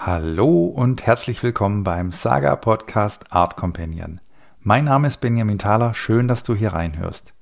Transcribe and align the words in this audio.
Hallo 0.00 0.66
und 0.66 1.04
herzlich 1.04 1.42
willkommen 1.42 1.82
beim 1.82 2.12
Saga 2.12 2.54
Podcast 2.54 3.32
Art 3.32 3.56
Companion. 3.56 4.20
Mein 4.60 4.84
Name 4.84 5.08
ist 5.08 5.20
Benjamin 5.20 5.58
Thaler, 5.58 5.92
schön, 5.92 6.28
dass 6.28 6.44
du 6.44 6.54
hier 6.54 6.72
reinhörst. 6.72 7.32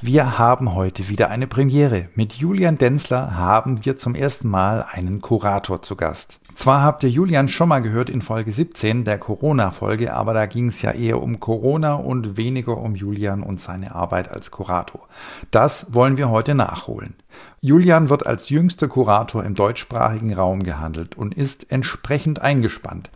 Wir 0.00 0.38
haben 0.38 0.74
heute 0.74 1.10
wieder 1.10 1.28
eine 1.28 1.46
Premiere. 1.46 2.08
Mit 2.14 2.32
Julian 2.32 2.78
Denzler 2.78 3.36
haben 3.36 3.84
wir 3.84 3.98
zum 3.98 4.14
ersten 4.14 4.48
Mal 4.48 4.86
einen 4.90 5.20
Kurator 5.20 5.82
zu 5.82 5.96
Gast. 5.96 6.40
Zwar 6.58 6.82
habt 6.82 7.04
ihr 7.04 7.08
Julian 7.08 7.46
schon 7.46 7.68
mal 7.68 7.82
gehört 7.82 8.10
in 8.10 8.20
Folge 8.20 8.50
17 8.50 9.04
der 9.04 9.16
Corona-Folge, 9.16 10.12
aber 10.12 10.34
da 10.34 10.46
ging 10.46 10.70
es 10.70 10.82
ja 10.82 10.90
eher 10.90 11.22
um 11.22 11.38
Corona 11.38 11.94
und 11.94 12.36
weniger 12.36 12.78
um 12.78 12.96
Julian 12.96 13.44
und 13.44 13.60
seine 13.60 13.94
Arbeit 13.94 14.28
als 14.28 14.50
Kurator. 14.50 15.06
Das 15.52 15.94
wollen 15.94 16.16
wir 16.16 16.30
heute 16.30 16.56
nachholen. 16.56 17.14
Julian 17.60 18.08
wird 18.08 18.26
als 18.26 18.48
jüngster 18.48 18.88
Kurator 18.88 19.44
im 19.44 19.54
deutschsprachigen 19.54 20.34
Raum 20.34 20.64
gehandelt 20.64 21.16
und 21.16 21.32
ist 21.32 21.70
entsprechend 21.70 22.40
eingespannt. 22.40 23.08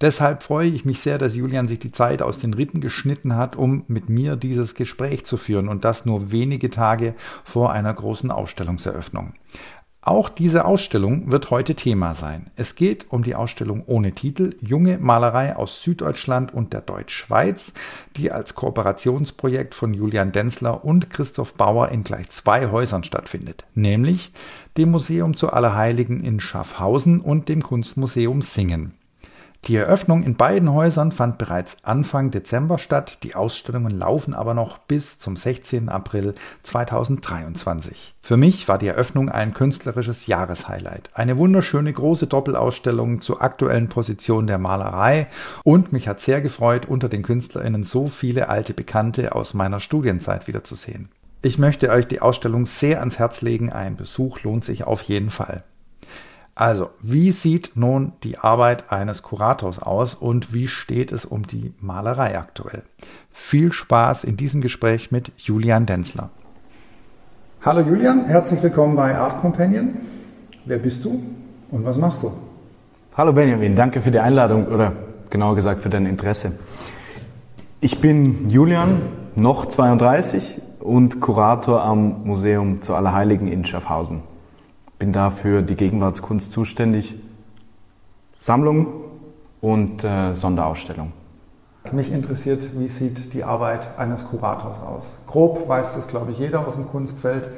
Deshalb 0.00 0.42
freue 0.42 0.68
ich 0.68 0.86
mich 0.86 1.00
sehr, 1.00 1.18
dass 1.18 1.36
Julian 1.36 1.68
sich 1.68 1.78
die 1.78 1.92
Zeit 1.92 2.22
aus 2.22 2.38
den 2.38 2.54
Rippen 2.54 2.80
geschnitten 2.80 3.36
hat, 3.36 3.56
um 3.56 3.84
mit 3.88 4.08
mir 4.08 4.36
dieses 4.36 4.74
Gespräch 4.74 5.26
zu 5.26 5.36
führen 5.36 5.68
und 5.68 5.84
das 5.84 6.06
nur 6.06 6.32
wenige 6.32 6.70
Tage 6.70 7.14
vor 7.44 7.72
einer 7.72 7.92
großen 7.92 8.30
Ausstellungseröffnung. 8.30 9.34
Auch 10.06 10.28
diese 10.28 10.66
Ausstellung 10.66 11.32
wird 11.32 11.50
heute 11.50 11.74
Thema 11.74 12.14
sein. 12.14 12.46
Es 12.54 12.76
geht 12.76 13.06
um 13.10 13.24
die 13.24 13.34
Ausstellung 13.34 13.82
ohne 13.86 14.12
Titel 14.12 14.54
Junge 14.60 14.98
Malerei 14.98 15.56
aus 15.56 15.82
Süddeutschland 15.82 16.54
und 16.54 16.72
der 16.72 16.80
Deutschschweiz, 16.80 17.72
die 18.16 18.30
als 18.30 18.54
Kooperationsprojekt 18.54 19.74
von 19.74 19.94
Julian 19.94 20.30
Denzler 20.30 20.84
und 20.84 21.10
Christoph 21.10 21.54
Bauer 21.54 21.88
in 21.88 22.04
gleich 22.04 22.30
zwei 22.30 22.70
Häusern 22.70 23.02
stattfindet, 23.02 23.64
nämlich 23.74 24.30
dem 24.76 24.92
Museum 24.92 25.36
zu 25.36 25.52
Allerheiligen 25.52 26.22
in 26.22 26.38
Schaffhausen 26.38 27.20
und 27.20 27.48
dem 27.48 27.64
Kunstmuseum 27.64 28.42
Singen. 28.42 28.95
Die 29.66 29.74
Eröffnung 29.74 30.22
in 30.22 30.36
beiden 30.36 30.72
Häusern 30.72 31.10
fand 31.10 31.38
bereits 31.38 31.78
Anfang 31.82 32.30
Dezember 32.30 32.78
statt, 32.78 33.18
die 33.24 33.34
Ausstellungen 33.34 33.98
laufen 33.98 34.32
aber 34.32 34.54
noch 34.54 34.78
bis 34.78 35.18
zum 35.18 35.34
16. 35.34 35.88
April 35.88 36.36
2023. 36.62 38.14
Für 38.22 38.36
mich 38.36 38.68
war 38.68 38.78
die 38.78 38.86
Eröffnung 38.86 39.28
ein 39.28 39.54
künstlerisches 39.54 40.28
Jahreshighlight. 40.28 41.10
Eine 41.14 41.36
wunderschöne 41.36 41.92
große 41.92 42.28
Doppelausstellung 42.28 43.20
zur 43.20 43.42
aktuellen 43.42 43.88
Position 43.88 44.46
der 44.46 44.58
Malerei 44.58 45.26
und 45.64 45.92
mich 45.92 46.06
hat 46.06 46.20
sehr 46.20 46.42
gefreut, 46.42 46.86
unter 46.86 47.08
den 47.08 47.24
KünstlerInnen 47.24 47.82
so 47.82 48.06
viele 48.06 48.48
alte 48.48 48.72
Bekannte 48.72 49.34
aus 49.34 49.52
meiner 49.52 49.80
Studienzeit 49.80 50.46
wiederzusehen. 50.46 51.08
Ich 51.42 51.58
möchte 51.58 51.90
euch 51.90 52.06
die 52.06 52.22
Ausstellung 52.22 52.66
sehr 52.66 53.00
ans 53.00 53.18
Herz 53.18 53.42
legen, 53.42 53.72
ein 53.72 53.96
Besuch 53.96 54.44
lohnt 54.44 54.64
sich 54.64 54.84
auf 54.84 55.02
jeden 55.02 55.30
Fall. 55.30 55.64
Also, 56.58 56.88
wie 57.02 57.32
sieht 57.32 57.72
nun 57.74 58.12
die 58.24 58.38
Arbeit 58.38 58.90
eines 58.90 59.22
Kurators 59.22 59.78
aus 59.78 60.14
und 60.14 60.54
wie 60.54 60.68
steht 60.68 61.12
es 61.12 61.26
um 61.26 61.46
die 61.46 61.74
Malerei 61.80 62.38
aktuell? 62.38 62.82
Viel 63.30 63.74
Spaß 63.74 64.24
in 64.24 64.38
diesem 64.38 64.62
Gespräch 64.62 65.12
mit 65.12 65.30
Julian 65.36 65.84
Denzler. 65.84 66.30
Hallo 67.62 67.80
Julian, 67.80 68.24
herzlich 68.24 68.62
willkommen 68.62 68.96
bei 68.96 69.18
Art 69.18 69.38
Companion. 69.42 69.96
Wer 70.64 70.78
bist 70.78 71.04
du 71.04 71.22
und 71.70 71.84
was 71.84 71.98
machst 71.98 72.22
du? 72.22 72.32
Hallo 73.14 73.34
Benjamin, 73.34 73.76
danke 73.76 74.00
für 74.00 74.10
die 74.10 74.20
Einladung 74.20 74.68
oder 74.68 74.94
genauer 75.28 75.56
gesagt 75.56 75.82
für 75.82 75.90
dein 75.90 76.06
Interesse. 76.06 76.52
Ich 77.80 78.00
bin 78.00 78.48
Julian, 78.48 79.02
noch 79.34 79.66
32 79.66 80.58
und 80.80 81.20
Kurator 81.20 81.82
am 81.82 82.24
Museum 82.24 82.80
zu 82.80 82.94
Allerheiligen 82.94 83.46
in 83.46 83.66
Schaffhausen 83.66 84.22
bin 84.98 85.12
da 85.12 85.30
für 85.30 85.62
die 85.62 85.76
Gegenwartskunst 85.76 86.52
zuständig. 86.52 87.16
Sammlung 88.38 88.86
und 89.60 90.04
äh, 90.04 90.34
Sonderausstellung. 90.34 91.12
Mich 91.92 92.10
interessiert, 92.10 92.68
wie 92.78 92.88
sieht 92.88 93.32
die 93.32 93.44
Arbeit 93.44 93.98
eines 93.98 94.26
Kurators 94.26 94.80
aus? 94.80 95.14
Grob 95.26 95.68
weiß 95.68 95.94
das, 95.94 96.08
glaube 96.08 96.32
ich, 96.32 96.38
jeder 96.38 96.66
aus 96.66 96.74
dem 96.74 96.88
Kunstfeld. 96.88 97.48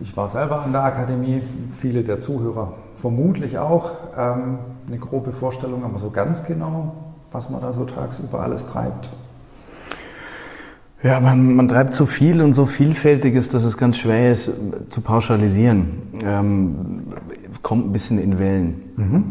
Ich 0.00 0.16
war 0.16 0.28
selber 0.28 0.62
an 0.62 0.72
der 0.72 0.82
Akademie, 0.82 1.42
viele 1.70 2.02
der 2.02 2.20
Zuhörer 2.20 2.74
vermutlich 2.96 3.58
auch. 3.58 3.90
Ähm, 4.16 4.58
eine 4.86 4.98
grobe 4.98 5.32
Vorstellung, 5.32 5.84
aber 5.84 5.98
so 5.98 6.10
ganz 6.10 6.44
genau, 6.44 6.94
was 7.30 7.50
man 7.50 7.60
da 7.60 7.72
so 7.72 7.84
tagsüber 7.84 8.40
alles 8.40 8.66
treibt, 8.66 9.10
ja, 11.04 11.20
man, 11.20 11.54
man 11.54 11.68
treibt 11.68 11.94
so 11.94 12.06
viel 12.06 12.40
und 12.40 12.54
so 12.54 12.64
Vielfältiges, 12.64 13.50
dass 13.50 13.64
es 13.64 13.76
ganz 13.76 13.98
schwer 13.98 14.32
ist 14.32 14.50
zu 14.88 15.02
pauschalisieren. 15.02 15.98
Ähm, 16.24 17.02
kommt 17.62 17.86
ein 17.86 17.92
bisschen 17.92 18.18
in 18.18 18.38
Wellen. 18.38 18.92
Mhm. 18.96 19.24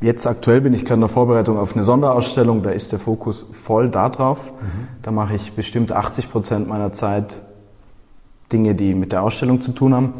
Jetzt 0.00 0.26
aktuell 0.26 0.60
bin 0.60 0.74
ich 0.74 0.84
gerade 0.84 0.94
in 0.94 1.00
der 1.00 1.08
Vorbereitung 1.08 1.56
auf 1.56 1.74
eine 1.74 1.84
Sonderausstellung, 1.84 2.64
da 2.64 2.70
ist 2.70 2.90
der 2.90 2.98
Fokus 2.98 3.46
voll 3.52 3.88
da 3.88 4.08
drauf. 4.08 4.52
Mhm. 4.60 4.88
Da 5.02 5.12
mache 5.12 5.36
ich 5.36 5.52
bestimmt 5.52 5.92
80 5.92 6.30
Prozent 6.30 6.68
meiner 6.68 6.92
Zeit 6.92 7.40
Dinge, 8.52 8.74
die 8.74 8.94
mit 8.94 9.12
der 9.12 9.22
Ausstellung 9.22 9.60
zu 9.60 9.70
tun 9.70 9.94
haben. 9.94 10.14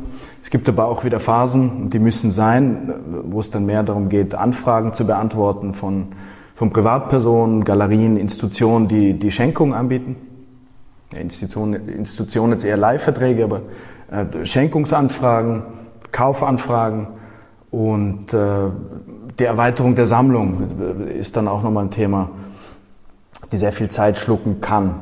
Es 0.45 0.51
gibt 0.51 0.69
aber 0.69 0.87
auch 0.87 1.05
wieder 1.05 1.19
Phasen, 1.19 1.91
die 1.91 1.99
müssen 1.99 2.31
sein, 2.31 2.95
wo 3.25 3.41
es 3.41 3.51
dann 3.51 3.67
mehr 3.67 3.83
darum 3.83 4.09
geht, 4.09 4.37
Anfragen 4.37 4.93
zu 4.93 5.05
beantworten 5.05 5.75
von, 5.75 6.07
von 6.55 6.71
Privatpersonen, 6.71 7.65
Galerien, 7.65 8.17
Institutionen, 8.17 8.87
die 8.87 9.15
die 9.15 9.33
Schenkung 9.33 9.75
anbieten. 9.75 10.17
Institutionen, 11.21 11.89
Institutionen 11.89 12.53
jetzt 12.53 12.65
eher 12.65 12.77
Leihverträge, 12.77 13.45
aber 13.45 13.63
äh, 14.11 14.45
Schenkungsanfragen, 14.45 15.63
Kaufanfragen 16.13 17.09
und 17.71 18.33
äh, 18.33 18.71
die 19.39 19.45
Erweiterung 19.45 19.97
der 19.97 20.05
Sammlung 20.05 21.09
ist 21.09 21.37
dann 21.37 21.49
auch 21.49 21.63
nochmal 21.63 21.85
ein 21.85 21.91
Thema, 21.91 22.31
die 23.51 23.57
sehr 23.57 23.73
viel 23.73 23.89
Zeit 23.89 24.19
schlucken 24.19 24.61
kann, 24.61 25.01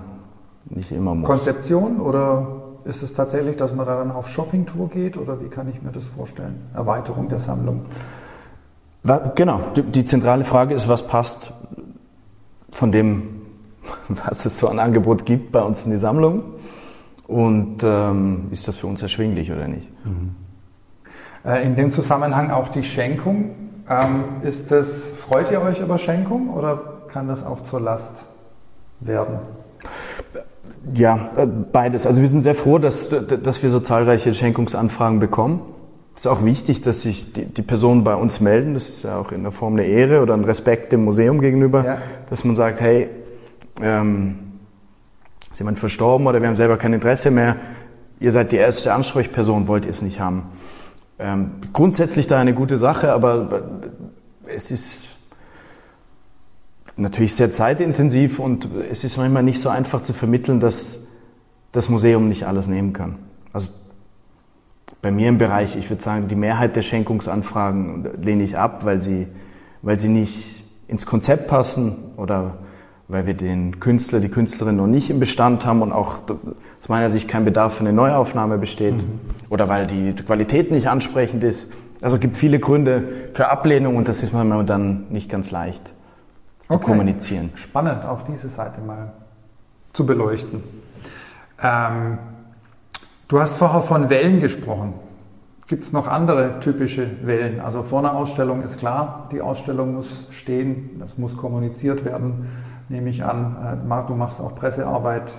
nicht 0.70 0.90
immer 0.90 1.14
muss. 1.14 1.28
Konzeption 1.28 2.00
oder 2.00 2.46
ist 2.84 3.02
es 3.02 3.12
tatsächlich, 3.12 3.56
dass 3.56 3.74
man 3.74 3.86
da 3.86 3.98
dann 3.98 4.10
auf 4.10 4.28
Shoppingtour 4.28 4.88
geht 4.88 5.16
oder 5.16 5.40
wie 5.40 5.48
kann 5.48 5.68
ich 5.68 5.82
mir 5.82 5.92
das 5.92 6.06
vorstellen? 6.06 6.66
Erweiterung 6.74 7.28
der 7.28 7.40
Sammlung? 7.40 7.82
Genau, 9.34 9.60
die 9.74 10.04
zentrale 10.04 10.44
Frage 10.44 10.74
ist, 10.74 10.88
was 10.88 11.06
passt 11.06 11.52
von 12.70 12.92
dem 12.92 13.41
was 14.08 14.44
es 14.44 14.58
so 14.58 14.68
an 14.68 14.78
Angebot 14.78 15.26
gibt 15.26 15.52
bei 15.52 15.60
uns 15.60 15.84
in 15.84 15.90
die 15.90 15.98
Sammlung 15.98 16.42
und 17.26 17.82
ähm, 17.82 18.48
ist 18.50 18.68
das 18.68 18.76
für 18.76 18.86
uns 18.86 19.02
erschwinglich 19.02 19.50
oder 19.50 19.68
nicht. 19.68 19.88
Mhm. 20.04 20.34
Äh, 21.44 21.64
in 21.64 21.76
dem 21.76 21.92
Zusammenhang 21.92 22.50
auch 22.50 22.68
die 22.68 22.84
Schenkung. 22.84 23.50
Ähm, 23.88 24.24
ist 24.42 24.70
das, 24.70 25.08
freut 25.08 25.50
ihr 25.50 25.60
euch 25.60 25.80
über 25.80 25.98
Schenkung 25.98 26.50
oder 26.50 26.80
kann 27.08 27.28
das 27.28 27.44
auch 27.44 27.62
zur 27.62 27.80
Last 27.80 28.12
werden? 29.00 29.38
Ja, 30.94 31.30
äh, 31.36 31.46
beides. 31.46 32.06
Also 32.06 32.20
wir 32.20 32.28
sind 32.28 32.42
sehr 32.42 32.54
froh, 32.54 32.78
dass, 32.78 33.08
dass 33.08 33.62
wir 33.62 33.70
so 33.70 33.80
zahlreiche 33.80 34.34
Schenkungsanfragen 34.34 35.18
bekommen. 35.18 35.62
Es 36.14 36.22
ist 36.22 36.26
auch 36.26 36.44
wichtig, 36.44 36.82
dass 36.82 37.02
sich 37.02 37.32
die, 37.32 37.46
die, 37.46 37.62
Personen 37.62 38.04
bei 38.04 38.14
uns 38.14 38.40
melden. 38.40 38.74
Das 38.74 38.88
ist 38.88 39.04
ja 39.04 39.16
auch 39.16 39.32
in 39.32 39.42
der 39.42 39.52
Form 39.52 39.74
eine 39.74 39.84
Ehre 39.84 40.20
oder 40.20 40.34
ein 40.34 40.44
Respekt 40.44 40.92
dem 40.92 41.04
Museum 41.04 41.40
gegenüber, 41.40 41.84
ja. 41.84 41.98
dass 42.28 42.44
man 42.44 42.54
sagt, 42.54 42.80
hey, 42.80 43.08
ähm, 43.80 44.38
ist 45.50 45.58
jemand 45.58 45.78
verstorben 45.78 46.26
oder 46.26 46.40
wir 46.40 46.48
haben 46.48 46.54
selber 46.54 46.76
kein 46.76 46.92
Interesse 46.92 47.30
mehr, 47.30 47.56
ihr 48.20 48.32
seid 48.32 48.52
die 48.52 48.56
erste 48.56 48.92
Ansprechperson, 48.94 49.68
wollt 49.68 49.84
ihr 49.84 49.90
es 49.90 50.02
nicht 50.02 50.20
haben. 50.20 50.44
Ähm, 51.18 51.52
grundsätzlich 51.72 52.26
da 52.26 52.40
eine 52.40 52.54
gute 52.54 52.78
Sache, 52.78 53.12
aber 53.12 53.62
es 54.46 54.70
ist 54.70 55.08
natürlich 56.96 57.34
sehr 57.34 57.50
zeitintensiv 57.50 58.38
und 58.38 58.68
es 58.90 59.04
ist 59.04 59.16
manchmal 59.16 59.42
nicht 59.42 59.60
so 59.60 59.68
einfach 59.68 60.02
zu 60.02 60.12
vermitteln, 60.12 60.60
dass 60.60 61.06
das 61.72 61.88
Museum 61.88 62.28
nicht 62.28 62.46
alles 62.46 62.68
nehmen 62.68 62.92
kann. 62.92 63.16
Also 63.52 63.72
bei 65.00 65.10
mir 65.10 65.28
im 65.28 65.38
Bereich, 65.38 65.76
ich 65.76 65.90
würde 65.90 66.02
sagen, 66.02 66.28
die 66.28 66.34
Mehrheit 66.34 66.76
der 66.76 66.82
Schenkungsanfragen 66.82 68.22
lehne 68.22 68.42
ich 68.42 68.56
ab, 68.56 68.84
weil 68.84 69.00
sie, 69.00 69.26
weil 69.80 69.98
sie 69.98 70.08
nicht 70.08 70.64
ins 70.86 71.06
Konzept 71.06 71.48
passen 71.48 71.96
oder 72.16 72.58
weil 73.08 73.26
wir 73.26 73.34
den 73.34 73.80
Künstler, 73.80 74.20
die 74.20 74.28
Künstlerin 74.28 74.76
noch 74.76 74.86
nicht 74.86 75.10
im 75.10 75.20
Bestand 75.20 75.66
haben 75.66 75.82
und 75.82 75.92
auch 75.92 76.18
aus 76.28 76.88
meiner 76.88 77.10
Sicht 77.10 77.28
kein 77.28 77.44
Bedarf 77.44 77.74
für 77.74 77.80
eine 77.80 77.92
Neuaufnahme 77.92 78.58
besteht 78.58 78.96
mhm. 78.96 79.20
oder 79.50 79.68
weil 79.68 79.86
die 79.86 80.14
Qualität 80.14 80.70
nicht 80.70 80.88
ansprechend 80.88 81.44
ist. 81.44 81.70
Also 82.00 82.16
es 82.16 82.20
gibt 82.20 82.36
viele 82.36 82.58
Gründe 82.58 83.04
für 83.32 83.48
Ablehnung 83.48 83.96
und 83.96 84.08
das 84.08 84.22
ist 84.22 84.32
manchmal 84.32 84.64
dann 84.64 85.06
nicht 85.10 85.30
ganz 85.30 85.50
leicht 85.50 85.92
zu 86.68 86.76
okay. 86.76 86.84
kommunizieren. 86.84 87.50
Spannend, 87.54 88.04
auch 88.04 88.22
diese 88.22 88.48
Seite 88.48 88.80
mal 88.80 89.12
zu 89.92 90.06
beleuchten. 90.06 90.62
Ähm, 91.62 92.18
du 93.28 93.40
hast 93.40 93.56
vorher 93.56 93.82
von 93.82 94.10
Wellen 94.10 94.40
gesprochen. 94.40 94.94
Gibt 95.68 95.84
es 95.84 95.92
noch 95.92 96.08
andere 96.08 96.60
typische 96.60 97.06
Wellen? 97.24 97.60
Also 97.60 97.82
vor 97.82 98.00
einer 98.00 98.14
Ausstellung 98.14 98.62
ist 98.62 98.78
klar, 98.78 99.28
die 99.30 99.40
Ausstellung 99.40 99.94
muss 99.94 100.26
stehen, 100.30 100.98
das 100.98 101.18
muss 101.18 101.36
kommuniziert 101.36 102.04
werden 102.04 102.46
nehme 102.92 103.10
ich 103.10 103.24
an. 103.24 103.56
Äh, 103.82 103.86
Marc, 103.88 104.06
du 104.06 104.14
machst 104.14 104.40
auch 104.40 104.54
Pressearbeit. 104.54 105.32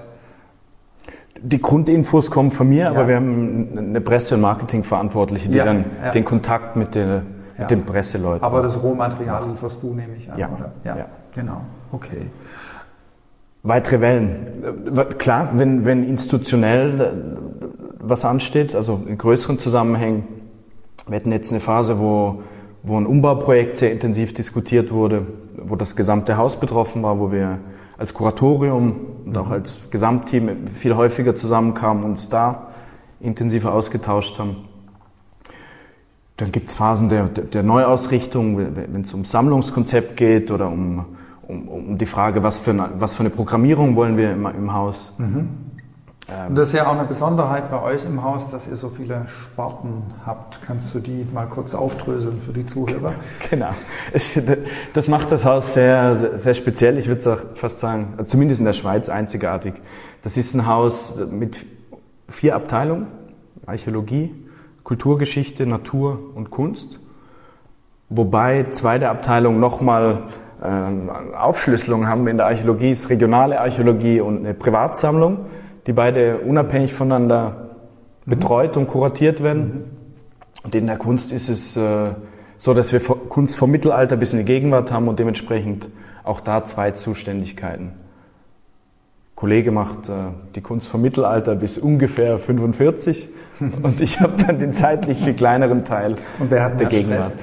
Die 1.40 1.62
Grundinfos 1.62 2.30
kommen 2.30 2.52
von 2.52 2.68
mir, 2.68 2.84
ja. 2.84 2.90
aber 2.90 3.08
wir 3.08 3.16
haben 3.16 3.78
eine 3.78 4.02
Presse- 4.02 4.36
und 4.36 4.42
Marketingverantwortliche, 4.42 5.50
die 5.50 5.58
ja, 5.58 5.66
dann 5.66 5.86
ja. 6.04 6.12
den 6.12 6.26
Kontakt 6.26 6.76
mit 6.76 6.96
der, 6.96 7.24
ja. 7.58 7.66
den 7.66 7.86
Presseleuten. 7.86 8.44
Aber 8.44 8.62
das 8.62 8.82
Rohmaterial 8.82 9.50
lieferst 9.50 9.82
du, 9.82 9.94
nehme 9.94 10.16
ich 10.18 10.32
an, 10.32 10.38
ja. 10.38 10.50
oder? 10.50 10.72
Ja. 10.84 11.06
genau. 11.34 11.62
Okay. 11.92 12.28
Weitere 13.64 14.02
Wellen. 14.02 15.16
Klar, 15.18 15.52
wenn, 15.54 15.86
wenn 15.86 16.04
institutionell 16.04 17.00
äh, 17.00 17.12
was 18.00 18.26
ansteht, 18.26 18.76
also 18.76 19.02
in 19.08 19.18
größeren 19.18 19.58
Zusammenhängen, 19.60 20.28
wir 21.08 21.16
hatten 21.16 21.32
jetzt 21.32 21.52
eine 21.52 21.62
Phase, 21.62 22.00
wo, 22.00 22.44
wo 22.84 22.98
ein 22.98 23.06
Umbauprojekt 23.06 23.78
sehr 23.78 23.92
intensiv 23.92 24.34
diskutiert 24.34 24.92
wurde, 24.92 25.28
wo 25.68 25.76
das 25.76 25.96
gesamte 25.96 26.38
Haus 26.38 26.60
betroffen 26.60 27.04
war, 27.04 27.20
wo 27.20 27.32
wir 27.32 27.60
als 27.98 28.14
Kuratorium 28.14 28.96
und 29.26 29.38
auch 29.38 29.48
mhm. 29.48 29.54
als 29.54 29.90
Gesamtteam 29.92 30.68
viel 30.68 30.96
häufiger 30.96 31.36
zusammenkamen 31.36 32.04
und 32.04 32.12
uns 32.12 32.30
da 32.30 32.70
intensiver 33.20 33.74
ausgetauscht 33.74 34.40
haben. 34.40 34.68
Dann 36.38 36.52
gibt 36.52 36.70
es 36.70 36.76
Phasen 36.76 37.10
der, 37.10 37.26
der 37.26 37.64
Neuausrichtung, 37.64 38.58
wenn 38.58 39.02
es 39.02 39.14
um 39.14 39.24
Sammlungskonzept 39.24 40.18
geht 40.18 40.50
oder 40.52 40.68
um, 40.68 41.06
um, 41.48 41.68
um 41.68 41.98
die 41.98 42.06
Frage, 42.08 42.44
was 42.44 42.60
für, 42.60 42.72
eine, 42.72 42.90
was 42.98 43.16
für 43.16 43.22
eine 43.22 43.30
Programmierung 43.30 43.96
wollen 43.96 44.18
wir 44.18 44.32
im, 44.32 44.46
im 44.46 44.74
Haus. 44.74 45.14
Mhm. 45.20 45.50
Ähm, 46.30 46.50
und 46.50 46.56
das 46.56 46.70
ist 46.70 46.76
ja 46.76 46.88
auch 46.88 46.98
eine 46.98 47.06
Besonderheit 47.06 47.70
bei 47.70 47.82
euch 47.82 48.06
im 48.06 48.24
Haus, 48.24 48.50
dass 48.52 48.68
ihr 48.68 48.78
so 48.78 48.90
viele 48.90 49.28
Sparten 49.44 50.04
habt. 50.26 50.62
Kannst 50.66 50.94
du 50.94 51.00
die 51.00 51.26
mal 51.34 51.48
kurz 51.48 51.76
aufdröseln 51.76 52.40
für 52.40 52.54
die 52.54 52.66
Zuhörer? 52.66 53.14
Genau. 53.50 53.70
Es, 54.12 54.40
das 54.94 55.08
macht 55.08 55.32
das 55.32 55.46
Haus 55.46 55.74
sehr, 55.74 56.38
sehr 56.38 56.54
speziell. 56.54 56.98
Ich 56.98 57.08
würde 57.08 57.20
es 57.20 57.28
auch 57.28 57.40
fast 57.56 57.80
sagen, 57.80 58.18
zumindest 58.26 58.60
in 58.62 58.66
der 58.66 58.74
Schweiz 58.74 59.10
einzigartig. 59.10 59.74
Das 60.24 60.38
ist 60.38 60.54
ein 60.54 60.66
Haus 60.66 61.14
mit 61.30 61.66
vier 62.28 62.56
Abteilungen. 62.56 63.08
Archäologie, 63.66 64.34
Kulturgeschichte, 64.84 65.66
Natur 65.66 66.20
und 66.36 66.50
Kunst. 66.50 67.00
Wobei 68.10 68.66
zwei 68.72 69.00
der 69.00 69.12
Abteilungen 69.12 69.60
nochmal 69.60 70.24
äh, 70.62 71.36
Aufschlüsselungen 71.36 72.08
haben. 72.08 72.28
In 72.28 72.38
der 72.38 72.48
Archäologie 72.48 72.92
ist 72.92 73.10
regionale 73.10 73.60
Archäologie 73.60 74.20
und 74.22 74.40
eine 74.40 74.54
Privatsammlung 74.54 75.46
die 75.88 75.94
beide 75.94 76.40
unabhängig 76.40 76.94
voneinander 76.94 77.70
betreut 78.26 78.78
und 78.78 78.88
kuratiert 78.88 79.44
werden. 79.44 79.84
Und 80.64 80.76
in 80.76 80.88
der 80.88 80.98
Kunst 80.98 81.32
ist 81.32 81.50
es 81.50 81.76
äh, 81.76 82.14
so, 82.58 82.74
dass 82.74 82.94
wir 82.94 83.00
Kunst 83.02 83.58
vom 83.58 83.72
Mittelalter 83.72 84.16
bis 84.16 84.34
in 84.34 84.40
die 84.40 84.46
Gegenwart 84.46 84.92
haben 84.92 85.08
und 85.08 85.20
dementsprechend 85.20 85.90
auch 86.24 86.40
da 86.40 86.64
zwei 86.64 86.92
Zuständigkeiten. 86.92 87.92
Kollege 89.36 89.72
macht 89.72 90.08
äh, 90.08 90.14
die 90.56 90.62
Kunst 90.62 90.88
vom 90.88 91.02
Mittelalter 91.02 91.56
bis 91.56 91.78
ungefähr 91.78 92.40
45 92.40 93.30
und 93.82 94.00
ich 94.00 94.22
habe 94.22 94.42
dann 94.42 94.60
den 94.60 94.72
zeitlich 94.72 95.20
viel 95.20 95.34
kleineren 95.34 95.84
Teil 95.84 96.16
und 96.40 96.50
wer 96.50 96.64
hat 96.64 96.80
der 96.80 96.88
Gegenwart. 96.88 97.36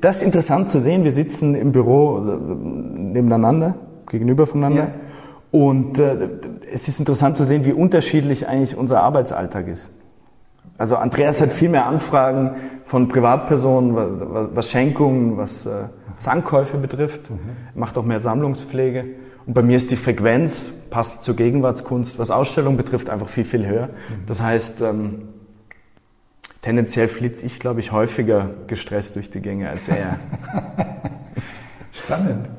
Das 0.00 0.18
ist 0.18 0.22
interessant 0.22 0.68
zu 0.70 0.78
sehen. 0.78 1.04
Wir 1.04 1.12
sitzen 1.12 1.54
im 1.54 1.72
Büro 1.72 2.18
äh, 2.18 2.36
nebeneinander, 2.96 3.74
gegenüber 4.08 4.46
voneinander. 4.46 4.84
Ja. 4.84 5.05
Und 5.50 5.98
äh, 5.98 6.28
es 6.72 6.88
ist 6.88 6.98
interessant 6.98 7.36
zu 7.36 7.44
sehen, 7.44 7.64
wie 7.64 7.72
unterschiedlich 7.72 8.46
eigentlich 8.48 8.76
unser 8.76 9.02
Arbeitsalltag 9.02 9.68
ist. 9.68 9.90
Also 10.78 10.96
Andreas 10.96 11.40
hat 11.40 11.52
viel 11.52 11.68
mehr 11.68 11.86
Anfragen 11.86 12.56
von 12.84 13.08
Privatpersonen, 13.08 13.94
was, 13.96 14.48
was 14.54 14.70
Schenkungen, 14.70 15.36
was, 15.36 15.66
äh, 15.66 15.84
was, 16.16 16.28
Ankäufe 16.28 16.76
betrifft, 16.76 17.30
mhm. 17.30 17.38
macht 17.74 17.96
auch 17.96 18.04
mehr 18.04 18.20
Sammlungspflege. 18.20 19.04
Und 19.46 19.54
bei 19.54 19.62
mir 19.62 19.76
ist 19.76 19.90
die 19.90 19.96
Frequenz, 19.96 20.68
passend 20.90 21.22
zur 21.22 21.36
Gegenwartskunst, 21.36 22.18
was 22.18 22.30
Ausstellung 22.30 22.76
betrifft, 22.76 23.08
einfach 23.08 23.28
viel, 23.28 23.44
viel 23.44 23.66
höher. 23.66 23.86
Mhm. 23.86 24.26
Das 24.26 24.42
heißt, 24.42 24.82
ähm, 24.82 25.28
tendenziell 26.62 27.08
flitze 27.08 27.46
ich, 27.46 27.58
glaube 27.58 27.80
ich, 27.80 27.92
häufiger 27.92 28.50
gestresst 28.66 29.16
durch 29.16 29.30
die 29.30 29.40
Gänge 29.40 29.70
als 29.70 29.88
er. 29.88 30.18
Spannend. 31.92 32.50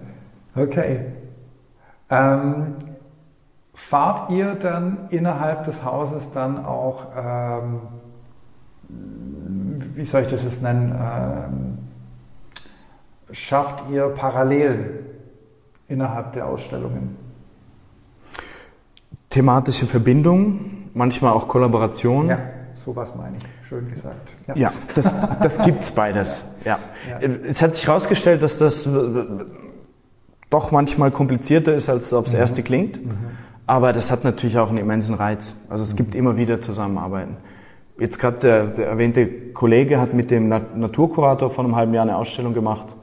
Okay. 0.56 1.02
Ähm, 2.10 2.76
fahrt 3.74 4.30
ihr 4.32 4.56
dann 4.56 5.08
innerhalb 5.10 5.66
des 5.66 5.84
Hauses 5.84 6.32
dann 6.34 6.66
auch, 6.66 7.08
ähm, 7.16 7.82
wie 9.94 10.06
soll 10.06 10.24
ich 10.24 10.30
das 10.30 10.44
jetzt 10.44 10.62
nennen, 10.62 10.96
ähm, 11.00 11.78
schafft 13.32 13.90
ihr 13.92 14.08
Parallelen 14.08 15.06
innerhalb 15.88 16.34
der 16.34 16.48
Ausstellungen? 16.48 17.18
Thematische 19.30 19.86
Verbindungen, 19.86 20.90
manchmal 20.94 21.34
auch 21.34 21.48
Kollaboration. 21.48 22.30
Ja, 22.30 22.40
sowas 22.84 23.14
meine 23.16 23.38
ich. 23.38 23.68
Schön 23.68 23.92
gesagt. 23.92 24.30
Ja, 24.48 24.56
ja 24.56 24.74
das, 24.96 25.14
das 25.42 25.62
gibt 25.62 25.82
es 25.82 25.92
beides. 25.92 26.46
Ja. 26.64 26.80
ja. 27.10 27.20
Es 27.20 27.62
hat 27.62 27.76
sich 27.76 27.86
herausgestellt, 27.86 28.42
dass 28.42 28.58
das 28.58 28.88
doch 30.50 30.72
manchmal 30.72 31.12
komplizierter 31.12 31.76
ist, 31.76 31.90
als 31.90 32.08
es 32.08 32.14
aufs 32.14 32.34
mhm. 32.34 32.40
Erste 32.40 32.64
klingt. 32.64 33.04
Mhm. 33.04 33.12
Aber 33.66 33.92
das 33.92 34.12
hat 34.12 34.24
natürlich 34.24 34.58
auch 34.58 34.70
einen 34.70 34.78
immensen 34.78 35.16
Reiz. 35.16 35.56
Also 35.70 35.84
es 35.84 35.96
gibt 35.96 36.14
mhm. 36.14 36.20
immer 36.20 36.38
wieder 36.38 36.62
Zusammenarbeiten. 36.62 37.38
Jetzt 38.00 38.20
gerade 38.20 38.38
der, 38.38 38.66
der, 38.68 38.88
erwähnte 38.88 39.28
Kollege 39.54 40.00
hat 40.00 40.14
mit 40.14 40.30
dem 40.32 40.50
Naturkurator 40.50 41.50
vor 41.50 41.66
einem 41.66 41.76
halben 41.76 41.94
Jahr 41.94 42.04
eine 42.04 42.16
Ausstellung 42.16 42.54
gemacht, 42.54 42.96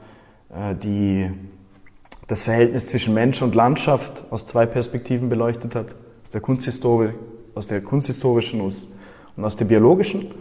äh, 0.49 0.73
die 0.73 1.29
das 2.27 2.43
Verhältnis 2.43 2.87
zwischen 2.87 3.13
Mensch 3.13 3.41
und 3.41 3.53
Landschaft 3.53 4.23
aus 4.31 4.45
zwei 4.45 4.65
Perspektiven 4.65 5.29
beleuchtet 5.29 5.75
hat. 5.75 5.95
Aus 6.23 6.31
der 6.31 6.41
Kunsthistorie, 6.41 7.09
aus 7.53 7.67
der 7.67 7.81
kunsthistorischen 7.81 8.61
und 8.61 9.43
aus 9.43 9.55
der 9.57 9.65
biologischen. 9.65 10.33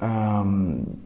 Ähm, 0.00 0.98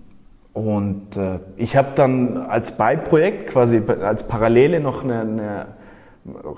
und 0.59 1.17
äh, 1.17 1.39
ich 1.57 1.77
habe 1.77 1.91
dann 1.95 2.37
als 2.37 2.77
Beiprojekt, 2.77 3.51
quasi 3.51 3.81
als 4.03 4.27
Parallele 4.27 4.81
noch 4.81 5.05
eine, 5.05 5.21
eine 5.21 5.67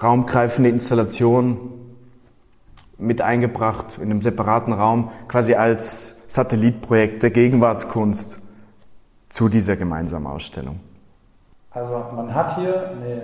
raumgreifende 0.02 0.70
Installation 0.70 1.58
mit 2.96 3.20
eingebracht 3.20 3.98
in 3.98 4.04
einem 4.04 4.22
separaten 4.22 4.72
Raum, 4.72 5.10
quasi 5.28 5.54
als 5.54 6.16
Satellitprojekt 6.28 7.22
der 7.22 7.30
Gegenwartskunst 7.30 8.40
zu 9.28 9.50
dieser 9.50 9.76
gemeinsamen 9.76 10.26
Ausstellung. 10.26 10.80
Also 11.70 12.02
man 12.16 12.34
hat 12.34 12.58
hier 12.58 12.92
eine 12.92 13.22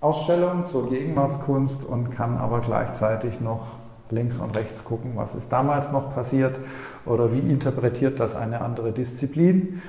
Ausstellung 0.00 0.66
zur 0.66 0.88
Gegenwartskunst 0.88 1.84
und 1.84 2.10
kann 2.10 2.38
aber 2.38 2.60
gleichzeitig 2.60 3.40
noch 3.40 3.79
links 4.12 4.38
und 4.38 4.56
rechts 4.56 4.84
gucken, 4.84 5.12
was 5.14 5.34
ist 5.34 5.50
damals 5.50 5.92
noch 5.92 6.14
passiert 6.14 6.58
oder 7.06 7.32
wie 7.32 7.38
interpretiert 7.38 8.20
das 8.20 8.34
eine 8.34 8.60
andere 8.60 8.92
Disziplin. 8.92 9.82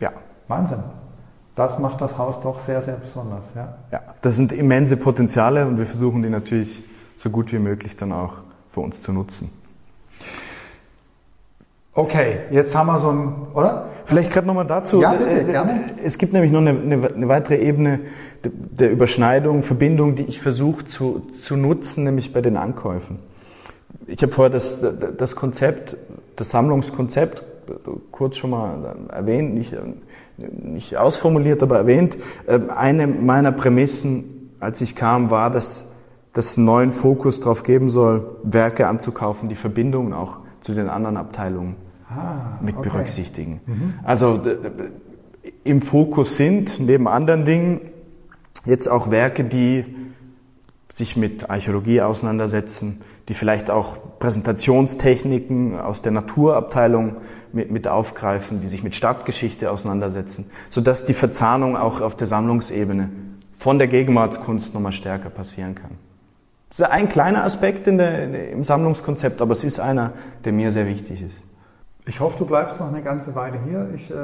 Ja. 0.00 0.12
Wahnsinn. 0.48 0.82
Das 1.54 1.78
macht 1.78 2.00
das 2.00 2.16
Haus 2.16 2.40
doch 2.40 2.58
sehr, 2.58 2.80
sehr 2.82 2.94
besonders. 2.94 3.44
Ja, 3.54 3.76
ja 3.90 4.00
das 4.22 4.36
sind 4.36 4.52
immense 4.52 4.96
Potenziale 4.96 5.66
und 5.66 5.78
wir 5.78 5.86
versuchen 5.86 6.22
die 6.22 6.30
natürlich 6.30 6.82
so 7.16 7.30
gut 7.30 7.52
wie 7.52 7.58
möglich 7.58 7.94
dann 7.96 8.12
auch 8.12 8.34
für 8.70 8.80
uns 8.80 9.02
zu 9.02 9.12
nutzen. 9.12 9.50
Okay, 11.94 12.38
jetzt 12.50 12.74
haben 12.74 12.86
wir 12.86 12.98
so 12.98 13.10
ein, 13.10 13.34
oder? 13.52 13.88
Vielleicht 14.06 14.32
gerade 14.32 14.46
nochmal 14.46 14.66
dazu. 14.66 15.02
Ja, 15.02 15.12
bitte, 15.12 15.44
gerne. 15.44 15.80
Es 16.02 16.16
gibt 16.16 16.32
nämlich 16.32 16.50
noch 16.50 16.60
eine, 16.60 16.70
eine, 16.70 17.28
weitere 17.28 17.58
Ebene 17.58 18.00
der 18.42 18.90
Überschneidung, 18.90 19.62
Verbindung, 19.62 20.14
die 20.14 20.22
ich 20.22 20.40
versuche 20.40 20.86
zu, 20.86 21.20
zu 21.36 21.56
nutzen, 21.56 22.04
nämlich 22.04 22.32
bei 22.32 22.40
den 22.40 22.56
Ankäufen. 22.56 23.18
Ich 24.06 24.22
habe 24.22 24.32
vorher 24.32 24.50
das, 24.50 24.84
das 25.18 25.36
Konzept, 25.36 25.98
das 26.36 26.48
Sammlungskonzept 26.50 27.44
kurz 28.10 28.38
schon 28.38 28.50
mal 28.50 28.96
erwähnt, 29.10 29.54
nicht, 29.54 29.76
nicht 30.36 30.96
ausformuliert, 30.96 31.62
aber 31.62 31.76
erwähnt. 31.76 32.16
Ähm, 32.48 32.70
eine 32.70 33.06
meiner 33.06 33.52
Prämissen, 33.52 34.50
als 34.60 34.80
ich 34.80 34.96
kam, 34.96 35.30
war, 35.30 35.50
dass 35.50 35.86
das 36.32 36.56
einen 36.56 36.64
neuen 36.64 36.92
Fokus 36.92 37.40
darauf 37.40 37.62
geben 37.62 37.90
soll, 37.90 38.38
Werke 38.42 38.88
anzukaufen, 38.88 39.50
die 39.50 39.54
Verbindungen 39.54 40.14
auch 40.14 40.38
zu 40.62 40.72
den 40.72 40.88
anderen 40.88 41.18
Abteilungen 41.18 41.76
ah, 42.16 42.58
mit 42.60 42.76
okay. 42.76 42.88
berücksichtigen. 42.88 43.60
Mhm. 43.66 43.94
Also 44.04 44.40
im 45.64 45.80
Fokus 45.80 46.36
sind 46.36 46.78
neben 46.80 47.08
anderen 47.08 47.44
Dingen 47.44 47.80
jetzt 48.64 48.88
auch 48.88 49.10
Werke, 49.10 49.44
die 49.44 49.84
sich 50.92 51.16
mit 51.16 51.48
Archäologie 51.48 52.02
auseinandersetzen, 52.02 53.00
die 53.28 53.34
vielleicht 53.34 53.70
auch 53.70 53.96
Präsentationstechniken 54.18 55.78
aus 55.80 56.02
der 56.02 56.12
Naturabteilung 56.12 57.16
mit, 57.52 57.70
mit 57.70 57.88
aufgreifen, 57.88 58.60
die 58.60 58.68
sich 58.68 58.82
mit 58.82 58.94
Stadtgeschichte 58.94 59.70
auseinandersetzen, 59.70 60.50
sodass 60.68 61.04
die 61.04 61.14
Verzahnung 61.14 61.76
auch 61.76 62.00
auf 62.00 62.16
der 62.16 62.26
Sammlungsebene 62.26 63.10
von 63.56 63.78
der 63.78 63.88
Gegenwartskunst 63.88 64.74
nochmal 64.74 64.92
stärker 64.92 65.30
passieren 65.30 65.74
kann. 65.74 65.92
Das 66.68 66.80
ist 66.80 66.84
ein 66.86 67.08
kleiner 67.08 67.44
Aspekt 67.44 67.86
der, 67.86 68.50
im 68.50 68.64
Sammlungskonzept, 68.64 69.40
aber 69.42 69.52
es 69.52 69.62
ist 69.62 69.78
einer, 69.78 70.12
der 70.44 70.52
mir 70.52 70.72
sehr 70.72 70.86
wichtig 70.86 71.22
ist. 71.22 71.42
Ich 72.04 72.18
hoffe, 72.18 72.38
du 72.38 72.46
bleibst 72.46 72.80
noch 72.80 72.88
eine 72.88 73.02
ganze 73.02 73.34
Weile 73.34 73.60
hier. 73.64 73.88
Ich 73.94 74.10
äh, 74.10 74.14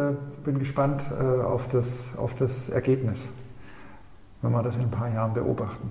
bin 0.45 0.59
gespannt 0.59 1.05
äh, 1.13 1.43
auf, 1.43 1.69
das, 1.69 2.09
auf 2.17 2.35
das 2.35 2.69
Ergebnis, 2.69 3.21
wenn 4.43 4.51
wir 4.51 4.63
das 4.63 4.77
in 4.77 4.83
ein 4.83 4.91
paar 4.91 5.13
Jahren 5.13 5.33
beobachten. 5.35 5.91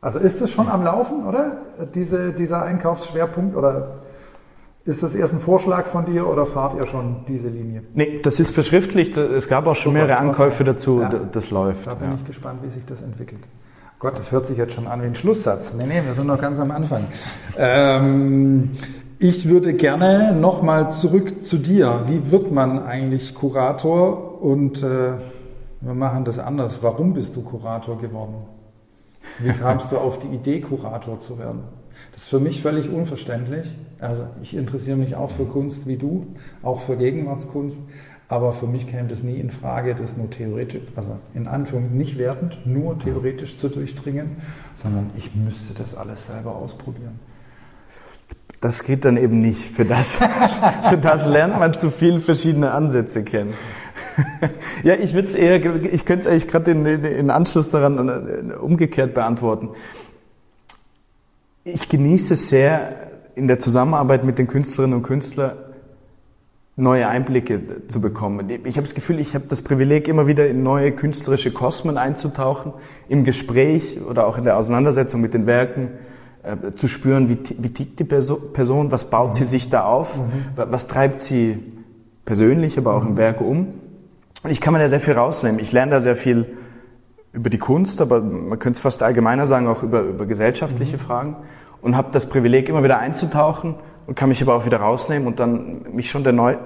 Also 0.00 0.18
ist 0.18 0.40
es 0.40 0.50
schon 0.50 0.68
am 0.68 0.82
Laufen, 0.82 1.26
oder? 1.26 1.58
Diese, 1.94 2.32
dieser 2.32 2.62
Einkaufsschwerpunkt 2.62 3.54
oder 3.54 4.00
Ist 4.84 5.02
das 5.02 5.14
erst 5.14 5.34
ein 5.34 5.40
Vorschlag 5.40 5.86
von 5.86 6.06
dir 6.06 6.26
oder 6.26 6.46
fahrt 6.46 6.74
ihr 6.76 6.86
schon 6.86 7.24
diese 7.28 7.48
Linie? 7.48 7.82
Nee, 7.94 8.20
das 8.22 8.40
ist 8.40 8.50
verschriftlicht. 8.52 9.16
Es 9.16 9.46
gab 9.46 9.66
auch 9.66 9.76
schon 9.76 9.92
mehrere 9.92 10.16
Ankäufe 10.16 10.64
dazu. 10.64 11.02
Ja, 11.02 11.10
das 11.10 11.50
läuft. 11.50 11.86
Da 11.86 11.94
bin 11.94 12.08
ja. 12.08 12.14
ich 12.16 12.24
gespannt, 12.24 12.60
wie 12.62 12.70
sich 12.70 12.84
das 12.86 13.02
entwickelt. 13.02 13.40
Gott, 13.98 14.18
das 14.18 14.32
hört 14.32 14.46
sich 14.46 14.56
jetzt 14.56 14.72
schon 14.72 14.86
an 14.86 15.02
wie 15.02 15.06
ein 15.06 15.14
Schlusssatz. 15.14 15.74
Nee, 15.74 15.84
nee, 15.84 16.02
wir 16.02 16.14
sind 16.14 16.26
noch 16.26 16.40
ganz 16.40 16.58
am 16.58 16.70
Anfang. 16.70 17.06
Ähm, 17.58 18.70
ich 19.22 19.50
würde 19.50 19.74
gerne 19.74 20.32
nochmal 20.32 20.90
zurück 20.92 21.44
zu 21.44 21.58
dir. 21.58 22.04
Wie 22.06 22.32
wird 22.32 22.50
man 22.50 22.78
eigentlich 22.78 23.34
Kurator? 23.34 24.42
Und 24.42 24.82
äh, 24.82 25.18
wir 25.82 25.94
machen 25.94 26.24
das 26.24 26.38
anders. 26.38 26.78
Warum 26.80 27.12
bist 27.12 27.36
du 27.36 27.42
Kurator 27.42 27.98
geworden? 27.98 28.36
Wie 29.38 29.52
kamst 29.52 29.92
du 29.92 29.98
auf 29.98 30.18
die 30.18 30.28
Idee, 30.28 30.62
Kurator 30.62 31.20
zu 31.20 31.38
werden? 31.38 31.64
Das 32.12 32.22
ist 32.22 32.28
für 32.30 32.40
mich 32.40 32.62
völlig 32.62 32.88
unverständlich. 32.88 33.66
Also 33.98 34.24
ich 34.40 34.56
interessiere 34.56 34.96
mich 34.96 35.16
auch 35.16 35.30
für 35.30 35.44
Kunst 35.44 35.86
wie 35.86 35.98
du, 35.98 36.28
auch 36.62 36.80
für 36.80 36.96
Gegenwartskunst. 36.96 37.82
Aber 38.28 38.54
für 38.54 38.68
mich 38.68 38.86
käme 38.86 39.08
das 39.08 39.22
nie 39.22 39.36
in 39.36 39.50
Frage, 39.50 39.94
das 39.94 40.16
nur 40.16 40.30
theoretisch, 40.30 40.80
also 40.96 41.18
in 41.34 41.46
Anführungszeichen 41.46 41.98
nicht 41.98 42.16
wertend, 42.16 42.60
nur 42.64 42.98
theoretisch 42.98 43.58
zu 43.58 43.68
durchdringen, 43.68 44.36
sondern 44.76 45.10
ich 45.18 45.34
müsste 45.34 45.74
das 45.74 45.94
alles 45.94 46.26
selber 46.26 46.56
ausprobieren. 46.56 47.18
Das 48.60 48.84
geht 48.84 49.04
dann 49.04 49.16
eben 49.16 49.40
nicht. 49.40 49.74
Für 49.74 49.84
das, 49.84 50.16
für 50.88 50.98
das 50.98 51.26
lernt 51.26 51.58
man 51.58 51.72
zu 51.74 51.90
viele 51.90 52.20
verschiedene 52.20 52.72
Ansätze 52.72 53.24
kennen. 53.24 53.54
ja, 54.82 54.94
ich 54.94 55.14
würde 55.14 55.28
es 55.28 55.34
eher, 55.34 55.64
ich 55.92 56.04
könnte 56.04 56.20
es 56.20 56.26
eigentlich 56.26 56.48
gerade 56.48 56.70
in, 56.72 56.86
in 56.86 57.30
Anschluss 57.30 57.70
daran 57.70 58.08
äh, 58.08 58.54
umgekehrt 58.54 59.14
beantworten. 59.14 59.70
Ich 61.64 61.88
genieße 61.88 62.36
sehr 62.36 63.10
in 63.34 63.48
der 63.48 63.58
Zusammenarbeit 63.58 64.24
mit 64.24 64.38
den 64.38 64.46
Künstlerinnen 64.46 64.98
und 64.98 65.02
Künstlern 65.02 65.52
neue 66.76 67.08
Einblicke 67.08 67.86
zu 67.88 68.00
bekommen. 68.00 68.48
Ich 68.64 68.76
habe 68.76 68.82
das 68.86 68.94
Gefühl, 68.94 69.18
ich 69.20 69.34
habe 69.34 69.44
das 69.48 69.62
Privileg, 69.62 70.08
immer 70.08 70.26
wieder 70.26 70.48
in 70.48 70.62
neue 70.62 70.92
künstlerische 70.92 71.50
Kosmen 71.50 71.98
einzutauchen, 71.98 72.72
im 73.08 73.24
Gespräch 73.24 74.00
oder 74.00 74.26
auch 74.26 74.38
in 74.38 74.44
der 74.44 74.56
Auseinandersetzung 74.56 75.20
mit 75.20 75.34
den 75.34 75.46
Werken 75.46 75.90
äh, 76.42 76.72
zu 76.72 76.88
spüren, 76.88 77.28
wie, 77.28 77.38
wie 77.58 77.70
tickt 77.70 77.98
die 77.98 78.04
Person, 78.04 78.90
was 78.90 79.10
baut 79.10 79.34
sie 79.34 79.44
sich 79.44 79.68
da 79.68 79.84
auf, 79.84 80.16
mhm. 80.16 80.22
was 80.56 80.86
treibt 80.86 81.20
sie 81.20 81.58
persönlich, 82.24 82.78
aber 82.78 82.94
auch 82.94 83.04
im 83.04 83.16
Werk 83.16 83.40
um. 83.40 83.74
Und 84.42 84.50
ich 84.50 84.60
kann 84.60 84.72
mir 84.72 84.80
da 84.80 84.88
sehr 84.88 85.00
viel 85.00 85.14
rausnehmen. 85.14 85.60
Ich 85.60 85.72
lerne 85.72 85.92
da 85.92 86.00
sehr 86.00 86.16
viel 86.16 86.46
über 87.32 87.50
die 87.50 87.58
Kunst, 87.58 88.00
aber 88.00 88.20
man 88.20 88.58
könnte 88.58 88.78
es 88.78 88.80
fast 88.80 89.02
allgemeiner 89.02 89.46
sagen, 89.46 89.68
auch 89.68 89.82
über, 89.82 90.00
über 90.00 90.24
gesellschaftliche 90.24 90.96
mhm. 90.96 91.00
Fragen. 91.00 91.36
Und 91.82 91.96
habe 91.96 92.08
das 92.10 92.26
Privileg, 92.26 92.68
immer 92.68 92.82
wieder 92.84 92.98
einzutauchen 92.98 93.74
und 94.06 94.14
kann 94.14 94.28
mich 94.28 94.40
aber 94.42 94.54
auch 94.54 94.64
wieder 94.64 94.78
rausnehmen 94.78 95.26
und 95.26 95.40
dann 95.40 95.92
mich 95.92 96.10
schon 96.10 96.24
der 96.24 96.32
neu, 96.32 96.56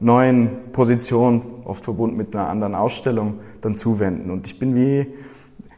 neuen 0.00 0.72
Position, 0.72 1.42
oft 1.64 1.84
verbunden 1.84 2.16
mit 2.16 2.34
einer 2.34 2.48
anderen 2.48 2.74
Ausstellung, 2.74 3.40
dann 3.60 3.76
zuwenden. 3.76 4.30
Und 4.30 4.46
ich 4.46 4.58
bin 4.58 4.74
wie, 4.74 5.06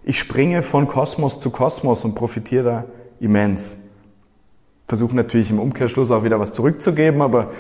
ich 0.05 0.19
springe 0.19 0.63
von 0.63 0.87
Kosmos 0.87 1.41
zu 1.41 1.51
Kosmos 1.51 2.05
und 2.05 2.15
profitiere 2.15 2.65
da 2.65 2.85
immens. 3.21 3.77
Versuche 4.87 5.15
natürlich 5.15 5.51
im 5.51 5.61
Umkehrschluss 5.61 6.11
auch 6.11 6.25
wieder 6.25 6.41
was 6.41 6.53
zurückzugeben, 6.53 7.23
aber 7.23 7.53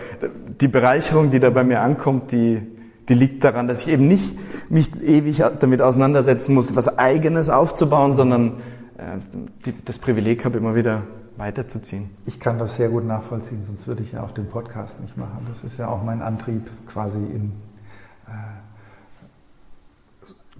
die 0.60 0.66
Bereicherung, 0.66 1.30
die 1.30 1.38
da 1.38 1.50
bei 1.50 1.62
mir 1.62 1.80
ankommt, 1.80 2.32
die, 2.32 2.60
die 3.08 3.14
liegt 3.14 3.44
daran, 3.44 3.68
dass 3.68 3.82
ich 3.82 3.92
eben 3.92 4.08
nicht 4.08 4.36
mich 4.68 4.90
ewig 5.00 5.42
damit 5.60 5.80
auseinandersetzen 5.80 6.54
muss, 6.54 6.74
was 6.74 6.98
Eigenes 6.98 7.48
aufzubauen, 7.48 8.16
sondern 8.16 8.54
äh, 8.98 9.18
die, 9.64 9.74
das 9.84 9.98
Privileg 9.98 10.44
habe, 10.44 10.58
immer 10.58 10.74
wieder 10.74 11.02
weiterzuziehen. 11.36 12.10
Ich 12.26 12.40
kann 12.40 12.58
das 12.58 12.76
sehr 12.76 12.88
gut 12.88 13.06
nachvollziehen, 13.06 13.62
sonst 13.62 13.86
würde 13.86 14.02
ich 14.02 14.12
ja 14.12 14.24
auch 14.24 14.32
den 14.32 14.46
Podcast 14.46 15.00
nicht 15.00 15.16
machen. 15.16 15.46
Das 15.48 15.62
ist 15.62 15.78
ja 15.78 15.88
auch 15.88 16.02
mein 16.02 16.22
Antrieb, 16.22 16.68
quasi 16.86 17.18
in 17.18 17.52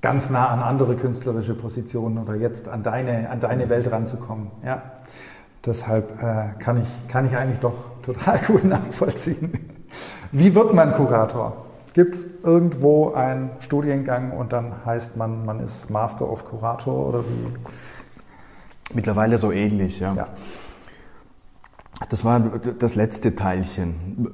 ganz 0.01 0.31
nah 0.31 0.49
an 0.49 0.61
andere 0.61 0.97
künstlerische 0.97 1.55
Positionen 1.55 2.19
oder 2.19 2.35
jetzt 2.35 2.69
an 2.69 2.83
deine, 2.83 3.31
an 3.31 3.41
deine 3.41 3.69
Welt 3.69 3.91
ranzukommen. 3.91 4.51
Ja. 4.65 4.83
Deshalb 5.65 6.23
äh, 6.23 6.59
kann, 6.59 6.81
ich, 6.81 7.09
kann 7.09 7.27
ich 7.27 7.37
eigentlich 7.37 7.61
doch 7.61 7.75
total 8.03 8.39
gut 8.47 8.65
nachvollziehen. 8.65 9.53
Wie 10.33 10.55
wird 10.55 10.73
man 10.73 10.95
Kurator? 10.95 11.67
Gibt 11.93 12.15
es 12.15 12.25
irgendwo 12.45 13.13
einen 13.13 13.51
Studiengang 13.61 14.31
und 14.31 14.53
dann 14.53 14.73
heißt 14.87 15.17
man, 15.17 15.45
man 15.45 15.61
ist 15.61 15.91
Master 15.91 16.31
of 16.31 16.45
Kurator 16.45 17.09
oder 17.09 17.21
wie? 17.21 18.95
Mittlerweile 18.95 19.39
so 19.39 19.51
ähnlich, 19.51 19.99
ja. 20.01 20.15
ja. 20.15 20.29
Das 22.09 22.25
war 22.25 22.41
das 22.41 22.95
letzte 22.95 23.35
Teilchen, 23.35 24.29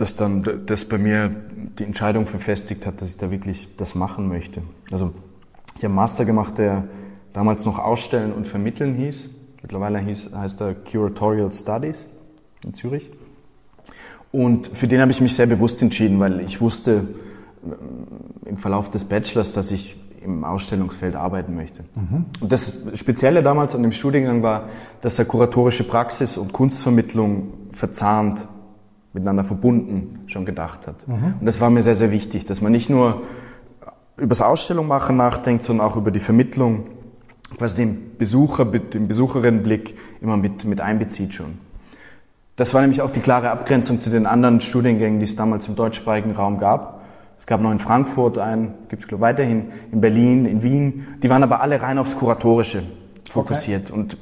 das 0.00 0.16
dann 0.16 0.62
das 0.66 0.84
bei 0.84 0.98
mir 0.98 1.30
die 1.78 1.84
Entscheidung 1.84 2.26
verfestigt 2.26 2.86
hat, 2.86 3.00
dass 3.00 3.10
ich 3.10 3.16
da 3.18 3.30
wirklich 3.30 3.68
das 3.76 3.94
machen 3.94 4.28
möchte. 4.28 4.62
Also 4.90 5.12
ich 5.76 5.84
habe 5.84 5.86
einen 5.86 5.94
Master 5.94 6.24
gemacht, 6.24 6.58
der 6.58 6.84
damals 7.32 7.64
noch 7.64 7.78
Ausstellen 7.78 8.32
und 8.32 8.48
Vermitteln 8.48 8.94
hieß. 8.94 9.28
Mittlerweile 9.62 9.98
hieß, 9.98 10.30
heißt 10.34 10.60
er 10.60 10.74
Curatorial 10.74 11.52
Studies 11.52 12.06
in 12.64 12.74
Zürich. 12.74 13.10
Und 14.32 14.68
für 14.68 14.88
den 14.88 15.00
habe 15.00 15.10
ich 15.10 15.20
mich 15.20 15.34
sehr 15.34 15.46
bewusst 15.46 15.82
entschieden, 15.82 16.20
weil 16.20 16.40
ich 16.40 16.60
wusste 16.60 17.08
im 18.44 18.56
Verlauf 18.56 18.90
des 18.90 19.04
Bachelors, 19.04 19.52
dass 19.52 19.70
ich 19.72 19.96
im 20.22 20.44
Ausstellungsfeld 20.44 21.16
arbeiten 21.16 21.54
möchte. 21.54 21.84
Mhm. 21.94 22.26
Und 22.40 22.52
das 22.52 22.78
Spezielle 22.94 23.42
damals 23.42 23.74
an 23.74 23.82
dem 23.82 23.92
Studiengang 23.92 24.42
war, 24.42 24.68
dass 25.00 25.18
er 25.18 25.24
kuratorische 25.24 25.84
Praxis 25.84 26.36
und 26.36 26.52
Kunstvermittlung 26.52 27.52
verzahnt, 27.72 28.46
miteinander 29.12 29.44
verbunden 29.44 30.20
schon 30.26 30.44
gedacht 30.44 30.86
hat. 30.86 31.06
Mhm. 31.06 31.34
Und 31.40 31.46
das 31.46 31.60
war 31.60 31.70
mir 31.70 31.82
sehr, 31.82 31.96
sehr 31.96 32.10
wichtig, 32.10 32.44
dass 32.44 32.60
man 32.60 32.72
nicht 32.72 32.90
nur 32.90 33.22
über 34.16 34.28
das 34.28 34.42
Ausstellungmachen 34.42 35.16
nachdenkt, 35.16 35.64
sondern 35.64 35.86
auch 35.86 35.96
über 35.96 36.10
die 36.10 36.20
Vermittlung, 36.20 36.84
was 37.58 37.74
den 37.74 38.16
Besucher, 38.18 38.64
den 38.64 39.08
Besucherinnenblick 39.08 39.96
immer 40.20 40.36
mit, 40.36 40.64
mit 40.64 40.80
einbezieht 40.80 41.34
schon. 41.34 41.58
Das 42.56 42.74
war 42.74 42.82
nämlich 42.82 43.00
auch 43.00 43.10
die 43.10 43.20
klare 43.20 43.50
Abgrenzung 43.50 44.00
zu 44.00 44.10
den 44.10 44.26
anderen 44.26 44.60
Studiengängen, 44.60 45.18
die 45.18 45.24
es 45.24 45.34
damals 45.34 45.66
im 45.66 45.76
deutschsprachigen 45.76 46.32
Raum 46.32 46.58
gab. 46.58 47.00
Es 47.38 47.46
gab 47.46 47.62
noch 47.62 47.72
in 47.72 47.78
Frankfurt 47.78 48.36
einen, 48.36 48.74
gibt 48.88 49.02
es 49.02 49.08
glaube 49.08 49.22
weiterhin, 49.22 49.72
in 49.90 50.02
Berlin, 50.02 50.44
in 50.44 50.62
Wien. 50.62 51.06
Die 51.22 51.30
waren 51.30 51.42
aber 51.42 51.62
alle 51.62 51.80
rein 51.80 51.96
aufs 51.96 52.16
Kuratorische 52.16 52.82
fokussiert. 53.30 53.90
Okay. 53.90 53.98
Und 53.98 54.16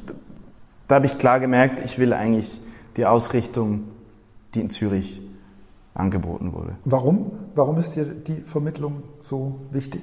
da 0.87 0.95
habe 0.95 1.07
ich 1.07 1.19
klar 1.19 1.41
gemerkt, 1.41 1.81
ich 1.81 1.99
will 1.99 2.13
eigentlich 2.13 2.61
die 2.97 3.07
Ausrichtung, 3.07 3.83
die 4.55 4.61
in 4.61 4.71
Zürich 4.71 5.21
angeboten 5.95 6.53
wurde. 6.53 6.77
Warum? 6.85 7.33
Warum 7.55 7.79
ist 7.79 7.97
dir 7.97 8.05
die 8.05 8.43
Vermittlung 8.43 9.03
so 9.23 9.61
wichtig? 9.71 10.03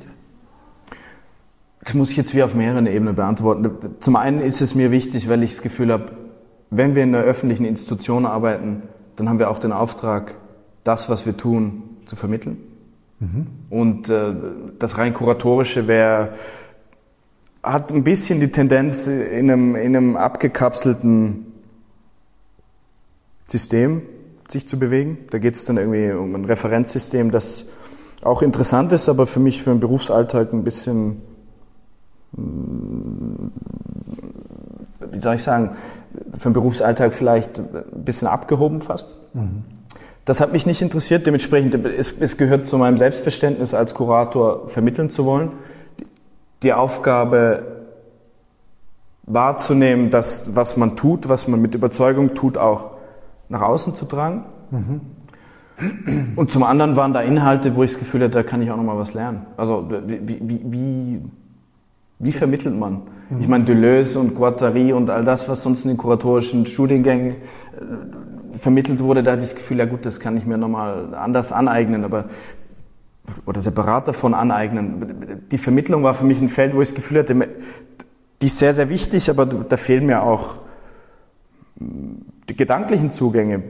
Das 1.83 1.93
muss 1.93 2.11
ich 2.11 2.17
jetzt 2.17 2.33
wie 2.33 2.43
auf 2.43 2.55
mehreren 2.55 2.87
Ebenen 2.87 3.15
beantworten. 3.15 3.69
Zum 3.99 4.15
einen 4.15 4.39
ist 4.39 4.61
es 4.61 4.75
mir 4.75 4.91
wichtig, 4.91 5.29
weil 5.29 5.43
ich 5.43 5.51
das 5.51 5.61
Gefühl 5.61 5.91
habe, 5.91 6.11
wenn 6.71 6.95
wir 6.95 7.03
in 7.03 7.15
einer 7.15 7.23
öffentlichen 7.23 7.63
Institution 7.63 8.25
arbeiten, 8.25 8.83
dann 9.15 9.29
haben 9.29 9.39
wir 9.39 9.49
auch 9.49 9.59
den 9.59 9.71
Auftrag, 9.71 10.35
das, 10.83 11.09
was 11.09 11.25
wir 11.25 11.37
tun, 11.37 11.83
zu 12.05 12.15
vermitteln. 12.15 12.57
Mhm. 13.19 13.47
Und 13.69 14.09
äh, 14.09 14.33
das 14.79 14.97
rein 14.97 15.13
kuratorische 15.13 15.87
wäre 15.87 16.33
hat 17.63 17.91
ein 17.91 18.03
bisschen 18.03 18.39
die 18.39 18.49
Tendenz 18.49 19.07
in 19.07 19.49
einem, 19.49 19.75
in 19.75 19.95
einem 19.95 20.17
abgekapselten 20.17 21.47
System 23.43 24.03
sich 24.49 24.67
zu 24.67 24.77
bewegen. 24.77 25.19
Da 25.31 25.37
geht 25.37 25.55
es 25.55 25.65
dann 25.65 25.77
irgendwie 25.77 26.11
um 26.11 26.35
ein 26.35 26.45
Referenzsystem, 26.45 27.31
das 27.31 27.65
auch 28.23 28.41
interessant 28.41 28.91
ist, 28.93 29.09
aber 29.09 29.27
für 29.27 29.39
mich 29.39 29.61
für 29.61 29.71
den 29.71 29.79
Berufsalltag 29.79 30.53
ein 30.53 30.63
bisschen, 30.63 31.21
hm, 32.35 33.51
wie 35.11 35.19
soll 35.19 35.35
ich 35.35 35.43
sagen, 35.43 35.71
für 36.37 36.49
den 36.49 36.53
Berufsalltag 36.53 37.13
vielleicht 37.13 37.59
ein 37.59 38.03
bisschen 38.03 38.27
abgehoben 38.27 38.81
fast. 38.81 39.15
Mhm. 39.33 39.63
Das 40.25 40.39
hat 40.39 40.51
mich 40.51 40.65
nicht 40.65 40.81
interessiert, 40.81 41.27
dementsprechend, 41.27 41.75
es, 41.85 42.11
es 42.19 42.37
gehört 42.37 42.67
zu 42.67 42.79
meinem 42.79 42.97
Selbstverständnis 42.97 43.75
als 43.75 43.93
Kurator 43.93 44.69
vermitteln 44.69 45.11
zu 45.11 45.25
wollen. 45.25 45.51
Die 46.63 46.73
Aufgabe 46.73 47.75
wahrzunehmen, 49.27 50.09
dass 50.09 50.55
was 50.55 50.77
man 50.77 50.95
tut, 50.95 51.29
was 51.29 51.47
man 51.47 51.61
mit 51.61 51.75
Überzeugung 51.75 52.33
tut, 52.33 52.57
auch 52.57 52.94
nach 53.49 53.61
außen 53.61 53.95
zu 53.95 54.05
tragen. 54.05 54.45
Mhm. 54.71 55.01
Und 56.35 56.51
zum 56.51 56.63
anderen 56.63 56.95
waren 56.95 57.13
da 57.13 57.21
Inhalte, 57.21 57.75
wo 57.75 57.83
ich 57.83 57.91
das 57.91 57.99
Gefühl 57.99 58.21
hatte, 58.21 58.31
da 58.31 58.43
kann 58.43 58.61
ich 58.61 58.71
auch 58.71 58.77
noch 58.77 58.83
mal 58.83 58.97
was 58.97 59.13
lernen. 59.13 59.45
Also 59.57 59.89
wie, 60.07 60.19
wie, 60.27 60.61
wie, 60.63 61.21
wie 62.19 62.31
vermittelt 62.31 62.77
man? 62.77 63.01
Mhm. 63.29 63.41
Ich 63.41 63.47
meine, 63.47 63.65
Deleuze 63.65 64.19
und 64.19 64.35
Guattari 64.35 64.93
und 64.93 65.09
all 65.09 65.25
das, 65.25 65.49
was 65.49 65.63
sonst 65.63 65.83
in 65.83 65.89
den 65.89 65.97
kuratorischen 65.97 66.65
Studiengängen 66.65 67.31
äh, 67.31 68.57
vermittelt 68.57 69.01
wurde, 69.01 69.21
da 69.21 69.33
hatte 69.33 69.43
ich 69.43 69.49
das 69.49 69.55
Gefühl, 69.57 69.79
ja 69.79 69.85
gut, 69.85 70.05
das 70.05 70.19
kann 70.19 70.37
ich 70.37 70.45
mir 70.45 70.57
nochmal 70.57 71.13
anders 71.13 71.51
aneignen, 71.51 72.05
aber 72.05 72.25
oder 73.45 73.59
separat 73.59 74.07
davon 74.07 74.33
aneignen. 74.33 75.41
Die 75.51 75.57
Vermittlung 75.57 76.03
war 76.03 76.13
für 76.13 76.25
mich 76.25 76.39
ein 76.39 76.49
Feld, 76.49 76.75
wo 76.75 76.81
ich 76.81 76.89
das 76.89 76.95
Gefühl 76.95 77.19
hatte, 77.19 77.35
die 78.41 78.45
ist 78.45 78.59
sehr, 78.59 78.71
sehr 78.71 78.89
wichtig, 78.89 79.29
aber 79.29 79.45
da 79.45 79.77
fehlen 79.77 80.05
mir 80.05 80.21
auch 80.21 80.59
gedanklichen 82.47 83.11
Zugänge, 83.11 83.63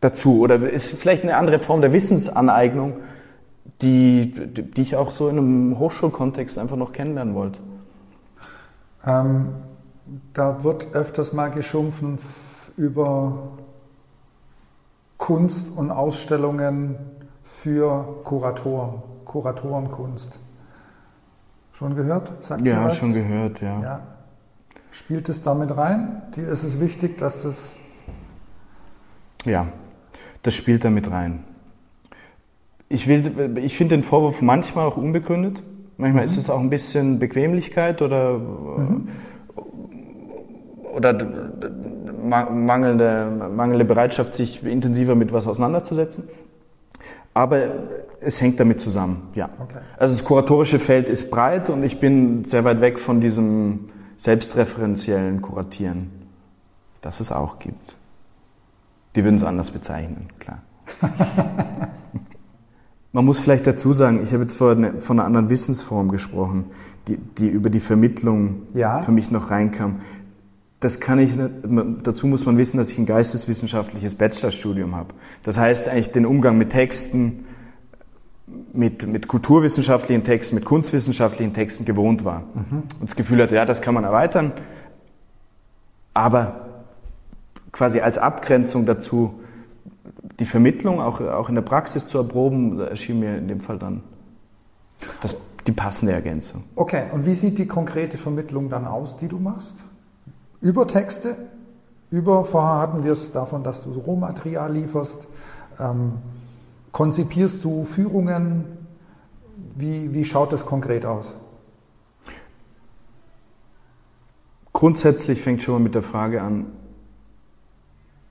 dazu 0.00 0.40
oder 0.40 0.56
ist 0.70 0.90
vielleicht 0.90 1.22
eine 1.22 1.36
andere 1.36 1.58
Form 1.60 1.80
der 1.80 1.92
Wissensaneignung, 1.92 2.94
die, 3.82 4.30
die 4.30 4.82
ich 4.82 4.96
auch 4.96 5.10
so 5.10 5.28
in 5.28 5.38
einem 5.38 5.78
Hochschulkontext 5.78 6.58
einfach 6.58 6.76
noch 6.76 6.92
kennenlernen 6.92 7.34
wollte? 7.34 7.58
Ähm, 9.04 9.48
da 10.32 10.62
wird 10.62 10.94
öfters 10.94 11.32
mal 11.32 11.50
geschumpfen 11.50 12.18
über 12.76 13.58
Kunst 15.18 15.72
und 15.74 15.90
Ausstellungen 15.90 16.96
für 17.42 18.20
Kuratoren, 18.24 19.02
Kuratorenkunst. 19.24 20.38
Schon 21.72 21.94
gehört? 21.94 22.32
Sagt 22.44 22.62
ja, 22.62 22.88
schon 22.90 23.12
gehört, 23.12 23.60
ja. 23.60 23.80
ja. 23.80 24.00
Spielt 24.98 25.28
es 25.28 25.42
damit 25.42 25.76
rein? 25.76 26.22
Dir 26.34 26.48
ist 26.48 26.62
es 26.62 26.80
wichtig, 26.80 27.18
dass 27.18 27.42
das. 27.42 27.76
Ja, 29.44 29.66
das 30.42 30.54
spielt 30.54 30.84
damit 30.84 31.10
rein. 31.10 31.44
Ich, 32.88 33.06
ich 33.06 33.76
finde 33.76 33.94
den 33.94 34.02
Vorwurf 34.02 34.40
manchmal 34.40 34.86
auch 34.86 34.96
unbegründet. 34.96 35.62
Manchmal 35.98 36.22
mhm. 36.22 36.30
ist 36.30 36.38
es 36.38 36.48
auch 36.48 36.60
ein 36.60 36.70
bisschen 36.70 37.18
Bequemlichkeit 37.18 38.00
oder, 38.00 38.38
mhm. 38.38 39.08
oder 40.94 41.12
mangelnde, 42.22 43.50
mangelnde 43.54 43.84
Bereitschaft, 43.84 44.34
sich 44.34 44.64
intensiver 44.64 45.14
mit 45.14 45.30
was 45.30 45.46
auseinanderzusetzen. 45.46 46.24
Aber 47.34 47.58
es 48.20 48.40
hängt 48.40 48.58
damit 48.60 48.80
zusammen, 48.80 49.28
ja. 49.34 49.50
Okay. 49.60 49.78
Also 49.98 50.14
das 50.14 50.24
kuratorische 50.24 50.78
Feld 50.78 51.10
ist 51.10 51.30
breit 51.30 51.68
und 51.68 51.82
ich 51.82 52.00
bin 52.00 52.46
sehr 52.46 52.64
weit 52.64 52.80
weg 52.80 52.98
von 52.98 53.20
diesem 53.20 53.90
selbstreferenziellen 54.16 55.42
Kuratieren, 55.42 56.10
das 57.00 57.20
es 57.20 57.32
auch 57.32 57.58
gibt. 57.58 57.96
Die 59.14 59.24
würden 59.24 59.36
es 59.36 59.44
anders 59.44 59.70
bezeichnen, 59.70 60.28
klar. 60.38 60.62
Man 63.12 63.24
muss 63.24 63.38
vielleicht 63.38 63.66
dazu 63.66 63.94
sagen, 63.94 64.20
ich 64.22 64.32
habe 64.32 64.42
jetzt 64.42 64.56
von 64.56 64.84
einer 64.84 65.24
anderen 65.24 65.48
Wissensform 65.48 66.10
gesprochen, 66.10 66.66
die, 67.08 67.16
die 67.16 67.48
über 67.48 67.70
die 67.70 67.80
Vermittlung 67.80 68.64
ja. 68.74 69.00
für 69.00 69.12
mich 69.12 69.30
noch 69.30 69.50
reinkam. 69.50 70.00
Das 70.80 71.00
kann 71.00 71.18
ich 71.18 71.30
dazu 72.02 72.26
muss 72.26 72.44
man 72.44 72.58
wissen, 72.58 72.76
dass 72.76 72.90
ich 72.90 72.98
ein 72.98 73.06
geisteswissenschaftliches 73.06 74.16
Bachelorstudium 74.16 74.94
habe. 74.94 75.14
Das 75.42 75.56
heißt 75.58 75.88
eigentlich 75.88 76.10
den 76.10 76.26
Umgang 76.26 76.58
mit 76.58 76.70
Texten, 76.70 77.46
mit, 78.72 79.06
mit 79.06 79.28
kulturwissenschaftlichen 79.28 80.22
Texten, 80.22 80.54
mit 80.54 80.64
kunstwissenschaftlichen 80.64 81.52
Texten 81.52 81.84
gewohnt 81.84 82.24
war. 82.24 82.40
Mhm. 82.54 82.82
Und 83.00 83.08
das 83.08 83.16
Gefühl 83.16 83.42
hatte, 83.42 83.56
ja, 83.56 83.64
das 83.64 83.82
kann 83.82 83.94
man 83.94 84.04
erweitern, 84.04 84.52
aber 86.14 86.66
quasi 87.72 88.00
als 88.00 88.18
Abgrenzung 88.18 88.86
dazu 88.86 89.40
die 90.38 90.46
Vermittlung 90.46 91.00
auch, 91.00 91.20
auch 91.20 91.48
in 91.48 91.54
der 91.54 91.62
Praxis 91.62 92.08
zu 92.08 92.18
erproben, 92.18 92.80
erschien 92.80 93.20
mir 93.20 93.36
in 93.36 93.48
dem 93.48 93.60
Fall 93.60 93.78
dann 93.78 94.02
das, 95.22 95.34
die 95.66 95.72
passende 95.72 96.12
Ergänzung. 96.12 96.64
Okay, 96.74 97.04
und 97.12 97.26
wie 97.26 97.34
sieht 97.34 97.58
die 97.58 97.66
konkrete 97.66 98.16
Vermittlung 98.16 98.68
dann 98.68 98.86
aus, 98.86 99.16
die 99.16 99.28
du 99.28 99.38
machst? 99.38 99.76
Über 100.60 100.86
Texte? 100.86 101.36
Über, 102.10 102.44
vorher 102.44 102.80
hatten 102.80 103.02
wir 103.02 103.12
es 103.12 103.32
davon, 103.32 103.64
dass 103.64 103.82
du 103.82 103.92
Rohmaterial 103.92 104.72
lieferst. 104.72 105.26
Ähm, 105.80 106.12
konzipierst 106.96 107.62
du 107.62 107.84
Führungen? 107.84 108.64
Wie, 109.74 110.14
wie 110.14 110.24
schaut 110.24 110.52
das 110.52 110.64
konkret 110.64 111.04
aus? 111.04 111.34
Grundsätzlich 114.72 115.42
fängt 115.42 115.62
schon 115.62 115.74
mal 115.74 115.80
mit 115.80 115.94
der 115.94 116.00
Frage 116.00 116.40
an, 116.40 116.66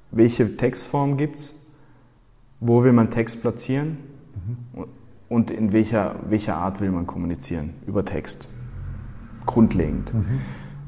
welche 0.10 0.58
Textform 0.58 1.18
gibt 1.18 1.40
es? 1.40 1.56
wo 2.60 2.84
will 2.84 2.94
man 2.94 3.12
Text 3.12 3.42
platzieren 3.42 3.98
mhm. 4.74 4.86
und 5.30 5.52
in 5.52 5.72
welcher, 5.72 6.16
welcher 6.30 6.56
Art 6.56 6.82
will 6.82 6.90
man 6.90 7.06
kommunizieren 7.06 7.74
über 7.86 8.06
Text. 8.06 8.48
Grundlegend. 9.46 10.12
Mhm. 10.14 10.42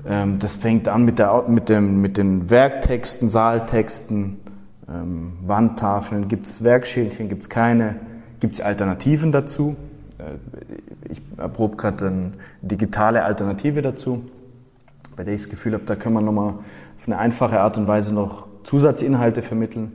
Ähm, 0.07 0.39
das 0.39 0.55
fängt 0.55 0.87
an 0.87 1.05
mit, 1.05 1.19
der, 1.19 1.43
mit, 1.47 1.69
dem, 1.69 2.01
mit 2.01 2.17
den 2.17 2.49
Werktexten, 2.49 3.29
Saaltexten, 3.29 4.37
ähm, 4.89 5.33
Wandtafeln. 5.45 6.27
Gibt 6.27 6.47
es 6.47 6.63
Werkschälchen, 6.63 7.29
gibt 7.29 7.43
es 7.43 7.49
keine? 7.49 7.95
Gibt 8.39 8.55
es 8.55 8.61
Alternativen 8.61 9.31
dazu? 9.31 9.75
Äh, 10.17 11.11
ich 11.11 11.21
erprobe 11.37 11.77
gerade 11.77 12.07
eine 12.07 12.31
digitale 12.61 13.23
Alternative 13.23 13.81
dazu, 13.81 14.23
bei 15.15 15.23
der 15.23 15.35
ich 15.35 15.43
das 15.43 15.49
Gefühl 15.49 15.73
habe, 15.73 15.85
da 15.85 15.95
kann 15.95 16.13
man 16.13 16.25
nochmal 16.25 16.49
auf 16.49 17.07
eine 17.07 17.17
einfache 17.17 17.59
Art 17.59 17.77
und 17.77 17.87
Weise 17.87 18.13
noch 18.13 18.47
Zusatzinhalte 18.63 19.41
vermitteln. 19.41 19.91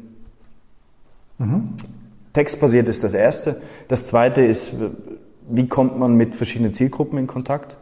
Mhm. 1.39 1.75
Textbasiert 2.33 2.89
ist 2.89 3.05
das 3.05 3.15
Erste. 3.15 3.61
Das 3.89 4.07
Zweite 4.07 4.43
ist, 4.43 4.73
wie 5.51 5.69
kommt 5.69 5.99
man 5.99 6.15
mit 6.15 6.35
verschiedenen 6.35 6.73
Zielgruppen 6.73 7.19
in 7.19 7.27
Kontakt? 7.27 7.77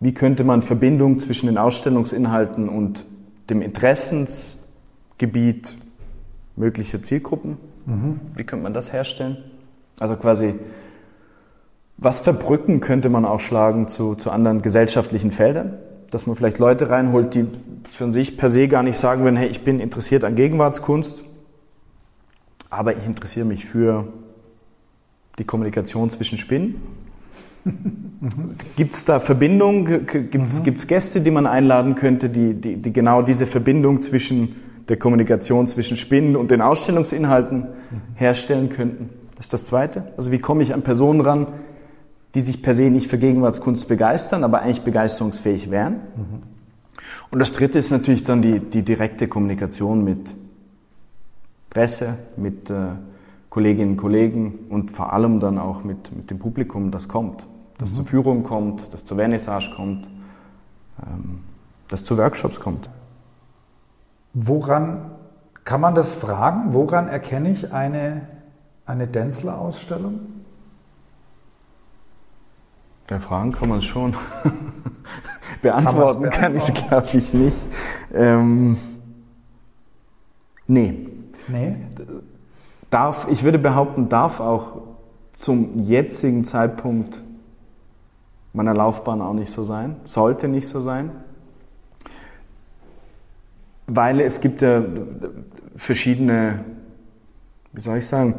Wie 0.00 0.12
könnte 0.12 0.42
man 0.42 0.62
Verbindung 0.62 1.20
zwischen 1.20 1.46
den 1.46 1.58
Ausstellungsinhalten 1.58 2.68
und 2.68 3.06
dem 3.48 3.62
Interessensgebiet 3.62 5.76
möglicher 6.56 7.02
Zielgruppen, 7.02 7.56
mhm. 7.86 8.20
wie 8.36 8.44
könnte 8.44 8.62
man 8.62 8.74
das 8.74 8.92
herstellen? 8.92 9.38
Also 9.98 10.16
quasi, 10.16 10.54
was 11.96 12.20
für 12.20 12.32
Brücken 12.32 12.80
könnte 12.80 13.08
man 13.08 13.24
auch 13.24 13.40
schlagen 13.40 13.88
zu, 13.88 14.14
zu 14.14 14.30
anderen 14.30 14.62
gesellschaftlichen 14.62 15.30
Feldern? 15.30 15.78
Dass 16.10 16.26
man 16.26 16.36
vielleicht 16.36 16.58
Leute 16.58 16.90
reinholt, 16.90 17.34
die 17.34 17.46
für 17.84 18.12
sich 18.12 18.36
per 18.36 18.48
se 18.48 18.68
gar 18.68 18.82
nicht 18.82 18.98
sagen 18.98 19.22
würden, 19.22 19.36
hey, 19.36 19.48
ich 19.48 19.64
bin 19.64 19.80
interessiert 19.80 20.24
an 20.24 20.34
Gegenwartskunst, 20.34 21.24
aber 22.68 22.96
ich 22.96 23.06
interessiere 23.06 23.46
mich 23.46 23.64
für 23.64 24.08
die 25.38 25.44
Kommunikation 25.44 26.10
zwischen 26.10 26.38
Spinnen. 26.38 26.82
Gibt 28.76 28.94
es 28.94 29.04
da 29.04 29.20
Verbindungen? 29.20 30.06
Gibt 30.06 30.34
es 30.34 30.62
mhm. 30.62 30.76
Gäste, 30.86 31.20
die 31.20 31.30
man 31.30 31.46
einladen 31.46 31.94
könnte, 31.94 32.28
die, 32.28 32.54
die, 32.54 32.76
die, 32.76 32.92
genau 32.92 33.22
diese 33.22 33.46
Verbindung 33.46 34.02
zwischen 34.02 34.56
der 34.88 34.96
Kommunikation 34.98 35.66
zwischen 35.66 35.96
Spinnen 35.96 36.36
und 36.36 36.50
den 36.50 36.60
Ausstellungsinhalten 36.60 37.66
herstellen 38.14 38.68
könnten? 38.68 39.10
Das 39.36 39.46
ist 39.46 39.52
das 39.52 39.64
Zweite. 39.64 40.12
Also 40.16 40.30
wie 40.30 40.38
komme 40.38 40.62
ich 40.62 40.74
an 40.74 40.82
Personen 40.82 41.20
ran, 41.20 41.46
die 42.34 42.40
sich 42.40 42.62
per 42.62 42.74
se 42.74 42.84
nicht 42.84 43.08
für 43.08 43.18
Gegenwartskunst 43.18 43.88
begeistern, 43.88 44.44
aber 44.44 44.62
eigentlich 44.62 44.82
begeisterungsfähig 44.82 45.70
wären? 45.70 45.94
Mhm. 45.94 46.42
Und 47.30 47.38
das 47.38 47.52
Dritte 47.52 47.78
ist 47.78 47.90
natürlich 47.90 48.24
dann 48.24 48.42
die, 48.42 48.60
die 48.60 48.82
direkte 48.82 49.26
Kommunikation 49.26 50.04
mit 50.04 50.34
Presse, 51.70 52.18
mit 52.36 52.68
äh, 52.68 52.90
Kolleginnen 53.48 53.92
und 53.92 53.96
Kollegen 53.96 54.66
und 54.68 54.90
vor 54.90 55.12
allem 55.12 55.40
dann 55.40 55.58
auch 55.58 55.84
mit, 55.84 56.14
mit 56.14 56.30
dem 56.30 56.38
Publikum, 56.38 56.90
das 56.90 57.08
kommt. 57.08 57.46
Das 57.78 57.90
mhm. 57.90 57.94
zur 57.94 58.04
Führung 58.04 58.42
kommt, 58.42 58.92
das 58.92 59.04
zur 59.04 59.16
Vernissage 59.16 59.72
kommt, 59.74 60.10
ähm, 61.02 61.40
das 61.88 62.04
zu 62.04 62.16
Workshops 62.18 62.60
kommt. 62.60 62.90
Woran 64.34 65.10
kann 65.64 65.80
man 65.80 65.94
das 65.94 66.12
fragen? 66.12 66.72
Woran 66.72 67.08
erkenne 67.08 67.50
ich 67.50 67.72
eine, 67.72 68.26
eine 68.86 69.06
Denzler-Ausstellung? 69.06 70.20
Ja, 73.10 73.18
fragen 73.18 73.52
kann 73.52 73.68
man 73.68 73.78
es 73.78 73.84
schon. 73.84 74.14
beantworten 75.62 76.30
kann 76.30 76.54
ich 76.56 76.68
es, 76.68 76.74
glaube 76.74 77.08
ich, 77.12 77.34
nicht. 77.34 77.56
Ähm, 78.14 78.78
nee, 80.66 81.08
Nee. 81.48 81.76
Darf, 82.90 83.26
ich 83.30 83.42
würde 83.42 83.58
behaupten, 83.58 84.08
darf 84.08 84.40
auch 84.40 84.82
zum 85.32 85.82
jetzigen 85.82 86.44
Zeitpunkt 86.44 87.22
meiner 88.52 88.74
Laufbahn 88.74 89.22
auch 89.22 89.32
nicht 89.32 89.50
so 89.50 89.62
sein, 89.62 89.96
sollte 90.04 90.46
nicht 90.48 90.68
so 90.68 90.80
sein, 90.80 91.10
weil 93.86 94.20
es 94.20 94.40
gibt 94.40 94.62
ja 94.62 94.84
verschiedene, 95.76 96.64
wie 97.72 97.80
soll 97.80 97.98
ich 97.98 98.06
sagen, 98.06 98.36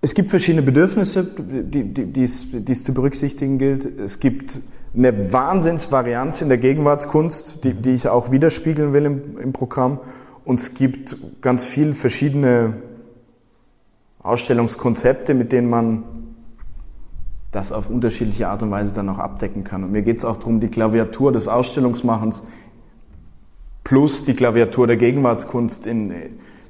es 0.00 0.14
gibt 0.14 0.30
verschiedene 0.30 0.62
Bedürfnisse, 0.62 1.24
die, 1.24 1.82
die, 1.84 2.06
die, 2.06 2.24
es, 2.24 2.46
die 2.52 2.72
es 2.72 2.84
zu 2.84 2.94
berücksichtigen 2.94 3.58
gilt. 3.58 3.98
Es 3.98 4.20
gibt 4.20 4.60
eine 4.94 5.32
Wahnsinnsvarianz 5.32 6.42
in 6.42 6.48
der 6.48 6.58
Gegenwartskunst, 6.58 7.64
die, 7.64 7.74
die 7.74 7.90
ich 7.90 8.08
auch 8.08 8.30
widerspiegeln 8.30 8.92
will 8.92 9.04
im, 9.04 9.38
im 9.38 9.52
Programm. 9.52 9.98
Und 10.44 10.60
es 10.60 10.74
gibt 10.74 11.16
ganz 11.40 11.64
viele 11.64 11.92
verschiedene 11.92 12.74
Ausstellungskonzepte, 14.22 15.34
mit 15.34 15.50
denen 15.50 15.68
man 15.68 16.04
das 17.56 17.72
auf 17.72 17.88
unterschiedliche 17.88 18.48
Art 18.48 18.62
und 18.62 18.70
Weise 18.70 18.92
dann 18.92 19.08
auch 19.08 19.18
abdecken 19.18 19.64
kann. 19.64 19.82
Und 19.82 19.90
mir 19.90 20.02
geht 20.02 20.18
es 20.18 20.26
auch 20.26 20.36
darum, 20.36 20.60
die 20.60 20.68
Klaviatur 20.68 21.32
des 21.32 21.48
Ausstellungsmachens 21.48 22.44
plus 23.82 24.24
die 24.24 24.34
Klaviatur 24.34 24.86
der 24.86 24.98
Gegenwartskunst 24.98 25.86
in, 25.86 26.12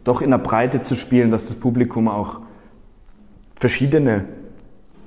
doch 0.05 0.23
in 0.23 0.31
der 0.31 0.39
Breite 0.39 0.83
zu 0.83 0.95
spielen, 0.95 1.33
dass 1.33 1.49
das 1.49 1.57
Publikum 1.57 2.07
auch 2.07 2.39
verschiedene 3.57 4.27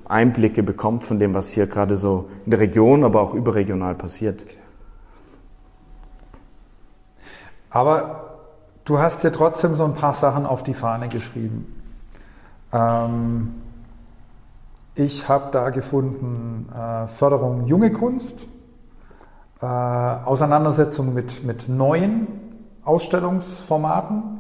Einblicke 0.04 0.64
bekommt 0.64 1.04
von 1.04 1.18
dem, 1.18 1.34
was 1.34 1.52
hier 1.52 1.66
gerade 1.66 1.96
so 1.96 2.30
in 2.44 2.52
der 2.52 2.60
Region, 2.60 3.06
aber 3.06 3.22
auch 3.22 3.34
überregional 3.34 3.96
passiert. 3.96 4.46
Aber 7.70 8.40
du 8.84 9.00
hast 9.00 9.24
dir 9.24 9.32
trotzdem 9.32 9.76
so 9.76 9.86
ein 9.86 9.94
paar 9.94 10.14
Sachen 10.14 10.46
auf 10.46 10.62
die 10.62 10.74
Fahne 10.74 11.08
geschrieben. 11.08 11.74
Ähm, 12.74 13.54
ich 15.00 15.28
habe 15.28 15.52
da 15.52 15.70
gefunden 15.70 16.70
äh, 16.74 17.08
Förderung 17.08 17.66
junge 17.66 17.92
Kunst, 17.92 18.48
äh, 19.62 19.66
Auseinandersetzung 19.66 21.14
mit, 21.14 21.44
mit 21.44 21.70
neuen 21.70 22.28
Ausstellungsformaten. 22.84 24.40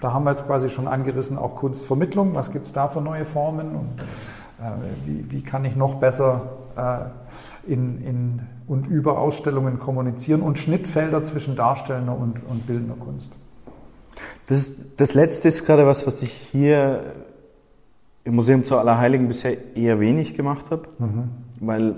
Da 0.00 0.12
haben 0.12 0.24
wir 0.24 0.32
jetzt 0.32 0.46
quasi 0.46 0.68
schon 0.68 0.88
angerissen, 0.88 1.38
auch 1.38 1.56
Kunstvermittlung. 1.56 2.34
Was 2.34 2.50
gibt 2.50 2.66
es 2.66 2.72
da 2.72 2.88
für 2.88 3.00
neue 3.00 3.24
Formen 3.24 3.76
und 3.76 4.00
äh, 4.60 4.72
wie, 5.04 5.30
wie, 5.30 5.42
kann 5.42 5.64
ich 5.64 5.76
noch 5.76 5.96
besser 5.96 6.42
äh, 6.76 7.70
in, 7.72 8.00
in, 8.00 8.40
und 8.66 8.86
über 8.86 9.18
Ausstellungen 9.18 9.78
kommunizieren 9.78 10.42
und 10.42 10.58
Schnittfelder 10.58 11.22
zwischen 11.22 11.54
darstellender 11.56 12.16
und, 12.16 12.40
und 12.48 12.66
bildender 12.66 12.96
Kunst. 12.96 13.32
Das, 14.46 14.72
das 14.96 15.14
letzte 15.14 15.48
ist 15.48 15.64
gerade 15.66 15.86
was, 15.86 16.06
was 16.06 16.22
ich 16.22 16.32
hier 16.32 17.04
im 18.24 18.34
Museum 18.36 18.64
zu 18.64 18.78
Allerheiligen 18.78 19.28
bisher 19.28 19.76
eher 19.76 20.00
wenig 20.00 20.34
gemacht 20.34 20.70
habe, 20.70 20.82
mhm. 20.98 21.24
weil 21.60 21.96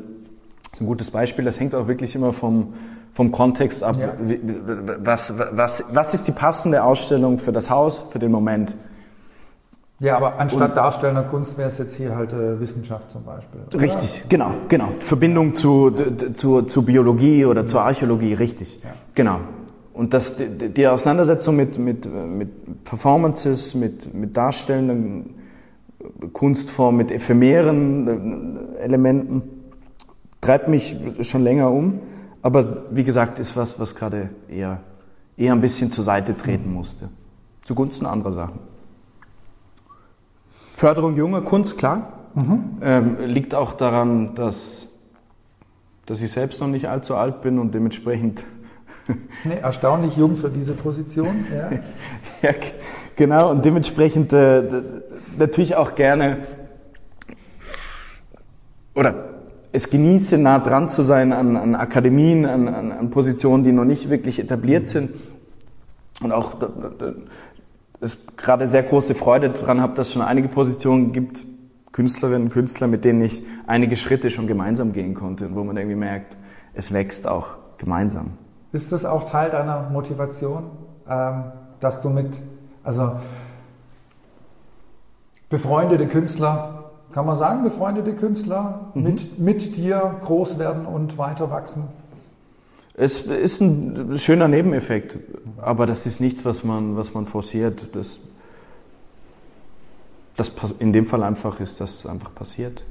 das 0.62 0.74
ist 0.74 0.80
ein 0.80 0.86
gutes 0.86 1.10
Beispiel, 1.10 1.44
das 1.44 1.60
hängt 1.60 1.74
auch 1.74 1.86
wirklich 1.86 2.14
immer 2.14 2.32
vom, 2.32 2.74
vom 3.12 3.30
Kontext 3.30 3.84
ab. 3.84 3.96
Ja. 3.96 4.14
Was, 5.04 5.34
was, 5.52 5.84
was 5.92 6.14
ist 6.14 6.26
die 6.26 6.32
passende 6.32 6.82
Ausstellung 6.82 7.38
für 7.38 7.52
das 7.52 7.70
Haus, 7.70 7.98
für 8.10 8.18
den 8.18 8.32
Moment? 8.32 8.74
Ja, 10.00 10.16
aber 10.16 10.40
anstatt 10.40 10.70
und, 10.70 10.76
darstellender 10.76 11.22
Kunst 11.22 11.56
wäre 11.56 11.68
es 11.68 11.78
jetzt 11.78 11.96
hier 11.96 12.16
halt 12.16 12.32
äh, 12.32 12.58
Wissenschaft 12.58 13.10
zum 13.10 13.22
Beispiel. 13.24 13.60
Oder? 13.68 13.80
Richtig, 13.80 14.24
genau, 14.28 14.50
genau. 14.68 14.88
Verbindung 14.98 15.54
zu, 15.54 15.90
zu, 15.90 16.62
zu 16.62 16.82
Biologie 16.82 17.44
oder 17.44 17.62
mhm. 17.62 17.66
zur 17.68 17.82
Archäologie, 17.82 18.34
richtig. 18.34 18.80
Ja. 18.82 18.90
Genau. 19.14 19.38
Und 19.92 20.12
das, 20.12 20.36
die, 20.36 20.70
die 20.70 20.88
Auseinandersetzung 20.88 21.54
mit, 21.54 21.78
mit, 21.78 22.12
mit 22.12 22.84
Performances, 22.84 23.76
mit, 23.76 24.12
mit 24.12 24.36
darstellenden 24.36 25.36
Kunstform 26.32 26.96
mit 26.96 27.10
ephemeren 27.10 28.76
äh, 28.76 28.78
Elementen 28.80 29.42
treibt 30.40 30.68
mich 30.68 30.96
schon 31.22 31.42
länger 31.42 31.70
um. 31.70 32.00
Aber 32.42 32.84
wie 32.90 33.04
gesagt, 33.04 33.38
ist 33.38 33.56
was, 33.56 33.80
was 33.80 33.94
gerade 33.94 34.28
eher, 34.48 34.80
eher 35.36 35.52
ein 35.52 35.60
bisschen 35.60 35.90
zur 35.90 36.04
Seite 36.04 36.36
treten 36.36 36.72
musste. 36.72 37.08
Zugunsten 37.64 38.04
anderer 38.04 38.32
Sachen. 38.32 38.58
Förderung 40.74 41.16
junger 41.16 41.40
Kunst, 41.40 41.78
klar. 41.78 42.12
Mhm. 42.34 42.78
Ähm, 42.82 43.16
liegt 43.20 43.54
auch 43.54 43.72
daran, 43.72 44.34
dass, 44.34 44.88
dass 46.04 46.20
ich 46.20 46.32
selbst 46.32 46.60
noch 46.60 46.66
nicht 46.68 46.88
allzu 46.88 47.14
alt 47.14 47.40
bin 47.40 47.58
und 47.58 47.72
dementsprechend. 47.72 48.44
nee, 49.44 49.56
erstaunlich 49.62 50.16
jung 50.16 50.36
für 50.36 50.50
diese 50.50 50.74
Position. 50.74 51.46
Ja, 51.54 51.70
ja 52.42 52.54
genau. 53.16 53.50
Und 53.50 53.64
dementsprechend 53.64 54.32
äh, 54.32 54.62
natürlich 55.38 55.76
auch 55.76 55.94
gerne 55.94 56.38
oder 58.94 59.14
es 59.72 59.90
genieße, 59.90 60.38
nah 60.38 60.60
dran 60.60 60.88
zu 60.88 61.02
sein 61.02 61.32
an, 61.32 61.56
an 61.56 61.74
Akademien, 61.74 62.46
an, 62.46 62.68
an, 62.68 62.92
an, 62.92 63.10
Positionen, 63.10 63.64
die 63.64 63.72
noch 63.72 63.84
nicht 63.84 64.08
wirklich 64.08 64.38
etabliert 64.38 64.86
sind. 64.86 65.10
Und 66.22 66.30
auch 66.30 66.54
es 68.00 68.18
gerade 68.36 68.68
sehr 68.68 68.84
große 68.84 69.16
Freude 69.16 69.50
daran 69.50 69.80
habe, 69.80 69.94
dass 69.94 70.08
es 70.08 70.12
schon 70.12 70.22
einige 70.22 70.46
Positionen 70.46 71.12
gibt, 71.12 71.44
Künstlerinnen 71.90 72.44
und 72.44 72.50
Künstler, 72.50 72.86
mit 72.86 73.04
denen 73.04 73.22
ich 73.22 73.42
einige 73.66 73.96
Schritte 73.96 74.30
schon 74.30 74.46
gemeinsam 74.46 74.92
gehen 74.92 75.14
konnte 75.14 75.46
und 75.46 75.56
wo 75.56 75.64
man 75.64 75.76
irgendwie 75.76 75.96
merkt, 75.96 76.36
es 76.74 76.92
wächst 76.92 77.26
auch 77.26 77.46
gemeinsam. 77.78 78.32
Ist 78.72 78.92
das 78.92 79.04
auch 79.04 79.28
Teil 79.28 79.50
deiner 79.50 79.90
Motivation, 79.90 80.70
ähm, 81.08 81.44
dass 81.80 82.00
du 82.00 82.10
mit, 82.10 82.30
also 82.84 83.12
befreundete 85.48 86.06
Künstler, 86.06 86.92
kann 87.12 87.26
man 87.26 87.36
sagen, 87.36 87.64
befreundete 87.64 88.14
Künstler 88.14 88.92
mhm. 88.94 89.02
mit, 89.02 89.38
mit 89.38 89.76
dir 89.76 90.16
groß 90.22 90.58
werden 90.58 90.86
und 90.86 91.18
weiter 91.18 91.50
wachsen? 91.50 91.84
Es 92.96 93.22
ist 93.22 93.60
ein 93.60 94.18
schöner 94.18 94.46
Nebeneffekt, 94.46 95.18
aber 95.58 95.86
das 95.86 96.06
ist 96.06 96.20
nichts, 96.20 96.44
was 96.44 96.62
man, 96.62 96.96
was 96.96 97.12
man 97.12 97.26
forciert. 97.26 97.88
Das, 97.92 98.20
das 100.36 100.52
in 100.78 100.92
dem 100.92 101.06
Fall 101.06 101.24
einfach 101.24 101.58
ist 101.58 101.80
das 101.80 102.06
einfach 102.06 102.32
passiert. 102.34 102.84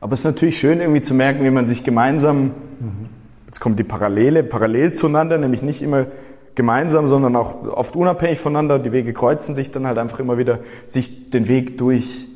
Aber 0.00 0.14
es 0.14 0.20
ist 0.20 0.24
natürlich 0.24 0.58
schön, 0.58 0.80
irgendwie 0.80 1.00
zu 1.00 1.14
merken, 1.14 1.44
wie 1.44 1.50
man 1.50 1.66
sich 1.66 1.84
gemeinsam, 1.84 2.44
mhm. 2.44 3.08
jetzt 3.46 3.60
kommt 3.60 3.78
die 3.78 3.84
Parallele, 3.84 4.42
parallel 4.42 4.92
zueinander, 4.92 5.38
nämlich 5.38 5.62
nicht 5.62 5.80
immer 5.82 6.06
gemeinsam, 6.54 7.08
sondern 7.08 7.36
auch 7.36 7.62
oft 7.64 7.96
unabhängig 7.96 8.38
voneinander. 8.40 8.78
Die 8.78 8.92
Wege 8.92 9.12
kreuzen 9.12 9.54
sich 9.54 9.70
dann 9.70 9.86
halt 9.86 9.98
einfach 9.98 10.20
immer 10.20 10.38
wieder, 10.38 10.60
sich 10.88 11.30
den 11.30 11.48
Weg 11.48 11.78
durch, 11.78 12.28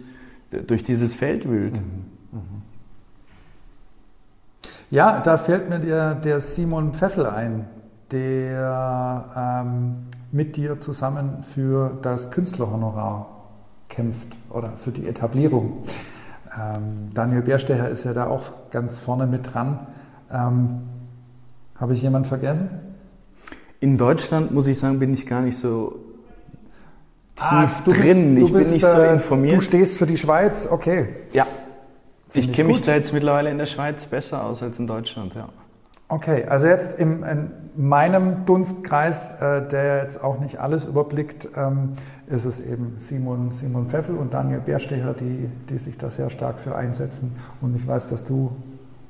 durch 0.67 0.83
dieses 0.83 1.15
Feld 1.15 1.49
wühlt. 1.49 1.75
Mhm. 1.77 2.15
Ja, 4.91 5.19
da 5.19 5.39
fällt 5.39 5.69
mir 5.69 5.81
der, 5.81 6.15
der 6.15 6.39
Simon 6.39 6.93
Pfeffel 6.93 7.27
ein, 7.27 7.67
der 8.13 9.25
ähm, 9.37 10.07
mit 10.31 10.55
dir 10.55 10.81
zusammen 10.81 11.43
für 11.43 11.99
das 12.03 12.31
Künstlerhonorar 12.31 13.27
kämpft 13.89 14.37
oder 14.51 14.71
für 14.77 14.93
die 14.93 15.09
Etablierung. 15.09 15.85
Ähm, 16.57 17.11
Daniel 17.13 17.43
Bärstecher 17.43 17.89
ist 17.89 18.05
ja 18.05 18.13
da 18.13 18.27
auch 18.27 18.71
ganz 18.71 18.99
vorne 18.99 19.27
mit 19.27 19.53
dran. 19.53 19.81
Ähm, 20.31 20.83
Habe 21.75 21.95
ich 21.95 22.03
jemanden 22.03 22.29
vergessen? 22.29 22.69
In 23.85 23.99
Deutschland, 23.99 24.51
muss 24.51 24.67
ich 24.67 24.79
sagen, 24.79 24.99
bin 24.99 25.13
ich 25.13 25.27
gar 25.27 25.43
nicht 25.43 25.59
so 25.59 25.97
ah, 27.39 27.67
tief 27.67 27.81
ah, 27.81 27.91
drin. 27.91 28.35
Bist, 28.35 28.47
ich 28.47 28.53
bist, 28.55 28.65
bin 28.65 28.73
nicht 28.73 28.87
so 28.87 29.03
informiert. 29.03 29.57
Du 29.57 29.61
stehst 29.61 29.99
für 29.99 30.07
die 30.07 30.17
Schweiz, 30.17 30.67
okay. 30.71 31.09
Ja. 31.35 31.47
Find 32.31 32.47
ich 32.47 32.53
kenne 32.55 32.69
mich 32.69 32.81
da 32.81 32.95
jetzt 32.95 33.13
mittlerweile 33.13 33.51
in 33.51 33.59
der 33.59 33.67
Schweiz 33.67 34.07
besser 34.07 34.43
aus 34.43 34.63
als 34.63 34.79
in 34.79 34.87
Deutschland, 34.87 35.35
ja. 35.35 35.51
Okay, 36.09 36.47
also 36.47 36.67
jetzt 36.67 36.99
im, 36.99 37.25
in 37.25 37.51
meinem 37.77 38.47
Dunstkreis, 38.47 39.33
äh, 39.43 39.69
der 39.69 40.05
jetzt 40.05 40.25
auch 40.25 40.41
nicht 40.41 40.61
alles 40.61 40.87
überblickt, 40.87 41.49
ähm, 41.55 41.93
ist 42.27 42.47
es 42.47 42.61
eben 42.61 42.95
Simon, 42.97 43.53
Simon 43.53 43.91
Pfeffel 43.91 44.17
und 44.17 44.33
Daniel 44.33 44.61
Bärstecher, 44.61 45.13
die, 45.13 45.51
die 45.69 45.77
sich 45.77 45.99
da 45.99 46.09
sehr 46.09 46.31
stark 46.31 46.59
für 46.59 46.75
einsetzen. 46.75 47.37
Und 47.61 47.77
ich 47.77 47.87
weiß, 47.87 48.07
dass 48.07 48.25
du 48.25 48.51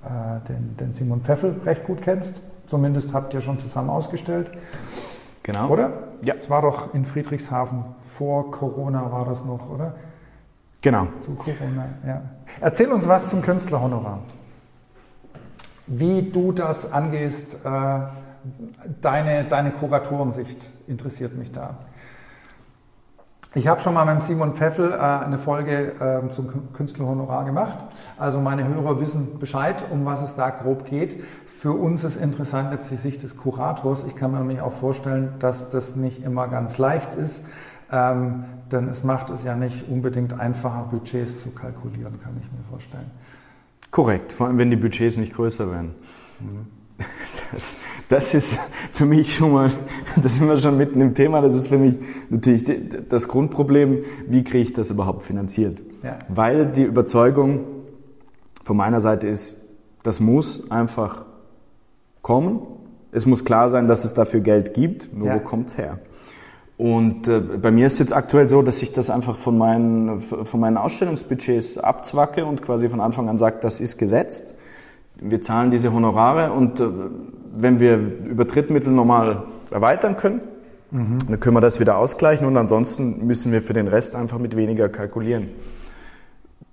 äh, 0.02 0.08
den, 0.48 0.76
den 0.80 0.94
Simon 0.94 1.20
Pfeffel 1.20 1.54
recht 1.64 1.84
gut 1.84 2.02
kennst. 2.02 2.40
Zumindest 2.66 3.12
habt 3.12 3.34
ihr 3.34 3.40
schon 3.40 3.58
zusammen 3.58 3.90
ausgestellt. 3.90 4.50
Genau. 5.42 5.68
Oder? 5.68 5.92
Ja. 6.22 6.34
Es 6.34 6.48
war 6.48 6.62
doch 6.62 6.94
in 6.94 7.04
Friedrichshafen 7.04 7.84
vor 8.06 8.50
Corona 8.50 9.12
war 9.12 9.26
das 9.26 9.44
noch, 9.44 9.68
oder? 9.68 9.94
Genau. 10.80 11.08
Zu 11.22 11.32
Corona, 11.34 11.88
ja. 12.06 12.22
Erzähl 12.60 12.90
uns 12.92 13.06
was 13.06 13.28
zum 13.28 13.42
Künstlerhonorar. 13.42 14.20
Wie 15.86 16.22
du 16.22 16.52
das 16.52 16.90
angehst, 16.92 17.56
äh, 17.64 18.00
deine, 19.00 19.44
deine 19.44 19.70
Kuratorensicht 19.72 20.68
interessiert 20.86 21.36
mich 21.36 21.52
da. 21.52 21.76
Ich 23.56 23.68
habe 23.68 23.80
schon 23.80 23.94
mal 23.94 24.04
mit 24.12 24.24
Simon 24.24 24.54
Pfeffel 24.54 24.90
äh, 24.90 24.96
eine 24.96 25.38
Folge 25.38 25.92
äh, 26.00 26.28
zum 26.32 26.72
Künstlerhonorar 26.72 27.44
gemacht. 27.44 27.78
Also 28.18 28.40
meine 28.40 28.66
Hörer 28.66 28.98
wissen 28.98 29.38
Bescheid, 29.38 29.76
um 29.90 30.04
was 30.04 30.22
es 30.22 30.34
da 30.34 30.50
grob 30.50 30.86
geht. 30.86 31.22
Für 31.46 31.70
uns 31.70 32.02
ist 32.02 32.16
interessant 32.16 32.72
jetzt 32.72 32.90
die 32.90 32.96
Sicht 32.96 33.22
des 33.22 33.36
Kurators. 33.36 34.04
Ich 34.08 34.16
kann 34.16 34.32
mir 34.32 34.38
nämlich 34.38 34.60
auch 34.60 34.72
vorstellen, 34.72 35.34
dass 35.38 35.70
das 35.70 35.94
nicht 35.94 36.24
immer 36.24 36.48
ganz 36.48 36.78
leicht 36.78 37.14
ist, 37.14 37.44
ähm, 37.92 38.44
denn 38.72 38.88
es 38.88 39.04
macht 39.04 39.30
es 39.30 39.44
ja 39.44 39.54
nicht 39.54 39.88
unbedingt 39.88 40.38
einfacher, 40.38 40.88
Budgets 40.90 41.44
zu 41.44 41.50
kalkulieren, 41.50 42.20
kann 42.20 42.32
ich 42.40 42.50
mir 42.50 42.64
vorstellen. 42.68 43.08
Korrekt, 43.92 44.32
vor 44.32 44.48
allem 44.48 44.58
wenn 44.58 44.70
die 44.70 44.76
Budgets 44.76 45.16
nicht 45.16 45.32
größer 45.32 45.70
werden. 45.70 45.94
Mhm. 46.40 46.66
Das, 47.52 47.76
das 48.08 48.34
ist 48.34 48.58
für 48.90 49.06
mich 49.06 49.34
schon 49.34 49.52
mal, 49.52 49.70
das 50.22 50.36
sind 50.36 50.48
wir 50.48 50.58
schon 50.58 50.76
mitten 50.76 51.00
im 51.00 51.14
Thema, 51.14 51.40
das 51.40 51.54
ist 51.54 51.68
für 51.68 51.78
mich 51.78 51.96
natürlich 52.30 52.64
das 53.08 53.28
Grundproblem, 53.28 54.04
wie 54.28 54.44
kriege 54.44 54.62
ich 54.62 54.72
das 54.72 54.90
überhaupt 54.90 55.22
finanziert? 55.22 55.82
Ja. 56.02 56.18
Weil 56.28 56.66
die 56.66 56.82
Überzeugung 56.82 57.60
von 58.62 58.76
meiner 58.76 59.00
Seite 59.00 59.28
ist, 59.28 59.56
das 60.02 60.20
muss 60.20 60.70
einfach 60.70 61.24
kommen. 62.22 62.60
Es 63.12 63.26
muss 63.26 63.44
klar 63.44 63.70
sein, 63.70 63.86
dass 63.88 64.04
es 64.04 64.12
dafür 64.12 64.40
Geld 64.40 64.74
gibt, 64.74 65.16
nur 65.16 65.28
ja. 65.28 65.36
wo 65.36 65.38
kommt 65.40 65.68
es 65.68 65.78
her? 65.78 65.98
Und 66.76 67.28
äh, 67.28 67.38
bei 67.38 67.70
mir 67.70 67.86
ist 67.86 67.94
es 67.94 67.98
jetzt 68.00 68.12
aktuell 68.12 68.48
so, 68.48 68.60
dass 68.60 68.82
ich 68.82 68.92
das 68.92 69.08
einfach 69.08 69.36
von 69.36 69.56
meinen, 69.56 70.20
von 70.20 70.58
meinen 70.58 70.76
Ausstellungsbudgets 70.76 71.78
abzwacke 71.78 72.44
und 72.44 72.62
quasi 72.62 72.88
von 72.88 73.00
Anfang 73.00 73.28
an 73.28 73.38
sage, 73.38 73.58
das 73.60 73.80
ist 73.80 73.96
gesetzt 73.96 74.54
wir 75.16 75.42
zahlen 75.42 75.70
diese 75.70 75.92
Honorare 75.92 76.52
und 76.52 76.80
äh, 76.80 76.88
wenn 77.56 77.80
wir 77.80 77.96
über 77.96 78.44
Drittmittel 78.44 78.92
normal 78.92 79.44
erweitern 79.70 80.16
können, 80.16 80.40
mhm. 80.90 81.18
dann 81.28 81.40
können 81.40 81.56
wir 81.56 81.60
das 81.60 81.80
wieder 81.80 81.96
ausgleichen 81.96 82.46
und 82.46 82.56
ansonsten 82.56 83.26
müssen 83.26 83.52
wir 83.52 83.62
für 83.62 83.72
den 83.72 83.88
Rest 83.88 84.14
einfach 84.14 84.38
mit 84.38 84.56
weniger 84.56 84.88
kalkulieren. 84.88 85.48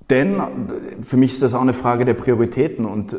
Denn 0.10 0.42
für 1.02 1.16
mich 1.18 1.32
ist 1.32 1.42
das 1.42 1.54
auch 1.54 1.62
eine 1.62 1.74
Frage 1.74 2.04
der 2.04 2.16
Prioritäten 2.16 2.86
und 2.86 3.18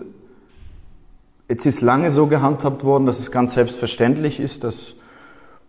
jetzt 1.49 1.65
ist 1.65 1.81
lange 1.81 2.11
so 2.11 2.27
gehandhabt 2.27 2.85
worden, 2.85 3.07
dass 3.07 3.19
es 3.19 3.31
ganz 3.31 3.55
selbstverständlich 3.55 4.41
ist, 4.41 4.65
dass 4.65 4.95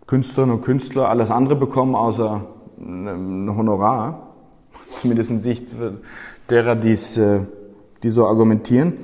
Künstlerinnen 0.06 0.56
und 0.56 0.62
Künstler 0.62 1.08
alles 1.08 1.30
andere 1.30 1.56
bekommen 1.56 1.94
außer 1.94 2.44
ein 2.78 3.56
Honorar, 3.56 4.34
zumindest 5.00 5.30
in 5.30 5.40
Sicht 5.40 5.74
derer, 6.50 6.84
äh, 6.84 7.40
die 8.02 8.10
so 8.10 8.26
argumentieren. 8.26 8.94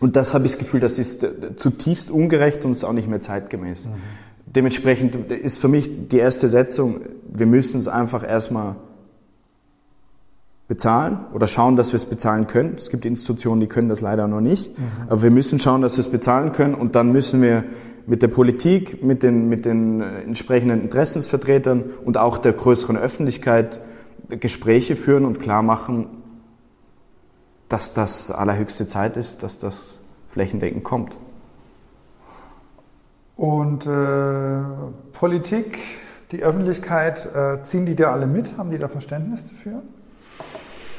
Und 0.00 0.16
das 0.16 0.34
habe 0.34 0.44
ich 0.44 0.52
das 0.52 0.58
Gefühl, 0.58 0.80
das 0.80 0.98
ist 0.98 1.26
zutiefst 1.56 2.10
ungerecht 2.10 2.64
und 2.64 2.72
ist 2.72 2.84
auch 2.84 2.92
nicht 2.92 3.08
mehr 3.08 3.20
zeitgemäß. 3.20 3.86
Mhm. 3.86 3.90
Dementsprechend 4.46 5.30
ist 5.30 5.58
für 5.58 5.68
mich 5.68 6.08
die 6.08 6.18
erste 6.18 6.48
Setzung, 6.48 7.00
wir 7.28 7.46
müssen 7.46 7.78
es 7.78 7.88
einfach 7.88 8.26
erstmal 8.26 8.76
bezahlen 10.68 11.18
oder 11.32 11.46
schauen, 11.46 11.76
dass 11.76 11.92
wir 11.92 11.96
es 11.96 12.06
bezahlen 12.06 12.46
können. 12.46 12.74
Es 12.76 12.90
gibt 12.90 13.04
Institutionen, 13.04 13.60
die 13.60 13.68
können 13.68 13.88
das 13.88 14.00
leider 14.00 14.26
noch 14.26 14.40
nicht, 14.40 14.76
mhm. 14.76 14.84
aber 15.08 15.22
wir 15.22 15.30
müssen 15.30 15.58
schauen, 15.58 15.82
dass 15.82 15.96
wir 15.96 16.00
es 16.00 16.10
bezahlen 16.10 16.52
können 16.52 16.74
und 16.74 16.94
dann 16.94 17.12
müssen 17.12 17.40
wir 17.40 17.64
mit 18.06 18.22
der 18.22 18.28
Politik, 18.28 19.02
mit 19.02 19.22
den, 19.22 19.48
mit 19.48 19.64
den 19.64 20.00
äh, 20.00 20.22
entsprechenden 20.22 20.80
Interessensvertretern 20.80 21.84
und 22.04 22.18
auch 22.18 22.38
der 22.38 22.52
größeren 22.52 22.96
Öffentlichkeit 22.96 23.80
Gespräche 24.28 24.96
führen 24.96 25.24
und 25.24 25.40
klar 25.40 25.62
machen, 25.62 26.08
dass 27.68 27.92
das 27.92 28.30
allerhöchste 28.30 28.86
Zeit 28.86 29.16
ist, 29.16 29.42
dass 29.42 29.58
das 29.58 29.98
flächendeckend 30.30 30.84
kommt. 30.84 31.16
Und 33.36 33.86
äh, 33.86 34.62
Politik, 35.12 35.78
die 36.32 36.42
Öffentlichkeit, 36.42 37.26
äh, 37.34 37.62
ziehen 37.62 37.86
die 37.86 37.94
da 37.94 38.12
alle 38.12 38.26
mit? 38.26 38.56
Haben 38.56 38.70
die 38.70 38.78
da 38.78 38.88
Verständnis 38.88 39.44
dafür? 39.44 39.82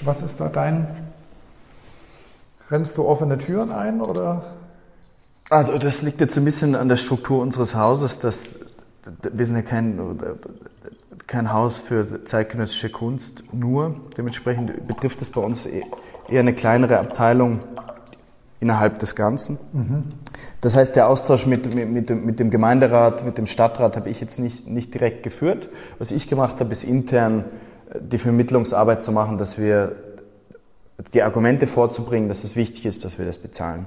Was 0.01 0.21
ist 0.21 0.39
da 0.39 0.47
dein... 0.49 0.87
Rennst 2.69 2.97
du 2.97 3.05
offene 3.05 3.37
Türen 3.37 3.71
ein 3.71 4.01
oder? 4.01 4.43
Also 5.49 5.77
das 5.77 6.01
liegt 6.01 6.19
jetzt 6.19 6.37
ein 6.37 6.43
bisschen 6.43 6.75
an 6.75 6.89
der 6.89 6.97
Struktur 6.97 7.41
unseres 7.41 7.75
Hauses. 7.75 8.19
Dass, 8.19 8.55
wir 9.21 9.45
sind 9.45 9.55
ja 9.55 9.61
kein, 9.61 10.19
kein 11.25 11.53
Haus 11.53 11.79
für 11.79 12.25
zeitgenössische 12.25 12.89
Kunst 12.89 13.43
nur. 13.53 13.93
Dementsprechend 14.17 14.85
betrifft 14.85 15.21
es 15.21 15.29
bei 15.29 15.39
uns 15.39 15.65
e-, 15.65 15.83
eher 16.29 16.41
eine 16.41 16.53
kleinere 16.53 16.99
Abteilung 16.99 17.61
innerhalb 18.59 18.99
des 18.99 19.15
Ganzen. 19.15 19.57
Mhm. 19.71 20.03
Das 20.61 20.75
heißt, 20.75 20.95
der 20.95 21.09
Austausch 21.09 21.45
mit, 21.45 21.75
mit, 21.75 21.89
mit, 21.89 22.09
dem, 22.09 22.25
mit, 22.25 22.39
dem, 22.39 22.49
Gemeinderat, 22.49 23.23
mit 23.23 23.37
dem 23.37 23.45
Stadtrat 23.45 23.95
habe 23.95 24.09
ich 24.09 24.19
jetzt 24.19 24.39
nicht, 24.39 24.67
nicht 24.67 24.91
direkt 24.93 25.23
geführt. 25.23 25.69
Was 25.99 26.11
ich 26.11 26.27
gemacht 26.27 26.59
habe, 26.59 26.71
ist 26.71 26.83
intern 26.83 27.45
äh, 27.91 27.99
die 28.01 28.17
Vermittlungsarbeit 28.17 29.03
zu 29.03 29.11
machen, 29.11 29.37
dass 29.37 29.59
wir 29.59 29.95
die 31.13 31.21
Argumente 31.21 31.67
vorzubringen, 31.67 32.27
dass 32.27 32.43
es 32.43 32.55
wichtig 32.55 32.87
ist, 32.87 33.05
dass 33.05 33.19
wir 33.19 33.25
das 33.25 33.37
bezahlen. 33.37 33.85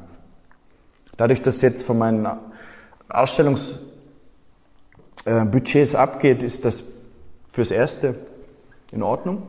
Dadurch, 1.17 1.43
dass 1.43 1.61
jetzt 1.61 1.83
von 1.83 1.99
meinen 1.99 2.29
Ausstellungsbudgets 3.09 5.97
abgeht, 5.97 6.45
ist 6.45 6.65
das 6.65 6.85
fürs 7.49 7.73
Erste 7.73 8.15
in 8.93 9.03
Ordnung. 9.03 9.43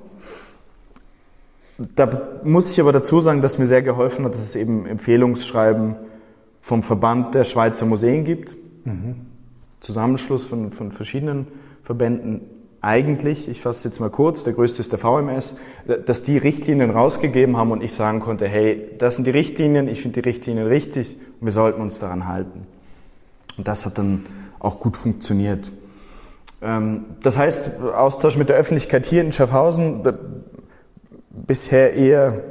Da 1.96 2.10
muss 2.44 2.72
ich 2.72 2.80
aber 2.80 2.91
dazu 2.91 3.22
sagen, 3.22 3.41
dass 3.41 3.58
mir 3.58 3.65
sehr 3.65 3.82
geholfen 3.82 4.26
hat, 4.26 4.34
dass 4.34 4.41
es 4.41 4.56
eben 4.56 4.86
Empfehlungsschreiben 4.86 5.96
vom 6.60 6.84
Verband 6.84 7.34
der 7.34 7.44
Schweizer 7.44 7.86
Museen 7.86 8.24
gibt. 8.24 8.56
Mhm. 8.86 9.15
Zusammenschluss 9.80 10.46
von, 10.46 10.72
von 10.72 10.91
verschiedenen 10.91 11.48
Verbänden 11.84 12.41
eigentlich, 12.82 13.48
ich 13.48 13.62
fasse 13.62 13.80
es 13.80 13.84
jetzt 13.84 14.00
mal 14.00 14.10
kurz, 14.10 14.44
der 14.44 14.54
größte 14.54 14.82
ist 14.82 14.91
der 14.91 15.00
VMS, 15.00 15.56
dass 16.06 16.24
die 16.24 16.38
Richtlinien 16.38 16.89
rausgegeben 16.89 17.56
haben 17.56 17.72
und 17.72 17.84
ich 17.84 17.94
sagen 17.94 18.20
konnte, 18.20 18.48
hey, 18.48 18.89
das 18.98 19.15
sind 19.15 19.26
die 19.26 19.32
Richtlinien, 19.32 19.88
ich 19.88 20.02
finde 20.02 20.22
die 20.22 20.28
Richtlinien 20.28 20.67
richtig 20.67 21.15
und 21.39 21.46
wir 21.46 21.54
sollten 21.54 21.82
uns 21.82 22.00
daran 22.00 22.28
halten. 22.28 22.65
Und 23.58 23.67
das 23.67 23.86
hat 23.86 24.00
dann 24.00 24.26
auch 24.60 24.80
gut 24.80 24.98
funktioniert. 24.98 25.72
Ähm, 26.62 27.06
das 27.22 27.38
heißt, 27.38 27.80
Austausch 27.96 28.38
mit 28.38 28.50
der 28.50 28.56
Öffentlichkeit 28.56 29.06
hier 29.06 29.22
in 29.22 29.32
Schaffhausen 29.32 30.02
bisher 31.32 31.94
eher 31.94 32.41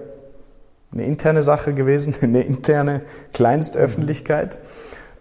eine 0.93 1.05
interne 1.05 1.43
Sache 1.43 1.75
gewesen, 1.75 2.15
eine 2.23 2.43
interne 2.43 3.03
Kleinstöffentlichkeit. 3.33 4.59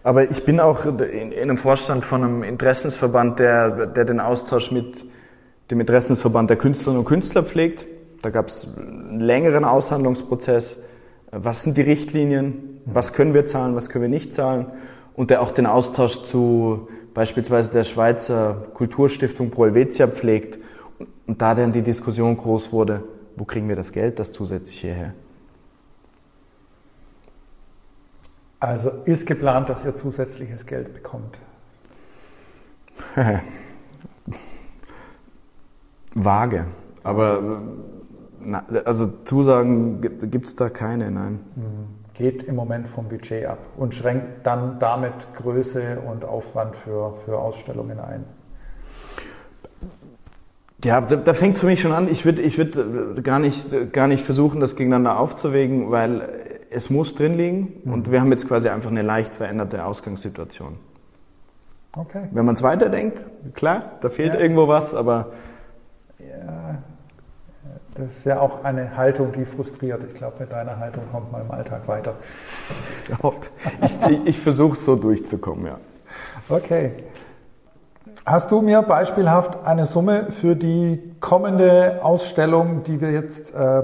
Aber 0.02 0.30
ich 0.30 0.44
bin 0.44 0.60
auch 0.60 0.86
in, 0.86 1.32
einem 1.32 1.58
Vorstand 1.58 2.04
von 2.04 2.24
einem 2.24 2.42
Interessensverband, 2.42 3.38
der, 3.38 3.86
der 3.86 4.04
den 4.04 4.18
Austausch 4.18 4.70
mit 4.70 5.04
dem 5.70 5.80
Interessensverband 5.80 6.48
der 6.48 6.56
Künstlerinnen 6.56 7.00
und 7.00 7.04
Künstler 7.04 7.42
pflegt. 7.42 7.86
Da 8.22 8.30
gab 8.30 8.48
es 8.48 8.66
einen 8.76 9.20
längeren 9.20 9.64
Aushandlungsprozess. 9.64 10.78
Was 11.30 11.62
sind 11.62 11.76
die 11.76 11.82
Richtlinien? 11.82 12.80
Was 12.86 13.12
können 13.12 13.34
wir 13.34 13.46
zahlen? 13.46 13.76
Was 13.76 13.90
können 13.90 14.02
wir 14.02 14.08
nicht 14.08 14.34
zahlen? 14.34 14.66
Und 15.14 15.30
der 15.30 15.42
auch 15.42 15.50
den 15.50 15.66
Austausch 15.66 16.24
zu 16.24 16.88
beispielsweise 17.12 17.72
der 17.72 17.84
Schweizer 17.84 18.68
Kulturstiftung 18.72 19.50
Pro 19.50 19.66
Helvetia 19.66 20.06
pflegt. 20.08 20.58
Und 21.26 21.42
da 21.42 21.54
dann 21.54 21.72
die 21.72 21.82
Diskussion 21.82 22.36
groß 22.36 22.72
wurde, 22.72 23.02
wo 23.36 23.44
kriegen 23.44 23.68
wir 23.68 23.76
das 23.76 23.92
Geld, 23.92 24.18
das 24.18 24.32
zusätzlich 24.32 24.80
hierher? 24.80 25.14
Also 28.60 28.90
ist 29.06 29.26
geplant, 29.26 29.68
dass 29.70 29.84
ihr 29.84 29.96
zusätzliches 29.96 30.66
Geld 30.66 30.92
bekommt? 30.92 31.38
Vage. 36.14 36.66
Aber 37.02 37.62
na, 38.40 38.64
also 38.84 39.06
Zusagen 39.24 40.00
gibt 40.02 40.46
es 40.46 40.54
da 40.54 40.68
keine, 40.68 41.10
nein. 41.10 41.40
Mhm. 41.56 42.00
Geht 42.14 42.42
im 42.42 42.54
Moment 42.54 42.86
vom 42.86 43.08
Budget 43.08 43.46
ab 43.46 43.58
und 43.78 43.94
schränkt 43.94 44.46
dann 44.46 44.78
damit 44.78 45.32
Größe 45.34 46.00
und 46.00 46.24
Aufwand 46.26 46.76
für, 46.76 47.14
für 47.14 47.38
Ausstellungen 47.38 47.98
ein. 47.98 48.24
Ja, 50.84 51.00
da, 51.00 51.16
da 51.16 51.34
fängt 51.34 51.56
es 51.56 51.60
für 51.60 51.66
mich 51.66 51.80
schon 51.80 51.92
an. 51.92 52.08
Ich 52.10 52.24
würde 52.24 52.40
ich 52.42 52.56
würd 52.56 52.76
äh, 52.76 53.20
gar, 53.20 53.38
nicht, 53.38 53.92
gar 53.92 54.06
nicht 54.06 54.24
versuchen, 54.24 54.60
das 54.60 54.76
gegeneinander 54.76 55.18
aufzuwägen, 55.18 55.90
weil 55.90 56.28
es 56.70 56.90
muss 56.90 57.14
drin 57.14 57.36
liegen 57.36 57.80
mhm. 57.84 57.92
und 57.92 58.10
wir 58.12 58.20
haben 58.20 58.30
jetzt 58.30 58.48
quasi 58.48 58.68
einfach 58.68 58.90
eine 58.90 59.02
leicht 59.02 59.34
veränderte 59.34 59.84
Ausgangssituation. 59.84 60.76
Okay. 61.96 62.28
Wenn 62.30 62.44
man 62.44 62.54
es 62.54 62.62
weiterdenkt, 62.62 63.24
klar, 63.54 63.98
da 64.00 64.08
fehlt 64.08 64.34
ja. 64.34 64.40
irgendwo 64.40 64.68
was, 64.68 64.94
aber. 64.94 65.32
Ja, 66.18 66.78
das 67.94 68.18
ist 68.18 68.26
ja 68.26 68.38
auch 68.38 68.62
eine 68.64 68.96
Haltung, 68.96 69.32
die 69.32 69.44
frustriert. 69.44 70.04
Ich 70.04 70.14
glaube, 70.14 70.36
mit 70.38 70.52
deiner 70.52 70.78
Haltung 70.78 71.02
kommt 71.10 71.32
man 71.32 71.42
im 71.42 71.50
Alltag 71.50 71.86
weiter. 71.88 72.14
Ich, 73.82 74.08
ich, 74.08 74.26
ich 74.26 74.38
versuche 74.38 74.74
es 74.74 74.84
so 74.84 74.94
durchzukommen, 74.94 75.66
ja. 75.66 75.78
Okay. 76.48 76.92
Hast 78.26 78.50
du 78.50 78.60
mir 78.60 78.82
beispielhaft 78.82 79.64
eine 79.64 79.86
Summe 79.86 80.30
für 80.30 80.54
die 80.54 81.00
kommende 81.20 82.00
Ausstellung, 82.02 82.82
die 82.84 83.00
wir 83.00 83.12
jetzt 83.12 83.54
äh, 83.54 83.82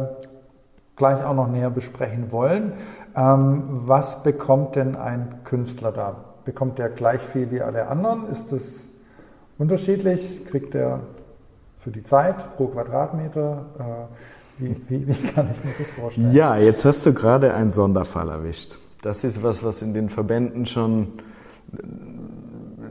gleich 0.96 1.24
auch 1.24 1.34
noch 1.34 1.48
näher 1.48 1.70
besprechen 1.70 2.32
wollen. 2.32 2.72
Ähm, 3.14 3.62
was 3.68 4.22
bekommt 4.22 4.76
denn 4.76 4.96
ein 4.96 5.40
Künstler 5.44 5.92
da? 5.92 6.16
Bekommt 6.44 6.78
der 6.78 6.88
gleich 6.88 7.20
viel 7.20 7.50
wie 7.50 7.60
alle 7.60 7.88
anderen? 7.88 8.30
Ist 8.30 8.52
das 8.52 8.80
unterschiedlich? 9.58 10.44
Kriegt 10.46 10.74
er 10.74 11.00
für 11.78 11.90
die 11.90 12.02
Zeit 12.02 12.56
pro 12.56 12.66
Quadratmeter? 12.66 13.66
Äh, 13.78 14.62
wie, 14.62 14.76
wie, 14.88 15.08
wie, 15.08 15.28
kann 15.34 15.48
ich 15.52 15.64
mir 15.64 15.72
das 15.78 15.88
vorstellen? 15.88 16.32
Ja, 16.32 16.56
jetzt 16.56 16.84
hast 16.84 17.04
du 17.06 17.12
gerade 17.12 17.54
einen 17.54 17.72
Sonderfall 17.72 18.28
erwischt. 18.28 18.78
Das 19.02 19.24
ist 19.24 19.42
was, 19.42 19.62
was 19.62 19.82
in 19.82 19.94
den 19.94 20.08
Verbänden 20.08 20.66
schon 20.66 21.12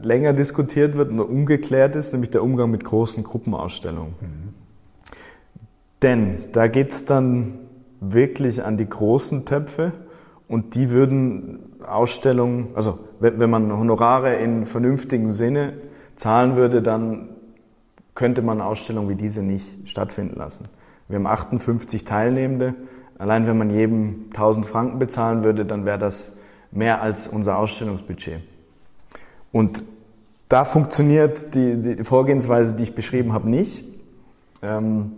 länger 0.06 0.32
diskutiert 0.32 0.96
wird 0.96 1.10
und 1.10 1.20
ungeklärt 1.20 1.96
ist, 1.96 2.12
nämlich 2.12 2.30
der 2.30 2.42
Umgang 2.42 2.70
mit 2.70 2.84
großen 2.84 3.22
Gruppenausstellungen. 3.24 4.14
Mhm. 4.20 4.54
Denn 6.02 6.38
da 6.52 6.68
geht 6.68 6.92
es 6.92 7.04
dann 7.04 7.58
wirklich 8.00 8.62
an 8.62 8.76
die 8.76 8.88
großen 8.88 9.44
Töpfe 9.44 9.92
und 10.48 10.74
die 10.74 10.90
würden 10.90 11.60
Ausstellungen, 11.84 12.68
also 12.74 12.98
wenn, 13.18 13.50
man 13.50 13.76
Honorare 13.76 14.36
in 14.36 14.66
vernünftigen 14.66 15.32
Sinne 15.32 15.74
zahlen 16.14 16.56
würde, 16.56 16.82
dann 16.82 17.30
könnte 18.14 18.42
man 18.42 18.60
Ausstellungen 18.60 19.08
wie 19.08 19.14
diese 19.14 19.42
nicht 19.42 19.88
stattfinden 19.88 20.36
lassen. 20.36 20.66
Wir 21.08 21.16
haben 21.16 21.26
58 21.26 22.04
Teilnehmende. 22.04 22.74
Allein 23.18 23.46
wenn 23.46 23.58
man 23.58 23.70
jedem 23.70 24.26
1000 24.30 24.66
Franken 24.66 24.98
bezahlen 24.98 25.44
würde, 25.44 25.64
dann 25.64 25.84
wäre 25.84 25.98
das 25.98 26.36
mehr 26.70 27.00
als 27.00 27.26
unser 27.26 27.58
Ausstellungsbudget. 27.58 28.42
Und 29.52 29.82
da 30.48 30.64
funktioniert 30.64 31.54
die, 31.54 31.96
die 31.96 32.04
Vorgehensweise, 32.04 32.74
die 32.74 32.84
ich 32.84 32.94
beschrieben 32.94 33.32
habe, 33.32 33.48
nicht. 33.48 33.84
Ähm, 34.62 35.12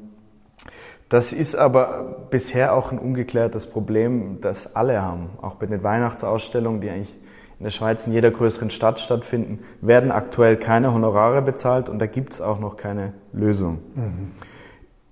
das 1.08 1.32
ist 1.32 1.56
aber 1.56 2.26
bisher 2.30 2.74
auch 2.74 2.92
ein 2.92 2.98
ungeklärtes 2.98 3.66
Problem, 3.66 4.40
das 4.40 4.76
alle 4.76 5.00
haben. 5.00 5.30
Auch 5.40 5.54
bei 5.54 5.66
den 5.66 5.82
Weihnachtsausstellungen, 5.82 6.80
die 6.80 6.90
eigentlich 6.90 7.16
in 7.58 7.64
der 7.64 7.70
Schweiz 7.70 8.06
in 8.06 8.12
jeder 8.12 8.30
größeren 8.30 8.70
Stadt 8.70 9.00
stattfinden, 9.00 9.60
werden 9.80 10.10
aktuell 10.10 10.56
keine 10.56 10.92
Honorare 10.92 11.42
bezahlt 11.42 11.88
und 11.88 11.98
da 11.98 12.06
gibt 12.06 12.34
es 12.34 12.40
auch 12.40 12.60
noch 12.60 12.76
keine 12.76 13.14
Lösung. 13.32 13.78
Mhm. 13.94 14.32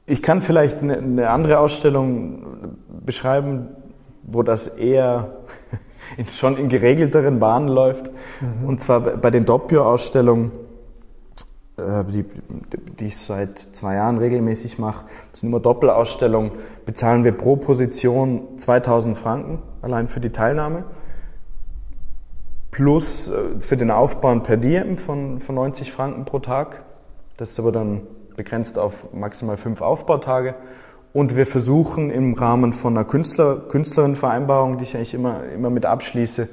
Ich 0.05 0.23
kann 0.23 0.43
vielleicht 0.43 0.83
eine, 0.83 0.99
eine, 0.99 1.31
andere 1.31 1.59
Ausstellung 1.59 2.77
beschreiben, 3.05 3.69
wo 4.23 4.43
das 4.43 4.69
eher 4.69 5.39
schon 6.29 6.57
in 6.57 6.69
geregelteren 6.69 7.39
Bahnen 7.39 7.69
läuft. 7.69 8.11
Mhm. 8.41 8.69
Und 8.69 8.81
zwar 8.81 9.01
bei 9.01 9.31
den 9.31 9.45
Doppio-Ausstellungen 9.45 10.53
äh, 11.77 12.05
die, 12.05 12.25
die 12.99 13.07
ich 13.07 13.19
seit 13.19 13.59
zwei 13.59 13.97
Jahren 13.97 14.17
regelmäßig 14.17 14.79
mache, 14.79 15.05
das 15.31 15.41
sind 15.41 15.51
immer 15.51 15.61
Doppelausstellungen, 15.61 16.53
bezahlen 16.87 17.23
wir 17.25 17.33
pro 17.33 17.57
Position 17.57 18.57
2000 18.57 19.17
Franken 19.17 19.63
allein 19.83 20.09
für 20.09 20.21
die 20.21 20.31
Teilnahme. 20.31 20.85
Plus 22.71 23.29
äh, 23.29 23.61
für 23.61 23.77
den 23.77 23.91
Aufbau 23.91 24.39
per 24.39 24.57
Diem 24.57 24.97
von, 24.97 25.39
von 25.41 25.55
90 25.55 25.93
Franken 25.93 26.25
pro 26.25 26.39
Tag. 26.39 26.83
Das 27.37 27.51
ist 27.51 27.61
aber 27.61 27.73
dann 27.73 28.03
begrenzt 28.37 28.79
auf 28.79 29.13
maximal 29.13 29.59
fünf 29.59 29.83
Aufbautage. 29.83 30.55
Und 31.17 31.35
wir 31.35 31.47
versuchen 31.47 32.11
im 32.11 32.35
Rahmen 32.35 32.75
von 32.75 32.95
einer 32.95 33.07
Künstler, 33.07 33.57
Künstlerinnenvereinbarung, 33.57 34.77
die 34.77 34.85
ich 34.85 34.95
eigentlich 34.95 35.15
immer, 35.15 35.45
immer 35.45 35.71
mit 35.71 35.87
abschließe, 35.87 36.47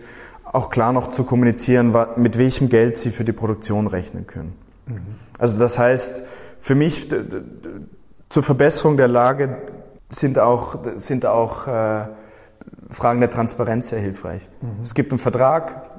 auch 0.45 0.69
klar 0.69 0.93
noch 0.93 1.11
zu 1.11 1.25
kommunizieren, 1.25 1.93
mit 2.15 2.37
welchem 2.37 2.69
Geld 2.69 2.97
sie 2.97 3.11
für 3.11 3.25
die 3.25 3.33
Produktion 3.33 3.87
rechnen 3.87 4.25
können. 4.25 4.53
Mhm. 4.85 5.01
Also 5.37 5.59
das 5.59 5.77
heißt, 5.77 6.23
für 6.61 6.75
mich 6.75 7.09
zur 8.29 8.41
Verbesserung 8.41 8.95
der 8.95 9.09
Lage 9.09 9.57
sind 10.07 10.39
auch, 10.39 10.77
sind 10.95 11.25
auch 11.25 11.67
äh, 11.67 12.05
Fragen 12.89 13.19
der 13.19 13.29
Transparenz 13.29 13.89
sehr 13.89 13.99
hilfreich. 13.99 14.47
Mhm. 14.61 14.81
Es 14.81 14.93
gibt 14.93 15.11
einen 15.11 15.19
Vertrag, 15.19 15.89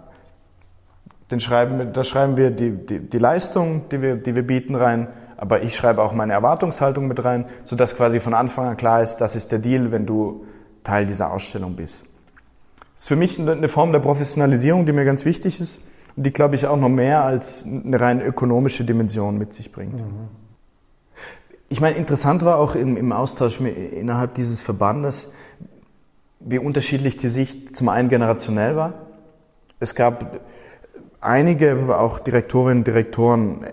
den 1.31 1.41
schreiben, 1.41 1.93
da 1.93 2.03
schreiben 2.03 2.39
wir 2.39 2.51
die, 2.51 2.71
die, 2.71 3.01
die 3.01 3.19
Leistung, 3.19 3.91
die 3.91 4.01
wir, 4.01 4.17
die 4.17 4.35
wir 4.35 4.47
bieten 4.47 4.75
rein, 4.75 5.09
aber 5.45 5.63
ich 5.63 5.75
schreibe 5.75 6.03
auch 6.03 6.15
meine 6.15 6.33
Erwartungshaltung 6.33 7.07
mit 7.07 7.23
rein, 7.23 7.45
sodass 7.67 7.99
quasi 7.99 8.19
von 8.19 8.33
Anfang 8.33 8.67
an 8.67 8.79
klar 8.79 9.03
ist, 9.03 9.19
das 9.19 9.37
ist 9.37 9.53
der 9.53 9.59
Deal, 9.59 9.93
wenn 9.93 10.07
du 10.07 10.47
Teil 10.85 11.05
dieser 11.05 11.31
Ausstellung 11.31 11.77
bist. 11.77 12.07
Das 12.95 13.03
ist 13.03 13.09
für 13.09 13.17
mich 13.17 13.39
eine 13.39 13.69
Form 13.69 13.93
der 13.93 13.99
Professionalisierung, 13.99 14.87
die 14.87 14.95
mir 14.95 15.05
ganz 15.05 15.27
wichtig 15.27 15.61
ist 15.61 15.81
und 16.17 16.25
die, 16.25 16.33
glaube 16.33 16.55
ich, 16.55 16.67
auch 16.67 16.79
noch 16.79 16.89
mehr 16.89 17.25
als 17.25 17.63
eine 17.63 18.01
rein 18.01 18.23
ökonomische 18.23 18.85
Dimension 18.85 19.37
mit 19.37 19.53
sich 19.53 19.71
bringt. 19.71 20.01
Mhm. 20.01 20.29
Ich 21.69 21.83
meine, 21.83 21.99
interessant 21.99 22.43
war 22.43 22.57
auch 22.57 22.75
im, 22.75 22.97
im 22.97 23.13
Austausch 23.13 23.61
innerhalb 23.61 24.33
dieses 24.33 24.63
Verbandes, 24.63 25.29
wie 26.41 26.59
unterschiedlich 26.59 27.19
die 27.19 27.29
Sicht 27.29 27.77
zum 27.77 27.91
einen 27.91 28.09
generationell 28.09 28.77
war. 28.77 28.95
Es 29.79 29.95
gab 29.95 30.41
einige, 31.21 31.99
auch 31.99 32.19
Direktorinnen 32.19 32.79
und 32.79 32.87
Direktoren 32.87 33.67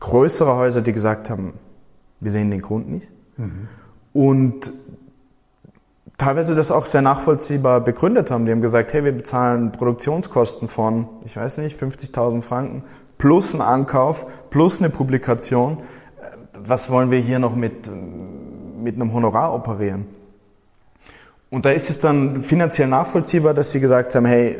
größerer 0.00 0.56
Häuser, 0.56 0.82
die 0.82 0.92
gesagt 0.92 1.30
haben, 1.30 1.54
wir 2.20 2.30
sehen 2.30 2.50
den 2.50 2.62
Grund 2.62 2.90
nicht. 2.90 3.08
Mhm. 3.36 3.68
Und 4.12 4.72
teilweise 6.18 6.54
das 6.54 6.70
auch 6.70 6.86
sehr 6.86 7.02
nachvollziehbar 7.02 7.80
begründet 7.80 8.30
haben. 8.30 8.44
Die 8.44 8.52
haben 8.52 8.62
gesagt, 8.62 8.92
hey, 8.92 9.04
wir 9.04 9.12
bezahlen 9.12 9.72
Produktionskosten 9.72 10.68
von, 10.68 11.08
ich 11.24 11.36
weiß 11.36 11.58
nicht, 11.58 11.80
50.000 11.80 12.42
Franken 12.42 12.82
plus 13.18 13.54
ein 13.54 13.60
Ankauf 13.60 14.26
plus 14.50 14.80
eine 14.80 14.90
Publikation. 14.90 15.78
Was 16.58 16.90
wollen 16.90 17.10
wir 17.10 17.18
hier 17.18 17.38
noch 17.38 17.54
mit, 17.54 17.90
mit 18.82 18.96
einem 18.96 19.12
Honorar 19.12 19.54
operieren? 19.54 20.06
Und 21.50 21.64
da 21.64 21.70
ist 21.70 21.90
es 21.90 22.00
dann 22.00 22.42
finanziell 22.42 22.88
nachvollziehbar, 22.88 23.54
dass 23.54 23.70
sie 23.70 23.80
gesagt 23.80 24.14
haben, 24.14 24.26
hey, 24.26 24.58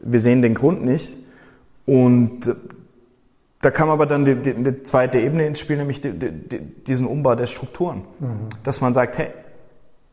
wir 0.00 0.20
sehen 0.20 0.42
den 0.42 0.54
Grund 0.54 0.84
nicht. 0.84 1.16
Und 1.84 2.54
da 3.60 3.70
kam 3.70 3.90
aber 3.90 4.06
dann 4.06 4.24
die, 4.24 4.36
die, 4.36 4.54
die 4.54 4.82
zweite 4.82 5.18
Ebene 5.18 5.46
ins 5.46 5.58
Spiel, 5.58 5.78
nämlich 5.78 6.00
die, 6.00 6.12
diesen 6.12 7.06
Umbau 7.06 7.34
der 7.34 7.46
Strukturen. 7.46 8.04
Mhm. 8.20 8.48
Dass 8.62 8.80
man 8.80 8.94
sagt, 8.94 9.18
hey, 9.18 9.30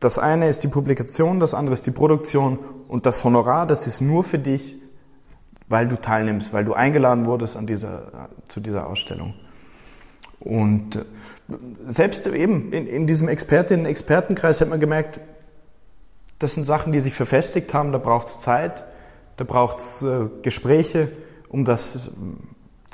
das 0.00 0.18
eine 0.18 0.48
ist 0.48 0.64
die 0.64 0.68
Publikation, 0.68 1.40
das 1.40 1.54
andere 1.54 1.74
ist 1.74 1.86
die 1.86 1.92
Produktion 1.92 2.58
und 2.88 3.06
das 3.06 3.24
Honorar, 3.24 3.66
das 3.66 3.86
ist 3.86 4.00
nur 4.00 4.24
für 4.24 4.38
dich, 4.38 4.76
weil 5.68 5.88
du 5.88 5.96
teilnimmst, 5.96 6.52
weil 6.52 6.64
du 6.64 6.74
eingeladen 6.74 7.26
wurdest 7.26 7.56
an 7.56 7.66
dieser, 7.66 8.28
zu 8.48 8.60
dieser 8.60 8.88
Ausstellung. 8.88 9.34
Und 10.40 10.96
äh, 10.96 11.04
selbst 11.88 12.26
eben 12.26 12.72
in, 12.72 12.86
in 12.86 13.06
diesem 13.06 13.28
Expertinnen-Expertenkreis 13.28 14.60
hat 14.60 14.68
man 14.68 14.80
gemerkt, 14.80 15.20
das 16.38 16.54
sind 16.54 16.66
Sachen, 16.66 16.92
die 16.92 17.00
sich 17.00 17.14
verfestigt 17.14 17.72
haben, 17.72 17.92
da 17.92 17.98
braucht 17.98 18.26
es 18.26 18.40
Zeit, 18.40 18.84
da 19.36 19.44
braucht 19.44 19.78
es 19.78 20.02
äh, 20.02 20.26
Gespräche, 20.42 21.10
um 21.48 21.64
das 21.64 22.10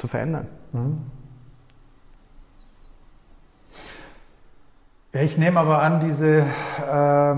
zu 0.03 0.09
verändern. 0.09 0.49
Mhm. 0.73 0.99
Ja, 5.13 5.21
ich 5.21 5.39
nehme 5.39 5.61
aber 5.61 5.81
an, 5.81 6.01
diese 6.01 6.39
äh, 6.39 7.37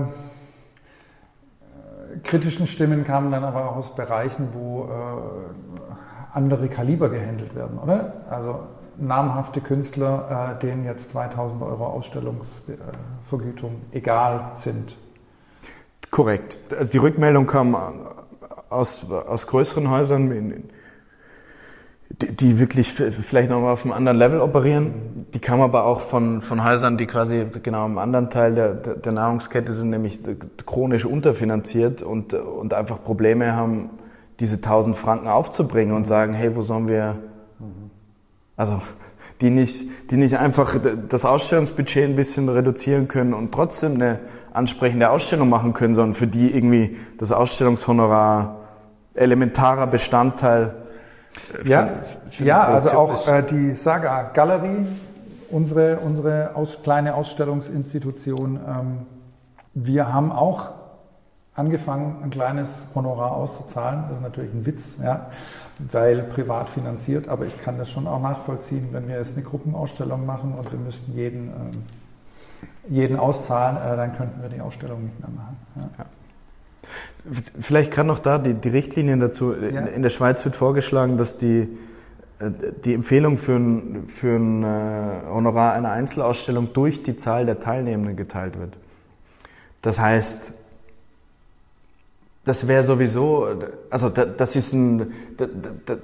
kritischen 2.23 2.65
Stimmen 2.65 3.03
kamen 3.03 3.29
dann 3.31 3.43
aber 3.43 3.69
auch 3.69 3.75
aus 3.75 3.93
Bereichen, 3.93 4.47
wo 4.53 4.85
äh, 4.85 4.87
andere 6.33 6.67
Kaliber 6.67 7.09
gehandelt 7.09 7.53
werden, 7.53 7.77
oder? 7.77 8.13
Also 8.31 8.61
namhafte 8.97 9.61
Künstler, 9.61 10.55
äh, 10.55 10.59
denen 10.59 10.85
jetzt 10.85 11.11
2000 11.11 11.61
Euro 11.61 11.85
Ausstellungsvergütung 11.85 13.81
egal 13.91 14.53
sind. 14.55 14.97
Korrekt. 16.09 16.57
Also 16.75 16.93
die 16.93 16.97
Rückmeldung 16.97 17.45
kam 17.45 17.77
aus, 18.69 19.05
aus 19.11 19.45
größeren 19.45 19.91
Häusern, 19.91 20.31
in, 20.31 20.69
die, 22.21 22.31
die 22.35 22.59
wirklich 22.59 22.91
vielleicht 22.93 23.49
nochmal 23.49 23.73
auf 23.73 23.83
einem 23.83 23.93
anderen 23.93 24.17
Level 24.17 24.39
operieren. 24.39 25.25
Die 25.33 25.39
kam 25.39 25.61
aber 25.61 25.85
auch 25.85 25.99
von, 25.99 26.41
von 26.41 26.63
Häusern, 26.63 26.97
die 26.97 27.07
quasi 27.07 27.45
genau 27.61 27.85
am 27.85 27.97
anderen 27.97 28.29
Teil 28.29 28.55
der, 28.55 28.73
der 28.73 29.11
Nahrungskette 29.11 29.73
sind, 29.73 29.89
nämlich 29.89 30.19
chronisch 30.65 31.05
unterfinanziert 31.05 32.03
und, 32.03 32.33
und 32.33 32.73
einfach 32.73 33.03
Probleme 33.03 33.55
haben, 33.55 33.89
diese 34.39 34.57
1000 34.57 34.95
Franken 34.95 35.27
aufzubringen 35.27 35.95
und 35.95 36.07
sagen, 36.07 36.33
hey, 36.33 36.55
wo 36.55 36.61
sollen 36.61 36.87
wir, 36.87 37.17
also 38.55 38.81
die 39.41 39.49
nicht, 39.49 40.11
die 40.11 40.17
nicht 40.17 40.37
einfach 40.37 40.77
das 41.09 41.25
Ausstellungsbudget 41.25 42.05
ein 42.05 42.15
bisschen 42.15 42.47
reduzieren 42.47 43.07
können 43.07 43.33
und 43.33 43.53
trotzdem 43.53 43.95
eine 43.95 44.19
ansprechende 44.53 45.09
Ausstellung 45.09 45.49
machen 45.49 45.73
können, 45.73 45.93
sondern 45.93 46.13
für 46.13 46.27
die 46.27 46.55
irgendwie 46.55 46.95
das 47.17 47.33
Ausstellungshonorar 47.33 48.61
elementarer 49.13 49.87
Bestandteil 49.87 50.84
ja, 51.63 51.89
ja 52.39 52.63
also 52.63 52.89
auch 52.91 53.27
äh, 53.27 53.43
die 53.43 53.75
Saga 53.75 54.31
Galerie, 54.33 54.85
unsere, 55.49 55.99
unsere 55.99 56.55
aus, 56.55 56.79
kleine 56.83 57.15
Ausstellungsinstitution. 57.15 58.59
Ähm, 58.67 59.05
wir 59.73 60.13
haben 60.13 60.31
auch 60.31 60.71
angefangen, 61.53 62.17
ein 62.23 62.29
kleines 62.29 62.85
Honorar 62.93 63.31
auszuzahlen. 63.31 64.03
Das 64.09 64.17
ist 64.17 64.23
natürlich 64.23 64.53
ein 64.53 64.65
Witz, 64.65 64.97
ja, 65.01 65.27
weil 65.79 66.23
privat 66.23 66.69
finanziert, 66.69 67.27
aber 67.27 67.45
ich 67.45 67.61
kann 67.61 67.77
das 67.77 67.89
schon 67.89 68.07
auch 68.07 68.21
nachvollziehen, 68.21 68.89
wenn 68.91 69.07
wir 69.07 69.17
jetzt 69.17 69.33
eine 69.33 69.43
Gruppenausstellung 69.43 70.25
machen 70.25 70.53
und 70.53 70.71
wir 70.71 70.79
müssten 70.79 71.13
jeden, 71.13 71.47
ähm, 71.47 71.83
jeden 72.89 73.17
auszahlen, 73.17 73.77
äh, 73.77 73.95
dann 73.95 74.15
könnten 74.15 74.41
wir 74.41 74.49
die 74.49 74.61
Ausstellung 74.61 75.03
nicht 75.03 75.19
mehr 75.19 75.29
machen. 75.29 75.57
Ja. 75.75 75.89
Ja. 75.97 76.05
Vielleicht 77.59 77.91
gerade 77.91 78.07
noch 78.07 78.19
da 78.19 78.37
die, 78.37 78.53
die 78.53 78.69
Richtlinien 78.69 79.19
dazu. 79.19 79.53
Ja. 79.53 79.81
In 79.81 80.03
der 80.03 80.09
Schweiz 80.09 80.43
wird 80.45 80.55
vorgeschlagen, 80.55 81.17
dass 81.17 81.37
die, 81.37 81.67
äh, 82.39 82.51
die 82.83 82.93
Empfehlung 82.93 83.37
für 83.37 83.55
ein, 83.55 84.03
für 84.07 84.35
ein 84.35 84.63
äh, 84.63 85.27
Honorar 85.29 85.73
einer 85.73 85.91
Einzelausstellung 85.91 86.73
durch 86.73 87.03
die 87.03 87.17
Zahl 87.17 87.45
der 87.45 87.59
Teilnehmenden 87.59 88.15
geteilt 88.15 88.59
wird. 88.59 88.77
Das 89.81 89.99
heißt, 89.99 90.53
das 92.45 92.67
wäre 92.67 92.83
sowieso, 92.83 93.47
also 93.89 94.09
das 94.09 94.55
ist, 94.55 94.71
ein, 94.73 95.13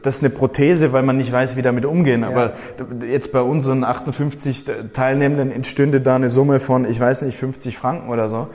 das 0.02 0.16
ist 0.16 0.24
eine 0.24 0.32
Prothese, 0.32 0.92
weil 0.92 1.04
man 1.04 1.18
nicht 1.18 1.32
weiß, 1.32 1.56
wie 1.56 1.62
damit 1.62 1.86
umgehen. 1.86 2.24
Aber 2.24 2.54
jetzt 3.08 3.32
bei 3.32 3.42
unseren 3.42 3.84
58 3.84 4.66
Teilnehmenden 4.92 5.52
entstünde 5.52 6.02
da 6.02 6.16
eine 6.16 6.32
Summe 6.32 6.60
von, 6.60 6.90
ich 6.90 7.00
weiß 7.00 7.22
nicht, 7.22 7.38
50 7.38 7.78
Franken 7.78 8.10
oder 8.10 8.28
so. 8.28 8.48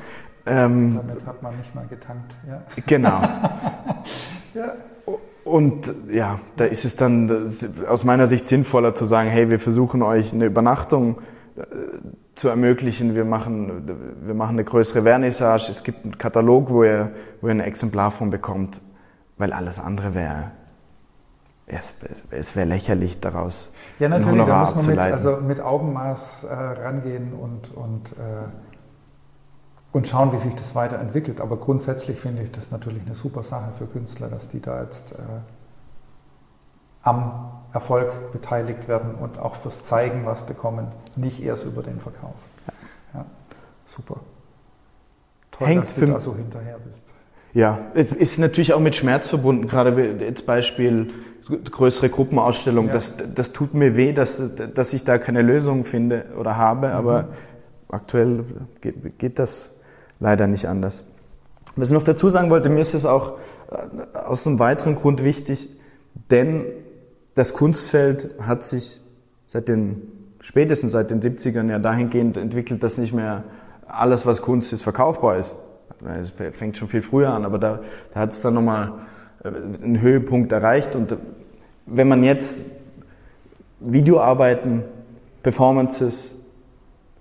Ähm, 0.46 0.96
Damit 0.96 1.26
hat 1.26 1.42
man 1.42 1.56
nicht 1.56 1.74
mal 1.74 1.86
getankt. 1.86 2.36
Ja. 2.48 2.62
Genau. 2.86 3.20
ja. 4.54 4.72
Und 5.44 5.92
ja, 6.10 6.40
da 6.56 6.64
ist 6.64 6.84
es 6.84 6.96
dann 6.96 7.50
aus 7.88 8.04
meiner 8.04 8.26
Sicht 8.26 8.46
sinnvoller 8.46 8.94
zu 8.94 9.04
sagen, 9.04 9.28
hey, 9.28 9.50
wir 9.50 9.60
versuchen 9.60 10.02
euch 10.02 10.32
eine 10.32 10.46
Übernachtung 10.46 11.18
äh, 11.56 11.62
zu 12.34 12.48
ermöglichen. 12.48 13.14
Wir 13.14 13.24
machen, 13.24 13.88
wir 14.22 14.34
machen 14.34 14.56
eine 14.56 14.64
größere 14.64 15.02
Vernissage. 15.02 15.70
Es 15.70 15.84
gibt 15.84 16.04
einen 16.04 16.18
Katalog, 16.18 16.70
wo 16.70 16.82
ihr, 16.84 17.12
wo 17.40 17.48
ihr 17.48 17.52
ein 17.52 17.60
Exemplar 17.60 18.10
von 18.10 18.30
bekommt, 18.30 18.80
weil 19.38 19.52
alles 19.52 19.78
andere 19.78 20.14
wäre 20.14 20.50
es, 21.66 21.94
es 22.30 22.56
wäre 22.56 22.66
lächerlich 22.66 23.20
daraus. 23.20 23.70
Ja, 23.98 24.08
natürlich, 24.08 24.46
da 24.46 24.60
muss 24.60 24.86
man 24.86 24.86
mit, 24.86 24.98
also 24.98 25.36
mit 25.38 25.60
Augenmaß 25.60 26.44
äh, 26.44 26.54
rangehen 26.54 27.32
und, 27.32 27.74
und 27.74 28.12
äh, 28.12 28.46
und 29.92 30.06
schauen, 30.06 30.32
wie 30.32 30.38
sich 30.38 30.54
das 30.54 30.74
weiterentwickelt. 30.74 31.40
Aber 31.40 31.56
grundsätzlich 31.56 32.18
finde 32.18 32.42
ich 32.42 32.52
das 32.52 32.70
natürlich 32.70 33.02
eine 33.06 33.14
super 33.14 33.42
Sache 33.42 33.72
für 33.78 33.86
Künstler, 33.86 34.28
dass 34.28 34.48
die 34.48 34.60
da 34.60 34.82
jetzt 34.82 35.12
äh, 35.12 35.16
am 37.02 37.52
Erfolg 37.72 38.32
beteiligt 38.32 38.88
werden 38.88 39.14
und 39.14 39.38
auch 39.38 39.54
fürs 39.56 39.84
Zeigen 39.84 40.26
was 40.26 40.42
bekommen, 40.42 40.88
nicht 41.16 41.42
erst 41.42 41.64
über 41.64 41.82
den 41.82 42.00
Verkauf. 42.00 42.34
Ja, 43.14 43.24
super. 43.84 44.20
Toll, 45.52 45.68
Hängt 45.68 45.84
dass 45.84 45.94
du 45.94 46.06
da 46.06 46.20
so 46.20 46.34
hinterher 46.34 46.78
bist. 46.78 47.04
Ja, 47.52 47.78
ist 47.94 48.38
natürlich 48.38 48.74
auch 48.74 48.80
mit 48.80 48.96
Schmerz 48.96 49.28
verbunden. 49.28 49.66
Gerade 49.66 50.18
jetzt 50.20 50.44
Beispiel 50.44 51.10
größere 51.46 52.10
Gruppenausstellung. 52.10 52.88
Ja. 52.88 52.92
Das, 52.92 53.14
das 53.34 53.52
tut 53.52 53.72
mir 53.72 53.96
weh, 53.96 54.12
dass, 54.12 54.54
dass 54.56 54.92
ich 54.92 55.04
da 55.04 55.18
keine 55.18 55.42
Lösung 55.42 55.84
finde 55.84 56.26
oder 56.38 56.56
habe, 56.56 56.92
aber 56.92 57.22
mhm. 57.22 57.28
aktuell 57.88 58.44
geht, 58.80 59.18
geht 59.18 59.38
das 59.38 59.70
leider 60.20 60.46
nicht 60.46 60.66
anders. 60.68 61.04
Was 61.76 61.88
ich 61.88 61.94
noch 61.94 62.04
dazu 62.04 62.28
sagen 62.30 62.50
wollte, 62.50 62.68
mir 62.70 62.80
ist 62.80 62.94
es 62.94 63.04
auch 63.04 63.34
äh, 63.70 64.16
aus 64.16 64.46
einem 64.46 64.58
weiteren 64.58 64.96
Grund 64.96 65.22
wichtig, 65.24 65.68
denn 66.30 66.64
das 67.34 67.52
Kunstfeld 67.52 68.34
hat 68.40 68.64
sich 68.64 69.00
seit 69.46 69.68
den, 69.68 70.02
spätestens 70.40 70.92
seit 70.92 71.10
den 71.10 71.20
70ern 71.20 71.70
ja 71.70 71.78
dahingehend 71.78 72.36
entwickelt, 72.36 72.82
dass 72.82 72.96
nicht 72.96 73.12
mehr 73.12 73.44
alles, 73.86 74.26
was 74.26 74.42
Kunst 74.42 74.72
ist, 74.72 74.82
verkaufbar 74.82 75.36
ist. 75.38 75.54
Es 76.20 76.32
fängt 76.56 76.76
schon 76.76 76.88
viel 76.88 77.02
früher 77.02 77.32
an, 77.32 77.44
aber 77.44 77.58
da, 77.58 77.80
da 78.12 78.20
hat 78.20 78.32
es 78.32 78.40
dann 78.40 78.54
nochmal 78.54 78.92
äh, 79.44 79.48
einen 79.48 80.00
Höhepunkt 80.00 80.52
erreicht. 80.52 80.96
Und 80.96 81.16
wenn 81.84 82.08
man 82.08 82.24
jetzt 82.24 82.62
Videoarbeiten, 83.80 84.82
Performances, 85.42 86.34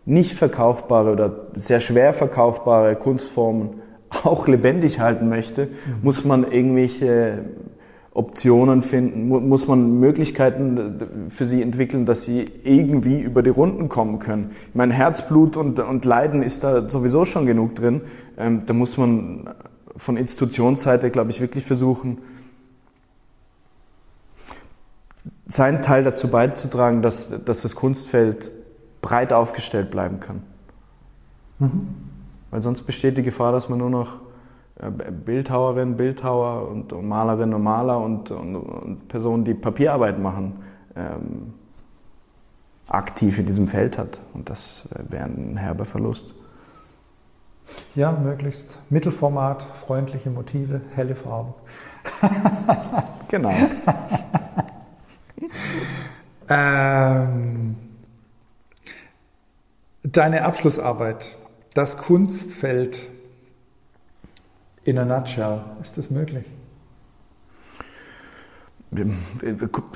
nicht 0.05 0.33
verkaufbare 0.33 1.11
oder 1.11 1.47
sehr 1.53 1.79
schwer 1.79 2.13
verkaufbare 2.13 2.95
Kunstformen 2.95 3.81
auch 4.23 4.47
lebendig 4.47 4.99
halten 4.99 5.29
möchte, 5.29 5.69
muss 6.01 6.23
man 6.23 6.49
irgendwelche 6.49 7.45
Optionen 8.15 8.81
finden, 8.81 9.27
muss 9.27 9.67
man 9.67 9.99
Möglichkeiten 9.99 11.27
für 11.29 11.45
sie 11.45 11.61
entwickeln, 11.61 12.05
dass 12.05 12.23
sie 12.23 12.49
irgendwie 12.63 13.19
über 13.19 13.43
die 13.43 13.49
Runden 13.49 13.89
kommen 13.89 14.19
können. 14.19 14.51
Ich 14.69 14.75
meine, 14.75 14.93
Herzblut 14.93 15.57
und, 15.57 15.79
und 15.81 16.05
Leiden 16.05 16.41
ist 16.41 16.63
da 16.63 16.89
sowieso 16.89 17.25
schon 17.25 17.45
genug 17.45 17.75
drin. 17.75 18.01
Ähm, 18.37 18.61
da 18.65 18.73
muss 18.73 18.97
man 18.97 19.49
von 19.97 20.15
Institutionsseite, 20.15 21.09
glaube 21.09 21.31
ich, 21.31 21.41
wirklich 21.41 21.65
versuchen, 21.65 22.19
seinen 25.45 25.81
Teil 25.81 26.05
dazu 26.05 26.29
beizutragen, 26.29 27.01
dass, 27.01 27.43
dass 27.43 27.63
das 27.63 27.75
Kunstfeld 27.75 28.49
breit 29.01 29.33
aufgestellt 29.33 29.91
bleiben 29.91 30.19
kann. 30.19 30.43
Mhm. 31.59 31.87
Weil 32.51 32.61
sonst 32.61 32.83
besteht 32.83 33.17
die 33.17 33.23
Gefahr, 33.23 33.51
dass 33.51 33.69
man 33.69 33.79
nur 33.79 33.89
noch 33.89 34.13
äh, 34.79 34.89
Bildhauerin, 34.89 35.97
Bildhauer 35.97 36.69
und, 36.69 36.93
und 36.93 37.07
Malerin 37.07 37.53
und 37.53 37.63
Maler 37.63 37.99
und, 37.99 38.31
und, 38.31 38.55
und, 38.55 39.07
Personen, 39.07 39.45
die 39.45 39.53
Papierarbeit 39.53 40.19
machen, 40.19 40.63
ähm, 40.95 41.53
aktiv 42.87 43.39
in 43.39 43.45
diesem 43.45 43.67
Feld 43.67 43.97
hat. 43.97 44.19
Und 44.33 44.49
das 44.49 44.87
äh, 44.91 45.11
wäre 45.11 45.25
ein 45.25 45.57
herber 45.57 45.85
Verlust. 45.85 46.33
Ja, 47.95 48.11
möglichst 48.11 48.77
Mittelformat, 48.89 49.63
freundliche 49.73 50.29
Motive, 50.29 50.81
helle 50.93 51.15
Farben. 51.15 51.53
genau. 53.27 53.49
ähm, 56.49 57.75
deine 60.17 60.43
Abschlussarbeit, 60.43 61.37
das 61.73 61.97
Kunstfeld 61.97 63.09
in 64.83 64.97
a 64.97 65.05
nutshell, 65.05 65.61
ist 65.81 65.97
das 65.97 66.09
möglich? 66.09 66.45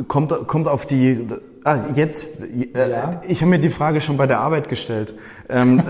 Kommt, 0.08 0.48
kommt 0.48 0.68
auf 0.68 0.86
die. 0.86 1.28
Ah, 1.64 1.78
jetzt. 1.94 2.28
Äh, 2.42 2.90
ja. 2.90 3.22
Ich 3.28 3.42
habe 3.42 3.52
mir 3.52 3.60
die 3.60 3.70
Frage 3.70 4.02
schon 4.02 4.18
bei 4.18 4.28
der 4.28 4.40
Arbeit 4.40 4.68
gestellt. 4.68 5.14
Ähm. 5.48 5.82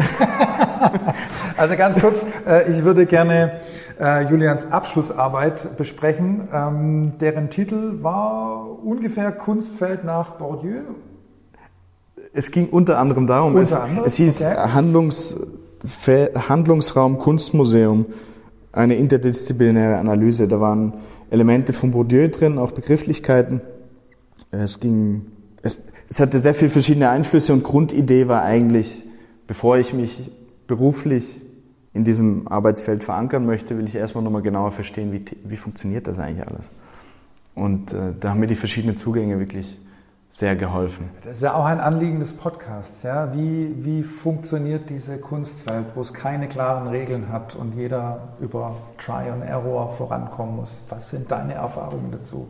also 1.58 1.76
ganz 1.76 2.00
kurz, 2.00 2.26
äh, 2.48 2.70
ich 2.70 2.84
würde 2.84 3.08
gerne 3.08 3.62
äh, 4.00 4.30
Julians 4.30 4.72
Abschlussarbeit 4.72 5.76
besprechen. 5.78 6.48
Ähm, 6.54 7.14
deren 7.20 7.50
Titel 7.50 8.04
war 8.04 8.84
ungefähr 8.84 9.32
Kunstfeld 9.32 10.04
nach 10.04 10.32
Bourdieu. 10.32 10.82
Es 12.40 12.52
ging 12.52 12.70
unter 12.70 12.98
anderem 13.00 13.28
darum, 13.28 13.56
unter 13.56 13.64
es, 13.64 13.74
anderem? 13.74 14.06
es 14.06 14.16
hieß 14.16 14.44
okay. 14.44 14.56
Handlungs, 14.56 15.38
Handlungsraum 16.48 17.18
Kunstmuseum 17.18 18.06
eine 18.72 18.96
interdisziplinäre 18.96 19.98
Analyse. 19.98 20.48
Da 20.48 20.62
waren 20.62 20.94
Elemente 21.32 21.74
von 21.74 21.92
Bourdieu 21.92 22.30
drin, 22.30 22.58
auch 22.58 22.72
Begrifflichkeiten. 22.72 23.60
Es 24.52 24.80
ging, 24.80 25.26
es, 25.64 25.82
es 26.10 26.22
hatte 26.22 26.40
sehr 26.40 26.54
viele 26.54 26.72
verschiedene 26.72 27.10
Einflüsse 27.10 27.52
und 27.52 27.66
Grundidee 27.66 28.30
war 28.30 28.44
eigentlich, 28.44 29.04
bevor 29.46 29.78
ich 29.78 29.94
mich 29.94 30.32
beruflich 30.66 31.42
in 31.94 32.06
diesem 32.06 32.48
Arbeitsfeld 32.48 33.04
verankern 33.04 33.46
möchte, 33.46 33.78
will 33.78 33.86
ich 33.86 33.96
erstmal 33.96 34.24
nochmal 34.24 34.44
genauer 34.44 34.72
verstehen, 34.72 35.12
wie, 35.12 35.26
wie 35.44 35.58
funktioniert 35.58 36.08
das 36.08 36.20
eigentlich 36.20 36.48
alles. 36.48 36.70
Und 37.54 37.92
äh, 37.92 38.14
da 38.18 38.30
haben 38.30 38.40
mir 38.40 38.48
die 38.48 38.56
verschiedenen 38.56 38.96
Zugänge 38.96 39.40
wirklich 39.40 39.78
sehr 40.32 40.56
geholfen. 40.56 41.10
Das 41.24 41.38
ist 41.38 41.44
ja 41.44 41.54
auch 41.54 41.66
ein 41.66 41.80
Anliegen 41.80 42.20
des 42.20 42.34
Podcasts. 42.34 43.04
Ja? 43.04 43.34
Wie, 43.34 43.74
wie 43.84 44.04
funktioniert 44.04 44.90
diese 44.90 45.18
Kunstwelt, 45.18 45.88
wo 45.96 46.02
es 46.02 46.14
keine 46.14 46.48
klaren 46.48 46.88
Regeln 46.88 47.32
hat 47.32 47.56
und 47.56 47.76
jeder 47.76 48.30
über 48.40 48.76
Try 48.98 49.30
and 49.30 49.44
Error 49.44 49.92
vorankommen 49.92 50.56
muss? 50.56 50.82
Was 50.90 51.10
sind 51.10 51.30
deine 51.32 51.56
Erfahrungen 51.56 52.12
dazu? 52.12 52.48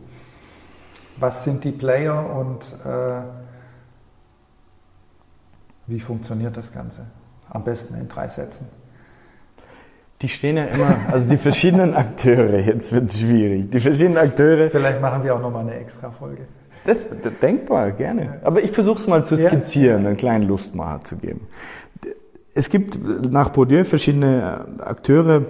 Was 1.16 1.44
sind 1.44 1.64
die 1.64 1.72
Player 1.72 2.24
und 2.34 2.62
äh, 2.84 3.22
wie 5.86 6.00
funktioniert 6.00 6.56
das 6.56 6.72
Ganze? 6.72 7.06
Am 7.48 7.64
besten 7.64 7.94
in 7.94 8.08
drei 8.08 8.28
Sätzen. 8.28 8.66
Die 10.22 10.28
stehen 10.28 10.58
ja 10.58 10.64
immer, 10.66 10.96
also 11.10 11.30
die 11.30 11.38
verschiedenen 11.38 11.94
Akteure, 11.94 12.58
jetzt 12.58 12.92
wird 12.92 13.08
es 13.08 13.20
schwierig. 13.20 13.70
Die 13.70 13.80
verschiedenen 13.80 14.18
Akteure. 14.18 14.70
Vielleicht 14.70 15.00
machen 15.00 15.24
wir 15.24 15.34
auch 15.34 15.40
nochmal 15.40 15.62
eine 15.62 15.74
extra 15.74 16.10
Folge. 16.10 16.46
Das, 16.84 17.04
denkbar, 17.42 17.92
gerne. 17.92 18.40
Aber 18.42 18.62
ich 18.62 18.70
versuche 18.70 18.98
es 18.98 19.06
mal 19.06 19.24
zu 19.24 19.36
skizzieren, 19.36 20.06
einen 20.06 20.16
kleinen 20.16 20.48
Lustmacher 20.48 21.04
zu 21.04 21.16
geben. 21.16 21.46
Es 22.54 22.70
gibt 22.70 22.98
nach 23.30 23.50
Bourdieu 23.50 23.84
verschiedene 23.84 24.66
Akteure 24.80 25.42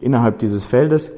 innerhalb 0.00 0.38
dieses 0.38 0.66
Feldes, 0.66 1.12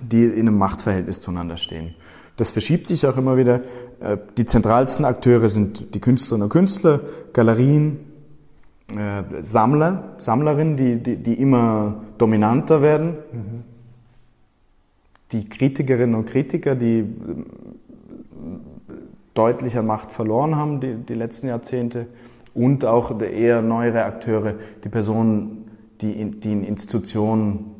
die 0.00 0.24
in 0.24 0.48
einem 0.48 0.58
Machtverhältnis 0.58 1.20
zueinander 1.20 1.56
stehen. 1.56 1.94
Das 2.36 2.50
verschiebt 2.50 2.86
sich 2.86 3.06
auch 3.06 3.16
immer 3.16 3.36
wieder. 3.36 3.60
Äh, 4.00 4.16
die 4.36 4.46
zentralsten 4.46 5.04
Akteure 5.04 5.48
sind 5.48 5.94
die 5.94 6.00
Künstlerinnen 6.00 6.44
und 6.44 6.48
Künstler, 6.48 7.00
Galerien, 7.32 7.98
äh, 8.96 9.22
Sammler, 9.42 10.14
Sammlerinnen, 10.16 10.76
die, 10.76 10.96
die, 10.96 11.16
die 11.16 11.34
immer 11.34 12.02
dominanter 12.16 12.80
werden. 12.80 13.16
Mhm. 13.32 13.64
Die 15.32 15.48
Kritikerinnen 15.48 16.14
und 16.14 16.26
Kritiker, 16.26 16.74
die 16.74 17.04
deutlich 19.34 19.76
an 19.78 19.86
Macht 19.86 20.12
verloren 20.12 20.56
haben 20.56 20.80
die, 20.80 20.94
die 20.94 21.14
letzten 21.14 21.48
Jahrzehnte 21.48 22.06
und 22.54 22.84
auch 22.84 23.20
eher 23.20 23.62
neuere 23.62 24.04
Akteure, 24.04 24.54
die 24.82 24.88
Personen, 24.88 25.70
die 26.00 26.12
in, 26.12 26.40
die 26.40 26.52
in 26.52 26.64
Institutionen 26.64 27.76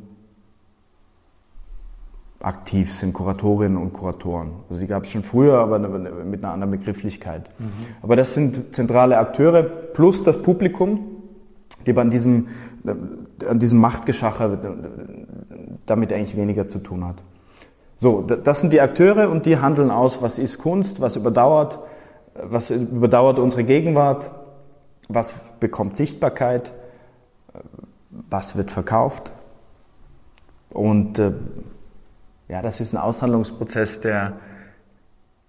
aktiv 2.41 2.93
sind, 2.93 3.13
Kuratorinnen 3.13 3.77
und 3.77 3.93
Kuratoren. 3.93 4.53
Also 4.69 4.81
die 4.81 4.87
gab 4.87 5.05
es 5.05 5.11
schon 5.11 5.23
früher, 5.23 5.59
aber 5.59 5.79
mit 5.79 6.43
einer 6.43 6.55
anderen 6.55 6.71
Begrifflichkeit. 6.71 7.51
Mhm. 7.59 7.71
Aber 8.03 8.17
das 8.17 8.35
sind 8.35 8.75
zentrale 8.75 9.19
Akteure 9.19 9.63
plus 9.63 10.23
das 10.23 10.41
Publikum, 10.41 11.01
die 11.87 11.97
an 11.97 12.11
diesem, 12.11 12.49
an 12.85 13.59
diesem 13.59 13.79
Machtgeschacher 13.79 14.59
damit 15.87 16.13
eigentlich 16.13 16.37
weniger 16.37 16.67
zu 16.67 16.79
tun 16.79 17.05
hat. 17.05 17.23
So, 18.01 18.23
das 18.23 18.61
sind 18.61 18.73
die 18.73 18.81
Akteure 18.81 19.29
und 19.29 19.45
die 19.45 19.59
handeln 19.59 19.91
aus, 19.91 20.23
was 20.23 20.39
ist 20.39 20.57
Kunst, 20.57 21.03
was 21.03 21.17
überdauert, 21.17 21.81
was 22.33 22.71
überdauert 22.71 23.39
unsere 23.39 23.63
Gegenwart, 23.63 24.31
was 25.11 25.35
bekommt 25.61 25.99
Sichtbarkeit, 25.99 26.73
was 28.09 28.57
wird 28.57 28.71
verkauft. 28.71 29.31
Und 30.71 31.19
äh, 31.19 31.33
ja, 32.49 32.63
das 32.63 32.81
ist 32.81 32.95
ein 32.95 32.97
Aushandlungsprozess, 32.97 34.01
der 34.01 34.33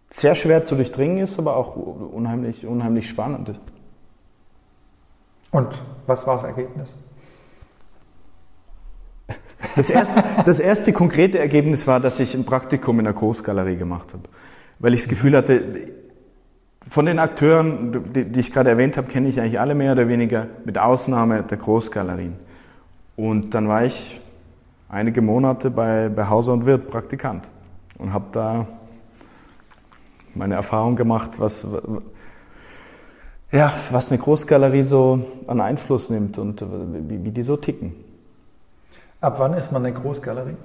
sehr 0.09 0.35
schwer 0.35 0.65
zu 0.65 0.75
durchdringen 0.75 1.19
ist, 1.19 1.39
aber 1.39 1.55
auch 1.55 1.77
unheimlich, 1.77 2.67
unheimlich 2.67 3.07
spannend 3.07 3.47
ist. 3.47 3.61
Und 5.51 5.69
was 6.05 6.27
war 6.27 6.35
das 6.35 6.43
Ergebnis? 6.43 6.89
Das 9.75 9.89
erste, 9.89 10.23
das 10.45 10.59
erste 10.59 10.93
konkrete 10.93 11.39
Ergebnis 11.39 11.87
war, 11.87 11.99
dass 11.99 12.19
ich 12.19 12.33
ein 12.35 12.45
Praktikum 12.45 12.99
in 12.99 13.07
einer 13.07 13.15
Großgalerie 13.15 13.75
gemacht 13.75 14.13
habe, 14.13 14.23
weil 14.79 14.93
ich 14.93 15.01
das 15.01 15.09
Gefühl 15.09 15.37
hatte, 15.37 15.63
von 16.87 17.05
den 17.05 17.19
Akteuren, 17.19 18.13
die, 18.13 18.25
die 18.25 18.39
ich 18.39 18.51
gerade 18.51 18.69
erwähnt 18.69 18.97
habe, 18.97 19.07
kenne 19.07 19.29
ich 19.29 19.39
eigentlich 19.39 19.59
alle 19.59 19.75
mehr 19.75 19.93
oder 19.93 20.07
weniger, 20.07 20.47
mit 20.65 20.77
Ausnahme 20.77 21.43
der 21.43 21.57
Großgalerien. 21.57 22.33
Und 23.15 23.53
dann 23.53 23.67
war 23.67 23.85
ich 23.85 24.19
einige 24.89 25.21
Monate 25.21 25.69
bei, 25.69 26.09
bei 26.09 26.27
Hauser 26.27 26.53
und 26.53 26.65
Wirt 26.65 26.89
Praktikant 26.89 27.47
und 27.97 28.13
habe 28.13 28.25
da 28.31 28.67
meine 30.33 30.55
Erfahrung 30.55 30.95
gemacht, 30.95 31.39
was, 31.39 31.67
ja, 33.51 33.73
was 33.91 34.11
eine 34.11 34.21
Großgalerie 34.21 34.83
so 34.83 35.25
an 35.47 35.61
Einfluss 35.61 36.09
nimmt 36.09 36.37
und 36.37 36.61
wie, 36.61 37.23
wie 37.23 37.31
die 37.31 37.43
so 37.43 37.57
ticken. 37.57 37.93
Ab 39.21 39.35
wann 39.37 39.53
ist 39.53 39.71
man 39.71 39.85
eine 39.85 39.93
Großgalerie? 39.93 40.57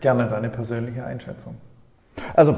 Gerne 0.00 0.28
deine 0.28 0.48
persönliche 0.48 1.04
Einschätzung. 1.04 1.56
Also 2.34 2.54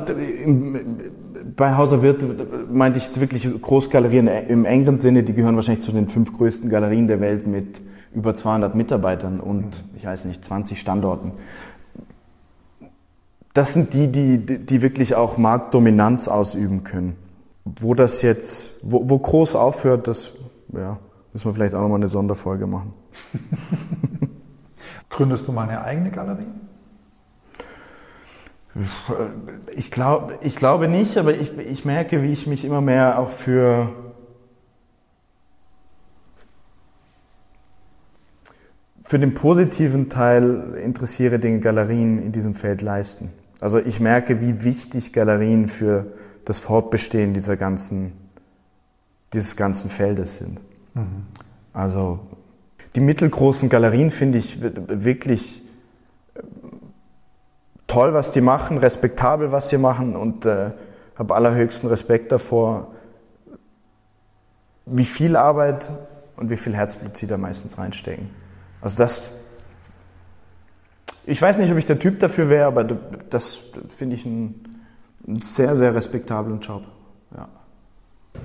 bei 1.56 1.76
Hauser 1.76 2.02
Wirth 2.02 2.26
meinte 2.70 2.98
ich 2.98 3.18
wirklich 3.20 3.48
Großgalerien 3.60 4.26
im 4.26 4.64
engeren 4.64 4.98
Sinne, 4.98 5.22
die 5.22 5.32
gehören 5.32 5.54
wahrscheinlich 5.54 5.84
zu 5.84 5.92
den 5.92 6.08
fünf 6.08 6.32
größten 6.32 6.68
Galerien 6.68 7.08
der 7.08 7.20
Welt 7.20 7.46
mit 7.46 7.80
über 8.12 8.34
200 8.34 8.74
Mitarbeitern 8.74 9.40
und 9.40 9.84
ich 9.96 10.04
weiß 10.04 10.24
nicht, 10.24 10.44
20 10.44 10.78
Standorten. 10.80 11.32
Das 13.54 13.72
sind 13.72 13.94
die, 13.94 14.08
die, 14.08 14.58
die 14.58 14.82
wirklich 14.82 15.14
auch 15.14 15.36
Marktdominanz 15.36 16.28
ausüben 16.28 16.84
können. 16.84 17.16
Wo 17.64 17.94
das 17.94 18.22
jetzt, 18.22 18.72
wo, 18.82 19.08
wo 19.08 19.18
groß 19.18 19.56
aufhört, 19.56 20.08
das 20.08 20.32
ja, 20.72 20.98
müssen 21.32 21.46
wir 21.46 21.54
vielleicht 21.54 21.74
auch 21.74 21.80
nochmal 21.80 21.98
eine 21.98 22.08
Sonderfolge 22.08 22.66
machen. 22.66 22.92
Gründest 25.10 25.46
du 25.48 25.52
mal 25.52 25.68
eine 25.68 25.82
eigene 25.82 26.10
Galerie? 26.10 26.46
Ich, 29.74 29.90
glaub, 29.90 30.38
ich 30.42 30.56
glaube 30.56 30.88
nicht, 30.88 31.16
aber 31.18 31.34
ich, 31.34 31.56
ich 31.58 31.84
merke, 31.84 32.22
wie 32.22 32.32
ich 32.32 32.46
mich 32.46 32.64
immer 32.64 32.80
mehr 32.80 33.18
auch 33.18 33.30
für 33.30 33.92
für 39.10 39.18
den 39.18 39.34
positiven 39.34 40.08
Teil 40.08 40.78
interessiere, 40.84 41.40
den 41.40 41.60
Galerien 41.60 42.22
in 42.22 42.30
diesem 42.30 42.54
Feld 42.54 42.80
leisten. 42.80 43.32
Also 43.60 43.80
ich 43.80 43.98
merke, 43.98 44.40
wie 44.40 44.62
wichtig 44.62 45.12
Galerien 45.12 45.66
für 45.66 46.12
das 46.44 46.60
Fortbestehen 46.60 47.34
dieser 47.34 47.56
ganzen, 47.56 48.12
dieses 49.32 49.56
ganzen 49.56 49.90
Feldes 49.90 50.36
sind. 50.36 50.60
Also 51.72 52.20
die 52.94 53.00
mittelgroßen 53.00 53.68
Galerien 53.68 54.10
finde 54.10 54.38
ich 54.38 54.58
wirklich 54.60 55.62
toll, 57.86 58.14
was 58.14 58.30
die 58.30 58.40
machen, 58.40 58.78
respektabel, 58.78 59.52
was 59.52 59.68
sie 59.68 59.78
machen 59.78 60.16
und 60.16 60.46
äh, 60.46 60.70
habe 61.16 61.34
allerhöchsten 61.34 61.88
Respekt 61.88 62.32
davor, 62.32 62.92
wie 64.86 65.04
viel 65.04 65.36
Arbeit 65.36 65.90
und 66.36 66.50
wie 66.50 66.56
viel 66.56 66.74
Herzblut 66.74 67.16
sie 67.16 67.26
da 67.26 67.36
meistens 67.36 67.78
reinstecken. 67.78 68.30
Also 68.80 68.98
das, 68.98 69.32
ich 71.26 71.40
weiß 71.40 71.58
nicht, 71.58 71.70
ob 71.70 71.78
ich 71.78 71.84
der 71.84 71.98
Typ 71.98 72.18
dafür 72.20 72.48
wäre, 72.48 72.66
aber 72.66 72.84
das 72.84 73.62
finde 73.88 74.16
ich 74.16 74.24
einen, 74.24 74.64
sehr, 75.42 75.76
sehr 75.76 75.94
respektablen 75.94 76.60
Job. 76.60 76.86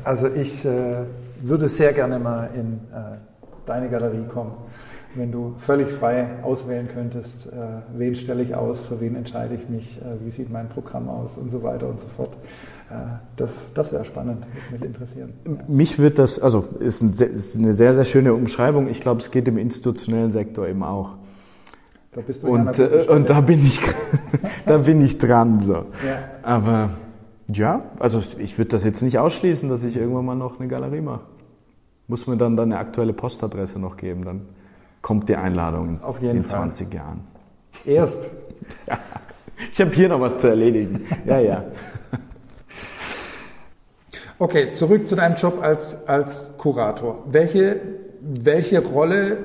Also 0.03 0.27
ich 0.27 0.65
äh, 0.65 0.97
würde 1.41 1.69
sehr 1.69 1.93
gerne 1.93 2.19
mal 2.19 2.49
in 2.55 2.73
äh, 2.93 3.17
deine 3.65 3.89
Galerie 3.89 4.25
kommen 4.27 4.53
wenn 5.15 5.31
du 5.31 5.55
völlig 5.57 5.89
frei 5.89 6.27
auswählen 6.43 6.87
könntest, 6.93 7.47
äh, 7.47 7.51
wen 7.97 8.15
stelle 8.15 8.43
ich 8.43 8.55
aus, 8.55 8.83
für 8.83 8.99
wen 8.99 9.15
entscheide 9.15 9.55
ich 9.55 9.69
mich, 9.69 9.99
äh, 10.01 10.23
wie 10.23 10.29
sieht 10.29 10.51
mein 10.51 10.69
Programm 10.69 11.09
aus 11.09 11.37
und 11.37 11.51
so 11.51 11.63
weiter 11.63 11.87
und 11.87 11.99
so 11.99 12.07
fort. 12.15 12.33
Äh, 12.89 12.93
das, 13.35 13.73
das 13.73 13.93
wäre 13.93 14.05
spannend, 14.05 14.45
mit 14.71 14.83
interessieren. 14.83 15.33
Mich 15.67 15.99
wird 15.99 16.19
das, 16.19 16.39
also 16.39 16.67
ist, 16.79 17.01
ein, 17.01 17.11
ist 17.11 17.57
eine 17.57 17.71
sehr, 17.71 17.93
sehr 17.93 18.05
schöne 18.05 18.33
Umschreibung. 18.33 18.89
Ich 18.89 18.99
glaube, 18.99 19.21
es 19.21 19.31
geht 19.31 19.47
im 19.47 19.57
institutionellen 19.57 20.31
Sektor 20.31 20.67
eben 20.67 20.83
auch. 20.83 21.17
Da 22.13 22.21
bist 22.21 22.43
du 22.43 22.47
und, 22.47 22.77
äh, 22.79 23.05
und 23.07 23.29
da 23.29 23.41
bin 23.41 23.59
ich, 23.59 23.79
da 24.65 24.77
bin 24.77 25.01
ich 25.01 25.17
dran. 25.17 25.59
So. 25.61 25.73
Ja. 25.73 25.85
Aber 26.43 26.91
ja, 27.47 27.83
also 27.99 28.23
ich 28.39 28.57
würde 28.57 28.69
das 28.69 28.83
jetzt 28.83 29.01
nicht 29.01 29.19
ausschließen, 29.19 29.69
dass 29.69 29.83
ich 29.83 29.95
irgendwann 29.97 30.25
mal 30.25 30.35
noch 30.35 30.59
eine 30.59 30.67
Galerie 30.67 31.01
mache. 31.01 31.21
Muss 32.07 32.27
mir 32.27 32.37
dann, 32.37 32.55
dann 32.55 32.71
eine 32.71 32.79
aktuelle 32.79 33.13
Postadresse 33.13 33.79
noch 33.79 33.97
geben, 33.97 34.25
dann 34.25 34.41
kommt 35.01 35.29
die 35.29 35.35
Einladung 35.35 36.01
Auf 36.01 36.21
jeden 36.21 36.37
in 36.37 36.43
Fall. 36.43 36.59
20 36.59 36.93
Jahren. 36.93 37.21
Erst. 37.85 38.29
ja. 38.87 38.97
Ich 39.71 39.79
habe 39.79 39.91
hier 39.91 40.09
noch 40.09 40.19
was 40.19 40.39
zu 40.39 40.47
erledigen. 40.47 41.05
Ja, 41.25 41.39
ja. 41.39 41.63
Okay, 44.37 44.71
zurück 44.71 45.07
zu 45.07 45.15
deinem 45.15 45.35
Job 45.35 45.59
als, 45.61 46.07
als 46.07 46.49
Kurator. 46.57 47.23
Welche, 47.25 47.79
welche 48.21 48.83
Rolle 48.83 49.37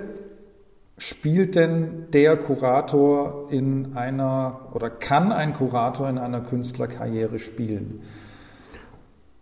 spielt 1.00 1.56
denn 1.56 2.06
der 2.12 2.36
Kurator 2.36 3.48
in 3.50 3.96
einer 3.96 4.60
oder 4.72 4.88
kann 4.88 5.32
ein 5.32 5.52
Kurator 5.54 6.08
in 6.08 6.18
einer 6.18 6.40
Künstlerkarriere 6.40 7.40
spielen? 7.40 8.02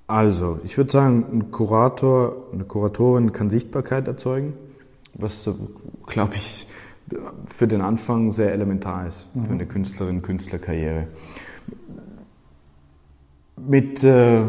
Also, 0.07 0.59
ich 0.65 0.79
würde 0.79 0.91
sagen, 0.91 1.27
ein 1.31 1.51
Kurator, 1.51 2.49
eine 2.55 2.65
Kuratorin 2.65 3.33
kann 3.33 3.51
Sichtbarkeit 3.51 4.09
erzeugen 4.09 4.55
was, 5.19 5.51
glaube 6.07 6.35
ich, 6.37 6.67
für 7.47 7.67
den 7.67 7.81
Anfang 7.81 8.33
sehr 8.33 8.53
elementar 8.53 9.07
ist, 9.07 9.35
mhm. 9.35 9.45
für 9.45 9.53
eine 9.53 9.67
Künstlerin, 9.67 10.23
Künstlerkarriere. 10.23 11.09
Mit 13.57 14.05
äh, 14.05 14.45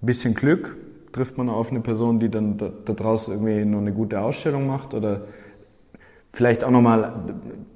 bisschen 0.00 0.34
Glück 0.34 0.76
trifft 1.12 1.36
man 1.36 1.48
auf 1.48 1.70
eine 1.70 1.80
Person, 1.80 2.18
die 2.18 2.30
dann 2.30 2.58
da, 2.58 2.70
da 2.84 2.92
draußen 2.92 3.34
irgendwie 3.34 3.64
noch 3.64 3.78
eine 3.78 3.92
gute 3.92 4.20
Ausstellung 4.20 4.66
macht 4.66 4.94
oder 4.94 5.22
vielleicht 6.34 6.64
auch 6.64 6.70
nochmal 6.70 7.12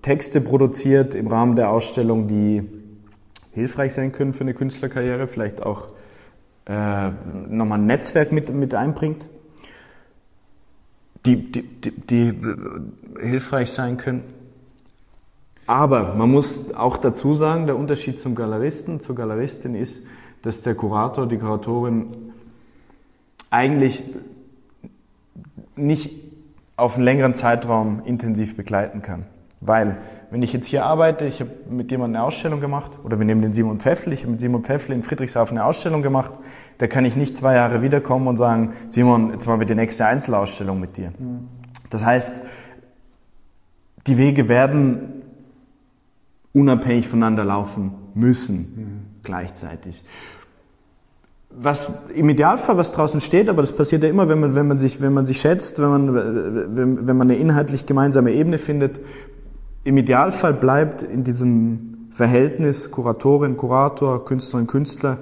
Texte 0.02 0.40
produziert 0.40 1.14
im 1.14 1.26
Rahmen 1.28 1.56
der 1.56 1.70
Ausstellung, 1.70 2.28
die 2.28 2.62
hilfreich 3.52 3.94
sein 3.94 4.12
können 4.12 4.34
für 4.34 4.42
eine 4.42 4.54
Künstlerkarriere, 4.54 5.26
vielleicht 5.26 5.62
auch 5.62 5.88
äh, 6.66 7.10
nochmal 7.48 7.78
ein 7.78 7.86
Netzwerk 7.86 8.30
mit, 8.30 8.52
mit 8.52 8.74
einbringt 8.74 9.28
die, 11.24 11.52
die, 11.52 11.62
die, 11.62 11.90
die 11.90 12.34
hilfreich 13.20 13.70
sein 13.70 13.96
können. 13.96 14.22
Aber 15.66 16.14
man 16.14 16.30
muss 16.30 16.72
auch 16.74 16.96
dazu 16.96 17.34
sagen, 17.34 17.66
der 17.66 17.76
Unterschied 17.76 18.20
zum 18.20 18.34
Galeristen, 18.34 19.00
zur 19.00 19.14
Galeristin 19.14 19.74
ist, 19.74 20.00
dass 20.42 20.62
der 20.62 20.74
Kurator, 20.74 21.26
die 21.26 21.36
Kuratorin 21.36 22.06
eigentlich 23.50 24.02
nicht 25.76 26.10
auf 26.78 26.94
einen 26.94 27.04
längeren 27.04 27.34
Zeitraum 27.34 28.02
intensiv 28.04 28.56
begleiten 28.56 29.02
kann. 29.02 29.26
Weil 29.60 29.98
wenn 30.30 30.42
ich 30.42 30.52
jetzt 30.52 30.68
hier 30.68 30.84
arbeite, 30.84 31.24
ich 31.24 31.40
habe 31.40 31.50
mit 31.68 31.90
jemandem 31.90 32.20
eine 32.20 32.24
Ausstellung 32.24 32.60
gemacht, 32.60 32.92
oder 33.02 33.18
wir 33.18 33.26
nehmen 33.26 33.42
den 33.42 33.52
Simon 33.52 33.80
Pfeffel, 33.80 34.12
ich 34.12 34.20
habe 34.20 34.32
mit 34.32 34.40
Simon 34.40 34.62
Pfeffel 34.62 34.94
in 34.94 35.02
Friedrichshafen 35.02 35.58
eine 35.58 35.66
Ausstellung 35.66 36.02
gemacht, 36.02 36.34
da 36.78 36.86
kann 36.86 37.04
ich 37.04 37.16
nicht 37.16 37.36
zwei 37.36 37.56
Jahre 37.56 37.82
wiederkommen 37.82 38.28
und 38.28 38.36
sagen, 38.36 38.74
Simon, 38.90 39.32
jetzt 39.32 39.46
machen 39.46 39.58
wir 39.58 39.66
die 39.66 39.74
nächste 39.74 40.06
Einzelausstellung 40.06 40.78
mit 40.78 40.96
dir. 40.96 41.12
Mhm. 41.18 41.48
Das 41.90 42.04
heißt, 42.04 42.42
die 44.06 44.16
Wege 44.16 44.48
werden 44.48 45.22
unabhängig 46.52 47.08
voneinander 47.08 47.44
laufen 47.44 47.92
müssen, 48.14 48.56
mhm. 48.56 49.20
gleichzeitig. 49.24 50.04
Was 51.50 51.90
im 52.14 52.28
Idealfall, 52.28 52.76
was 52.76 52.92
draußen 52.92 53.20
steht, 53.20 53.48
aber 53.48 53.62
das 53.62 53.72
passiert 53.72 54.02
ja 54.02 54.08
immer, 54.08 54.28
wenn 54.28 54.38
man, 54.38 54.54
wenn 54.54 54.68
man, 54.68 54.78
sich, 54.78 55.00
wenn 55.00 55.12
man 55.12 55.26
sich 55.26 55.40
schätzt, 55.40 55.80
wenn 55.80 55.88
man, 55.88 56.14
wenn, 56.14 57.08
wenn 57.08 57.16
man 57.16 57.30
eine 57.30 57.38
inhaltlich 57.38 57.86
gemeinsame 57.86 58.32
Ebene 58.32 58.58
findet, 58.58 59.00
im 59.84 59.96
Idealfall 59.96 60.52
bleibt 60.52 61.02
in 61.02 61.24
diesem 61.24 62.08
Verhältnis 62.10 62.90
Kuratorin, 62.90 63.56
Kurator, 63.56 64.24
Künstlerin, 64.24 64.66
Künstler 64.66 65.18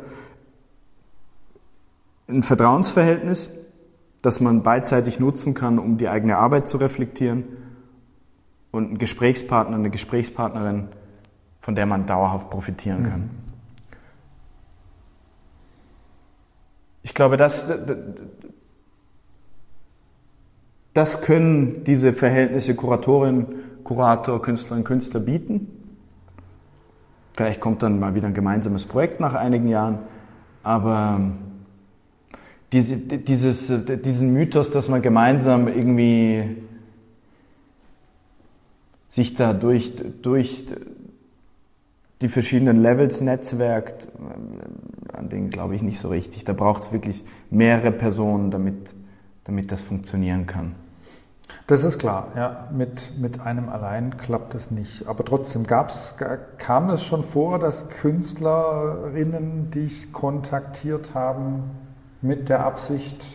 ein 2.28 2.42
Vertrauensverhältnis, 2.42 3.50
das 4.22 4.40
man 4.40 4.62
beidseitig 4.62 5.20
nutzen 5.20 5.54
kann, 5.54 5.78
um 5.78 5.98
die 5.98 6.08
eigene 6.08 6.38
Arbeit 6.38 6.66
zu 6.68 6.78
reflektieren 6.78 7.44
und 8.72 8.92
ein 8.92 8.98
Gesprächspartner, 8.98 9.76
eine 9.76 9.90
Gesprächspartnerin, 9.90 10.88
von 11.60 11.74
der 11.74 11.86
man 11.86 12.06
dauerhaft 12.06 12.50
profitieren 12.50 13.04
kann. 13.04 13.20
Mhm. 13.20 13.45
Ich 17.06 17.14
glaube, 17.14 17.36
das, 17.36 17.68
das 20.92 21.22
können 21.22 21.84
diese 21.84 22.12
Verhältnisse 22.12 22.74
Kuratorin, 22.74 23.46
Kurator, 23.84 24.42
Künstlerin, 24.42 24.82
Künstler 24.82 25.20
bieten. 25.20 25.68
Vielleicht 27.34 27.60
kommt 27.60 27.84
dann 27.84 28.00
mal 28.00 28.16
wieder 28.16 28.26
ein 28.26 28.34
gemeinsames 28.34 28.86
Projekt 28.86 29.20
nach 29.20 29.34
einigen 29.34 29.68
Jahren, 29.68 30.00
aber 30.64 31.14
ähm, 31.20 31.34
diese, 32.72 32.96
dieses, 32.96 33.72
diesen 34.02 34.32
Mythos, 34.32 34.72
dass 34.72 34.88
man 34.88 35.00
gemeinsam 35.00 35.68
irgendwie 35.68 36.56
sich 39.10 39.36
da 39.36 39.52
durch, 39.52 39.92
durch 40.22 40.66
die 42.22 42.28
verschiedenen 42.28 42.80
Levels 42.80 43.20
netzwerkt, 43.20 44.06
äh, 44.06 45.16
an 45.16 45.28
denen 45.28 45.50
glaube 45.50 45.74
ich 45.74 45.82
nicht 45.82 46.00
so 46.00 46.08
richtig. 46.08 46.44
Da 46.44 46.52
braucht 46.52 46.84
es 46.84 46.92
wirklich 46.92 47.24
mehrere 47.50 47.92
Personen, 47.92 48.50
damit, 48.50 48.94
damit 49.44 49.72
das 49.72 49.82
funktionieren 49.82 50.46
kann. 50.46 50.74
Das 51.66 51.84
ist 51.84 51.98
klar, 51.98 52.28
ja. 52.36 52.68
Mit, 52.72 53.18
mit 53.18 53.40
einem 53.40 53.68
allein 53.68 54.16
klappt 54.16 54.54
es 54.54 54.70
nicht. 54.70 55.08
Aber 55.08 55.24
trotzdem 55.24 55.66
gab's, 55.66 56.14
kam 56.58 56.90
es 56.90 57.04
schon 57.04 57.24
vor, 57.24 57.58
dass 57.58 57.88
Künstlerinnen 57.88 59.70
dich 59.70 60.12
kontaktiert 60.12 61.14
haben 61.14 61.64
mit 62.22 62.48
der 62.48 62.64
Absicht, 62.64 63.26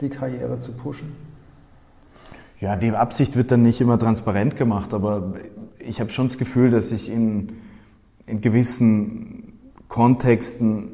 die 0.00 0.08
Karriere 0.08 0.58
zu 0.58 0.72
pushen? 0.72 1.14
Ja, 2.60 2.76
die 2.76 2.90
Absicht 2.92 3.36
wird 3.36 3.50
dann 3.50 3.62
nicht 3.62 3.80
immer 3.80 3.98
transparent 3.98 4.56
gemacht, 4.56 4.94
aber 4.94 5.34
ich 5.78 6.00
habe 6.00 6.10
schon 6.10 6.28
das 6.28 6.38
Gefühl, 6.38 6.70
dass 6.70 6.92
ich 6.92 7.10
in, 7.10 7.60
in 8.26 8.40
gewissen 8.40 9.58
Kontexten 9.88 10.92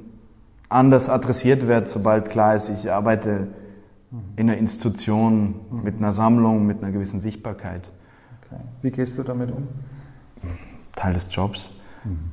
anders 0.69 1.09
adressiert 1.09 1.69
werde, 1.69 1.89
sobald 1.89 2.31
klar 2.31 2.55
ist, 2.55 2.69
ich 2.69 2.93
arbeite 2.93 3.49
in 4.37 4.49
einer 4.49 4.59
Institution 4.59 5.55
mit 5.83 5.99
einer 5.99 6.13
Sammlung, 6.13 6.67
mit 6.67 6.83
einer 6.83 6.93
gewissen 6.93 7.21
Sichtbarkeit. 7.21 7.91
Okay. 8.45 8.61
Wie 8.83 8.91
gehst 8.91 9.17
du 9.19 9.23
damit 9.23 9.51
um? 9.53 9.69
Teil 10.97 11.15
des 11.15 11.35
Jobs. 11.35 11.71
Mhm. 12.05 12.31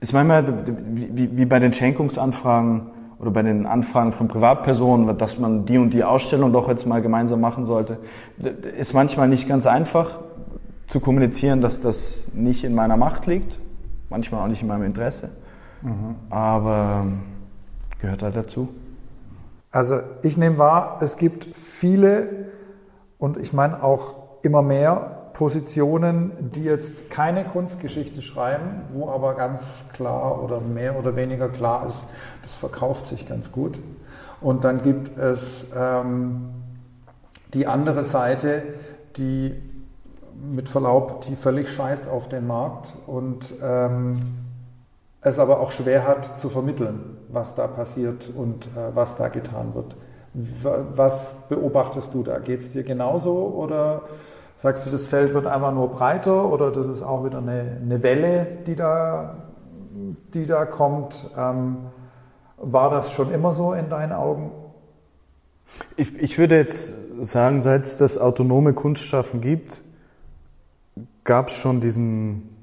Ist 0.00 0.12
manchmal 0.12 0.66
wie, 0.66 1.36
wie 1.36 1.46
bei 1.46 1.58
den 1.58 1.72
Schenkungsanfragen 1.72 2.82
oder 3.18 3.30
bei 3.30 3.42
den 3.42 3.66
Anfragen 3.66 4.12
von 4.12 4.28
Privatpersonen, 4.28 5.16
dass 5.16 5.38
man 5.38 5.64
die 5.64 5.78
und 5.78 5.94
die 5.94 6.04
Ausstellung 6.04 6.52
doch 6.52 6.68
jetzt 6.68 6.86
mal 6.86 7.00
gemeinsam 7.00 7.40
machen 7.40 7.64
sollte, 7.64 7.98
ist 8.78 8.92
manchmal 8.92 9.28
nicht 9.28 9.48
ganz 9.48 9.66
einfach 9.66 10.18
zu 10.86 11.00
kommunizieren, 11.00 11.60
dass 11.60 11.80
das 11.80 12.28
nicht 12.34 12.64
in 12.64 12.74
meiner 12.74 12.96
Macht 12.96 13.26
liegt, 13.26 13.58
manchmal 14.10 14.42
auch 14.42 14.48
nicht 14.48 14.62
in 14.62 14.68
meinem 14.68 14.84
Interesse, 14.84 15.30
mhm. 15.82 16.16
aber 16.30 17.06
gehört 17.98 18.22
halt 18.22 18.36
dazu. 18.36 18.68
Also 19.70 20.00
ich 20.22 20.36
nehme 20.36 20.58
wahr, 20.58 20.98
es 21.00 21.16
gibt 21.16 21.48
viele 21.56 22.46
und 23.18 23.36
ich 23.38 23.52
meine 23.52 23.82
auch 23.82 24.14
immer 24.42 24.62
mehr 24.62 25.30
Positionen, 25.32 26.30
die 26.54 26.62
jetzt 26.62 27.10
keine 27.10 27.44
Kunstgeschichte 27.44 28.22
schreiben, 28.22 28.82
wo 28.90 29.08
aber 29.08 29.34
ganz 29.34 29.84
klar 29.92 30.42
oder 30.44 30.60
mehr 30.60 30.96
oder 30.96 31.16
weniger 31.16 31.48
klar 31.48 31.86
ist, 31.88 32.04
das 32.44 32.54
verkauft 32.54 33.08
sich 33.08 33.28
ganz 33.28 33.50
gut. 33.50 33.80
Und 34.40 34.62
dann 34.62 34.82
gibt 34.82 35.18
es 35.18 35.66
ähm, 35.76 36.50
die 37.52 37.66
andere 37.66 38.04
Seite, 38.04 38.62
die 39.16 39.60
mit 40.42 40.68
Verlaub, 40.68 41.22
die 41.26 41.36
völlig 41.36 41.70
scheißt 41.70 42.08
auf 42.08 42.28
den 42.28 42.46
Markt 42.46 42.94
und 43.06 43.54
ähm, 43.62 44.20
es 45.20 45.38
aber 45.38 45.60
auch 45.60 45.70
schwer 45.70 46.06
hat 46.06 46.38
zu 46.38 46.50
vermitteln, 46.50 47.16
was 47.28 47.54
da 47.54 47.66
passiert 47.66 48.30
und 48.34 48.66
äh, 48.66 48.94
was 48.94 49.16
da 49.16 49.28
getan 49.28 49.74
wird. 49.74 49.96
Was 50.34 51.34
beobachtest 51.48 52.12
du 52.12 52.22
da? 52.24 52.40
Geht 52.40 52.60
es 52.60 52.70
dir 52.70 52.82
genauso 52.82 53.32
oder 53.32 54.02
sagst 54.56 54.84
du, 54.84 54.90
das 54.90 55.06
Feld 55.06 55.32
wird 55.32 55.46
einfach 55.46 55.72
nur 55.72 55.90
breiter 55.90 56.50
oder 56.50 56.70
das 56.72 56.88
ist 56.88 57.02
auch 57.02 57.24
wieder 57.24 57.38
eine, 57.38 57.78
eine 57.80 58.02
Welle, 58.02 58.46
die 58.66 58.74
da, 58.74 59.36
die 60.34 60.46
da 60.46 60.64
kommt? 60.64 61.30
Ähm, 61.38 61.76
war 62.56 62.90
das 62.90 63.12
schon 63.12 63.32
immer 63.32 63.52
so 63.52 63.72
in 63.72 63.88
deinen 63.88 64.12
Augen? 64.12 64.50
Ich, 65.96 66.14
ich 66.18 66.38
würde 66.38 66.56
jetzt 66.56 66.94
sagen, 67.20 67.62
seit 67.62 67.84
es 67.84 67.96
das 67.96 68.18
autonome 68.18 68.74
Kunstschaffen 68.74 69.40
gibt, 69.40 69.82
gab 71.24 71.48
es 71.48 71.54
schon 71.54 71.80
diesen 71.80 72.54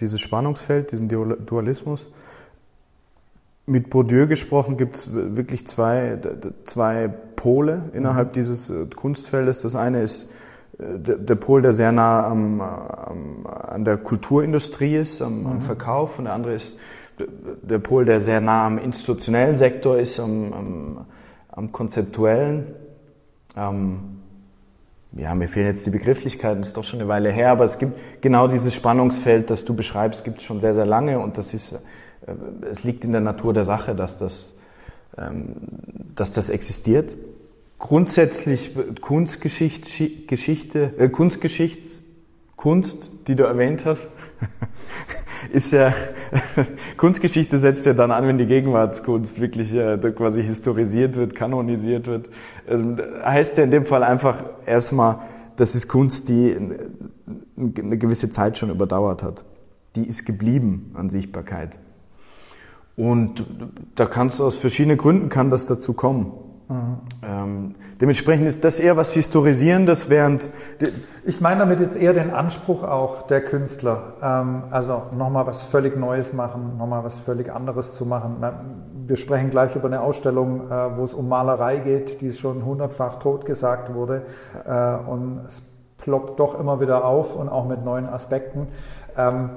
dieses 0.00 0.20
Spannungsfeld, 0.20 0.92
diesen 0.92 1.08
Dualismus. 1.08 2.10
Mit 3.66 3.90
Bourdieu 3.90 4.26
gesprochen 4.26 4.76
gibt 4.76 4.96
es 4.96 5.10
wirklich 5.12 5.66
zwei, 5.66 6.18
zwei 6.64 7.08
Pole 7.36 7.90
innerhalb 7.92 8.28
mhm. 8.28 8.32
dieses 8.32 8.70
äh, 8.70 8.86
Kunstfeldes. 8.86 9.60
Das 9.60 9.76
eine 9.76 10.02
ist 10.02 10.30
äh, 10.78 10.98
der, 10.98 11.34
Pol, 11.34 11.60
der 11.60 11.74
sehr 11.74 11.92
nah 11.92 12.26
am, 12.26 12.60
am, 12.62 13.46
an 13.46 13.84
der 13.84 13.98
Kulturindustrie 13.98 14.96
ist, 14.96 15.20
am, 15.20 15.46
am, 15.46 15.54
mhm. 15.54 15.60
Verkauf, 15.60 16.18
und 16.18 16.24
der 16.24 16.34
andere 16.34 16.54
ist 16.54 16.78
der 17.18 17.78
Pol, 17.80 18.04
der 18.04 18.20
sehr 18.20 18.40
nah 18.40 18.64
am 18.64 18.78
institutionellen 18.78 19.56
Sektor 19.56 19.98
ist, 19.98 20.18
am, 20.20 21.04
am 21.50 21.72
konzeptuellen. 21.72 22.68
Ähm, 23.56 24.17
ja, 25.12 25.34
mir 25.34 25.48
fehlen 25.48 25.66
jetzt 25.66 25.86
die 25.86 25.90
Begrifflichkeiten, 25.90 26.62
ist 26.62 26.76
doch 26.76 26.84
schon 26.84 27.00
eine 27.00 27.08
Weile 27.08 27.32
her, 27.32 27.50
aber 27.50 27.64
es 27.64 27.78
gibt 27.78 27.98
genau 28.20 28.46
dieses 28.46 28.74
Spannungsfeld, 28.74 29.48
das 29.50 29.64
du 29.64 29.74
beschreibst, 29.74 30.24
gibt 30.24 30.38
es 30.38 30.44
schon 30.44 30.60
sehr, 30.60 30.74
sehr 30.74 30.86
lange 30.86 31.18
und 31.18 31.38
das 31.38 31.54
ist, 31.54 31.72
äh, 31.72 31.78
es 32.70 32.84
liegt 32.84 33.04
in 33.04 33.12
der 33.12 33.20
Natur 33.20 33.54
der 33.54 33.64
Sache, 33.64 33.94
dass 33.94 34.18
das, 34.18 34.54
ähm, 35.16 35.54
dass 36.14 36.30
das 36.30 36.50
existiert. 36.50 37.16
Grundsätzlich 37.78 38.74
Kunstgeschichte, 39.00 40.92
äh, 40.98 41.08
Kunstgeschichts, 41.08 42.02
Kunst, 42.56 43.28
die 43.28 43.36
du 43.36 43.44
erwähnt 43.44 43.84
hast, 43.84 44.08
ist 45.52 45.72
ja, 45.72 45.92
Kunstgeschichte 46.96 47.58
setzt 47.58 47.86
ja 47.86 47.92
dann 47.92 48.10
an, 48.10 48.26
wenn 48.26 48.38
die 48.38 48.46
Gegenwartskunst 48.46 49.40
wirklich 49.40 49.74
äh, 49.74 49.98
quasi 50.16 50.42
historisiert 50.42 51.16
wird, 51.16 51.34
kanonisiert 51.34 52.06
wird. 52.06 52.28
Ähm, 52.68 52.96
heißt 53.24 53.58
ja 53.58 53.64
in 53.64 53.70
dem 53.70 53.86
Fall 53.86 54.02
einfach 54.02 54.42
erstmal, 54.66 55.20
das 55.56 55.74
ist 55.74 55.88
Kunst, 55.88 56.28
die 56.28 56.56
eine 56.56 57.98
gewisse 57.98 58.30
Zeit 58.30 58.58
schon 58.58 58.70
überdauert 58.70 59.22
hat. 59.22 59.44
Die 59.96 60.06
ist 60.06 60.24
geblieben 60.24 60.92
an 60.94 61.10
Sichtbarkeit. 61.10 61.78
Und 62.96 63.44
da 63.94 64.06
kannst 64.06 64.38
du 64.38 64.44
aus 64.44 64.56
verschiedenen 64.56 64.98
Gründen 64.98 65.28
kann 65.28 65.50
das 65.50 65.66
dazu 65.66 65.94
kommen. 65.94 66.32
Ähm, 66.70 67.74
dementsprechend 67.98 68.46
ist 68.46 68.62
das 68.62 68.78
eher 68.78 68.98
was 68.98 69.14
Historisierendes, 69.14 70.10
während. 70.10 70.50
Ich 71.24 71.40
meine 71.40 71.60
damit 71.60 71.80
jetzt 71.80 71.96
eher 71.96 72.12
den 72.12 72.30
Anspruch 72.30 72.82
auch 72.82 73.22
der 73.22 73.40
Künstler. 73.40 74.14
Ähm, 74.22 74.64
also 74.70 75.04
nochmal 75.16 75.46
was 75.46 75.64
völlig 75.64 75.96
Neues 75.96 76.34
machen, 76.34 76.76
nochmal 76.76 77.04
was 77.04 77.18
völlig 77.20 77.50
anderes 77.50 77.94
zu 77.94 78.04
machen. 78.04 78.36
Wir 79.06 79.16
sprechen 79.16 79.50
gleich 79.50 79.74
über 79.76 79.86
eine 79.86 80.02
Ausstellung, 80.02 80.70
äh, 80.70 80.96
wo 80.96 81.04
es 81.04 81.14
um 81.14 81.28
Malerei 81.28 81.78
geht, 81.78 82.20
die 82.20 82.32
schon 82.32 82.64
hundertfach 82.64 83.14
totgesagt 83.14 83.94
wurde. 83.94 84.24
Äh, 84.66 84.96
und 85.10 85.40
es 85.48 85.62
ploppt 85.96 86.38
doch 86.38 86.58
immer 86.60 86.80
wieder 86.80 87.06
auf 87.06 87.34
und 87.34 87.48
auch 87.48 87.66
mit 87.66 87.82
neuen 87.82 88.06
Aspekten. 88.06 88.68
Ähm, 89.16 89.50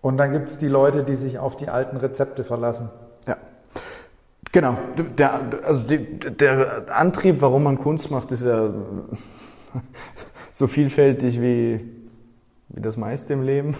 und 0.00 0.16
dann 0.16 0.32
gibt 0.32 0.48
es 0.48 0.58
die 0.58 0.68
Leute, 0.68 1.04
die 1.04 1.14
sich 1.14 1.38
auf 1.38 1.56
die 1.56 1.68
alten 1.68 1.98
Rezepte 1.98 2.44
verlassen. 2.44 2.88
Genau. 4.52 4.76
Der, 5.16 5.40
also 5.64 5.88
die, 5.88 5.98
der 5.98 6.84
Antrieb, 6.94 7.40
warum 7.40 7.62
man 7.62 7.78
Kunst 7.78 8.10
macht, 8.10 8.32
ist 8.32 8.44
ja 8.44 8.70
so 10.52 10.66
vielfältig 10.66 11.40
wie, 11.40 11.80
wie 12.68 12.80
das 12.80 12.98
meiste 12.98 13.32
im 13.32 13.42
Leben. 13.42 13.74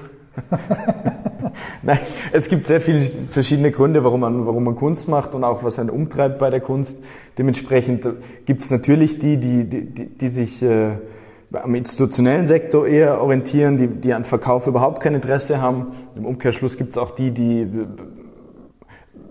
Nein, 1.83 1.99
es 2.33 2.49
gibt 2.49 2.67
sehr 2.67 2.81
viele 2.81 3.01
verschiedene 3.29 3.71
Gründe, 3.71 4.03
warum 4.03 4.21
man, 4.21 4.47
warum 4.47 4.65
man 4.65 4.75
Kunst 4.75 5.09
macht 5.11 5.35
und 5.35 5.45
auch 5.45 5.63
was 5.63 5.79
einen 5.79 5.91
umtreibt 5.91 6.39
bei 6.39 6.49
der 6.49 6.61
Kunst. 6.61 6.99
Dementsprechend 7.37 8.09
gibt 8.47 8.63
es 8.63 8.71
natürlich 8.71 9.19
die, 9.19 9.37
die, 9.37 9.69
die, 9.69 10.07
die 10.07 10.29
sich 10.29 10.63
äh, 10.63 10.93
am 11.53 11.75
institutionellen 11.75 12.47
Sektor 12.47 12.87
eher 12.87 13.21
orientieren, 13.21 13.77
die, 13.77 13.89
die 13.89 14.15
an 14.15 14.25
Verkauf 14.25 14.67
überhaupt 14.67 15.03
kein 15.03 15.15
Interesse 15.15 15.61
haben. 15.61 15.89
Im 16.17 16.25
Umkehrschluss 16.25 16.79
gibt 16.79 16.93
es 16.93 16.99
auch 16.99 17.11
die, 17.11 17.33
die 17.33 17.67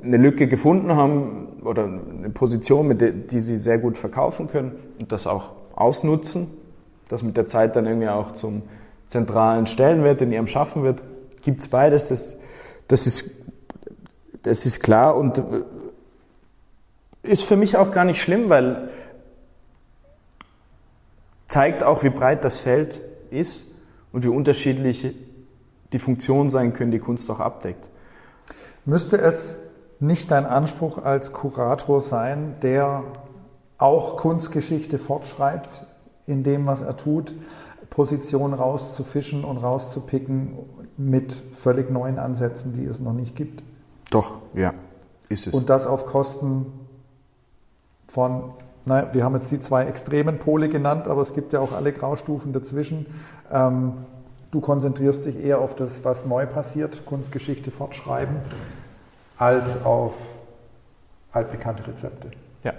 eine 0.04 0.18
Lücke 0.18 0.48
gefunden 0.48 0.96
haben 0.96 1.62
oder 1.64 1.86
eine 1.86 2.30
Position, 2.30 2.88
mit 2.88 3.02
der, 3.02 3.12
die 3.12 3.40
sie 3.40 3.58
sehr 3.58 3.78
gut 3.78 3.98
verkaufen 3.98 4.48
können 4.48 4.74
und 5.00 5.12
das 5.12 5.28
auch 5.28 5.52
ausnutzen, 5.76 6.48
das 7.10 7.24
mit 7.24 7.38
der 7.38 7.48
Zeit 7.48 7.76
dann 7.76 7.86
irgendwie 7.86 8.10
auch 8.10 8.32
zum 8.34 8.64
zentralen 9.08 9.68
Stellenwert 9.68 10.22
in 10.22 10.32
ihrem 10.32 10.48
Schaffen 10.48 10.84
wird, 10.84 11.04
gibt 11.42 11.62
es 11.62 11.68
beides. 11.68 12.10
Das, 12.10 12.38
das, 12.88 13.08
ist, 13.08 13.32
das 14.44 14.66
ist 14.66 14.82
klar 14.82 15.18
und 15.18 15.44
ist 17.24 17.44
für 17.44 17.58
mich 17.58 17.78
auch 17.78 17.92
gar 17.92 18.06
nicht 18.06 18.22
schlimm, 18.22 18.50
weil 18.50 18.90
zeigt 21.48 21.84
auch, 21.84 22.04
wie 22.04 22.10
breit 22.10 22.44
das 22.46 22.58
Feld 22.58 23.02
ist 23.30 23.66
und 24.14 24.24
wie 24.24 24.30
unterschiedlich 24.30 25.14
die 25.92 26.00
Funktionen 26.00 26.50
sein 26.50 26.72
können, 26.74 26.92
die 26.92 27.00
Kunst 27.00 27.30
auch 27.30 27.42
abdeckt. 27.42 27.90
Müsste 28.86 29.18
es 29.18 29.58
nicht 30.02 30.32
dein 30.32 30.46
Anspruch 30.46 30.98
als 30.98 31.32
Kurator 31.32 32.02
sein, 32.02 32.56
der 32.64 33.04
auch 33.78 34.18
Kunstgeschichte 34.18 34.98
fortschreibt 34.98 35.86
in 36.26 36.44
dem, 36.44 36.66
was 36.66 36.82
er 36.82 36.98
tut, 36.98 37.34
Positionen 37.90 38.54
rauszufischen 38.54 39.44
und 39.44 39.58
rauszupicken 39.58 40.58
mit 40.98 41.32
völlig 41.54 41.92
neuen 41.92 42.18
Ansätzen, 42.18 42.74
die 42.74 42.86
es 42.86 43.00
noch 43.00 43.14
nicht 43.14 43.36
gibt? 43.36 43.64
Doch, 44.10 44.40
ja, 44.56 44.74
ist 45.30 45.48
es. 45.48 45.54
Und 45.54 45.70
das 45.70 45.86
auf 45.86 46.08
Kosten 46.08 46.66
von, 48.08 48.54
naja, 48.86 49.14
wir 49.14 49.24
haben 49.24 49.36
jetzt 49.36 49.52
die 49.52 49.60
zwei 49.60 49.86
extremen 49.86 50.40
Pole 50.40 50.68
genannt, 50.68 51.08
aber 51.08 51.22
es 51.22 51.34
gibt 51.34 51.54
ja 51.54 51.60
auch 51.60 51.74
alle 51.74 51.94
Graustufen 51.94 52.54
dazwischen. 52.54 53.06
Ähm, 53.52 53.94
du 54.50 54.62
konzentrierst 54.62 55.26
dich 55.26 55.44
eher 55.44 55.60
auf 55.60 55.76
das, 55.76 56.04
was 56.04 56.26
neu 56.26 56.48
passiert, 56.48 57.06
Kunstgeschichte 57.06 57.70
fortschreiben 57.70 58.38
als 59.42 59.84
auf 59.84 60.14
altbekannte 61.32 61.88
Rezepte. 61.88 62.30
Ja. 62.64 62.74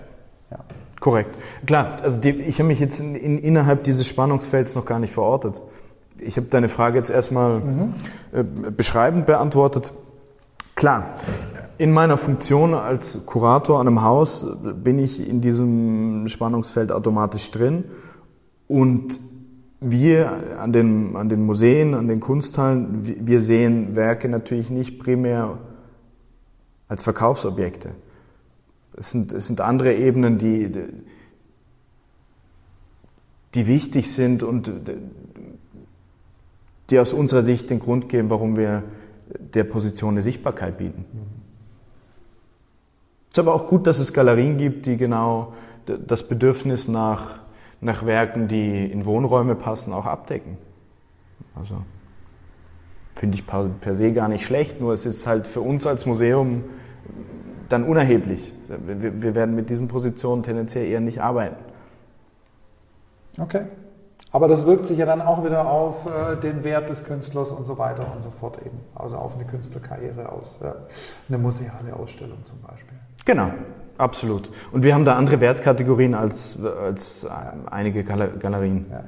ja. 0.51 0.59
Korrekt. 1.01 1.37
Klar, 1.67 1.99
also 2.03 2.21
die, 2.21 2.31
ich 2.31 2.61
habe 2.61 2.69
mich 2.69 2.79
jetzt 2.79 3.01
in, 3.01 3.17
in, 3.17 3.39
innerhalb 3.39 3.83
dieses 3.83 4.07
Spannungsfelds 4.07 4.77
noch 4.77 4.85
gar 4.85 5.01
nicht 5.01 5.13
verortet. 5.13 5.61
Ich 6.21 6.37
habe 6.37 6.47
deine 6.47 6.69
Frage 6.69 6.99
jetzt 6.99 7.11
erstmal 7.11 7.59
mhm. 7.59 7.95
äh, 8.31 8.45
beschreibend 8.45 9.27
beantwortet. 9.27 9.93
Klar, 10.77 11.17
In 11.79 11.91
meiner 11.91 12.17
Funktion 12.17 12.75
als 12.75 13.27
Kurator 13.27 13.81
an 13.81 13.89
einem 13.89 14.03
Haus 14.03 14.47
bin 14.63 15.01
ich 15.01 15.27
in 15.27 15.41
diesem 15.41 16.29
Spannungsfeld 16.29 16.93
automatisch 16.93 17.51
drin 17.51 17.85
und 18.69 19.19
wir 19.81 20.61
an 20.61 20.73
den, 20.73 21.17
an 21.17 21.29
den 21.29 21.45
Museen, 21.45 21.95
an 21.95 22.07
den 22.07 22.21
Kunsthallen, 22.21 23.27
wir 23.27 23.41
sehen 23.41 23.97
Werke 23.97 24.29
natürlich 24.29 24.71
nicht 24.71 25.01
primär 25.01 25.59
als 26.93 27.05
Verkaufsobjekte. 27.05 27.93
Es 28.95 29.13
sind, 29.13 29.33
es 29.33 29.47
sind 29.47 29.63
andere 29.63 29.95
Ebenen, 29.95 30.37
die, 30.37 30.71
die 33.55 33.67
wichtig 33.67 34.13
sind 34.13 34.43
und 34.43 34.71
die 36.91 36.99
aus 36.99 37.15
unserer 37.15 37.41
Sicht 37.41 37.71
den 37.71 37.79
Grund 37.79 38.11
geben, 38.11 38.29
warum 38.29 38.59
wir 38.59 38.83
der 39.55 39.65
Position 39.65 40.11
eine 40.11 40.21
Sichtbarkeit 40.21 40.77
bieten. 40.77 41.07
Es 43.31 43.37
ist 43.37 43.39
aber 43.39 43.55
auch 43.55 43.69
gut, 43.69 43.87
dass 43.87 43.99
es 43.99 44.13
Galerien 44.13 44.59
gibt, 44.59 44.85
die 44.85 44.99
genau 44.99 45.55
das 45.87 46.29
Bedürfnis 46.29 46.89
nach, 46.89 47.39
nach 47.81 48.05
Werken, 48.05 48.49
die 48.49 48.85
in 48.85 49.07
Wohnräume 49.07 49.55
passen, 49.55 49.95
auch 49.95 50.05
abdecken. 50.05 50.59
Also 51.55 51.77
finde 53.15 53.39
ich 53.39 53.47
per 53.47 53.95
se 53.95 54.13
gar 54.13 54.29
nicht 54.29 54.45
schlecht, 54.45 54.79
nur 54.79 54.93
es 54.93 55.07
ist 55.07 55.27
halt 55.27 55.47
für 55.47 55.63
uns 55.63 55.87
als 55.87 56.05
Museum 56.05 56.65
dann 57.69 57.85
unerheblich. 57.85 58.53
Wir, 58.69 59.23
wir 59.23 59.35
werden 59.35 59.55
mit 59.55 59.71
diesen 59.71 59.89
Positionen 59.89 60.43
tendenziell 60.43 60.87
eher 60.87 61.01
nicht 61.01 61.21
arbeiten. 61.21 61.57
Okay. 63.39 63.63
Aber 64.31 64.49
das 64.49 64.67
wirkt 64.67 64.87
sich 64.87 64.99
ja 64.99 65.05
dann 65.05 65.21
auch 65.21 65.45
wieder 65.45 65.71
auf 65.71 66.07
äh, 66.07 66.37
den 66.37 66.65
Wert 66.65 66.89
des 66.89 67.05
Künstlers 67.05 67.51
und 67.51 67.65
so 67.65 67.77
weiter 67.77 68.07
und 68.15 68.23
so 68.23 68.31
fort 68.31 68.59
eben. 68.65 68.81
Also 68.95 69.17
auf 69.17 69.35
eine 69.35 69.45
Künstlerkarriere 69.45 70.33
aus. 70.33 70.57
Ja. 70.63 70.75
Eine 71.29 71.39
museale 71.39 71.95
Ausstellung 71.95 72.39
zum 72.47 72.61
Beispiel. 72.63 72.97
Genau, 73.27 73.51
absolut. 73.99 74.51
Und 74.73 74.83
wir 74.83 74.95
haben 74.95 75.05
da 75.05 75.17
andere 75.17 75.41
Wertkategorien 75.41 76.15
als, 76.15 76.59
als 76.65 77.27
einige 77.71 78.05
Galerien. 78.05 78.87
Ja. 78.91 79.05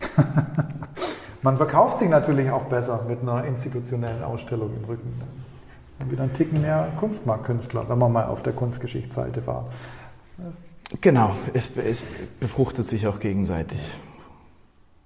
Man 1.42 1.56
verkauft 1.56 1.98
sich 1.98 2.08
natürlich 2.08 2.50
auch 2.50 2.64
besser 2.64 3.04
mit 3.06 3.20
einer 3.22 3.44
institutionellen 3.44 4.24
Ausstellung 4.24 4.70
im 4.76 4.84
Rücken. 4.84 5.20
Wieder 6.08 6.24
ein 6.24 6.32
Ticken 6.32 6.60
mehr 6.60 6.92
Kunstmarktkünstler, 6.98 7.88
wenn 7.88 7.98
man 7.98 8.12
mal 8.12 8.26
auf 8.26 8.42
der 8.42 8.52
Kunstgeschichtsseite 8.52 9.46
war. 9.46 9.66
Das 10.38 10.56
genau, 11.00 11.34
es, 11.52 11.70
es 11.76 12.02
befruchtet 12.40 12.84
sich 12.86 13.06
auch 13.06 13.20
gegenseitig. 13.20 13.80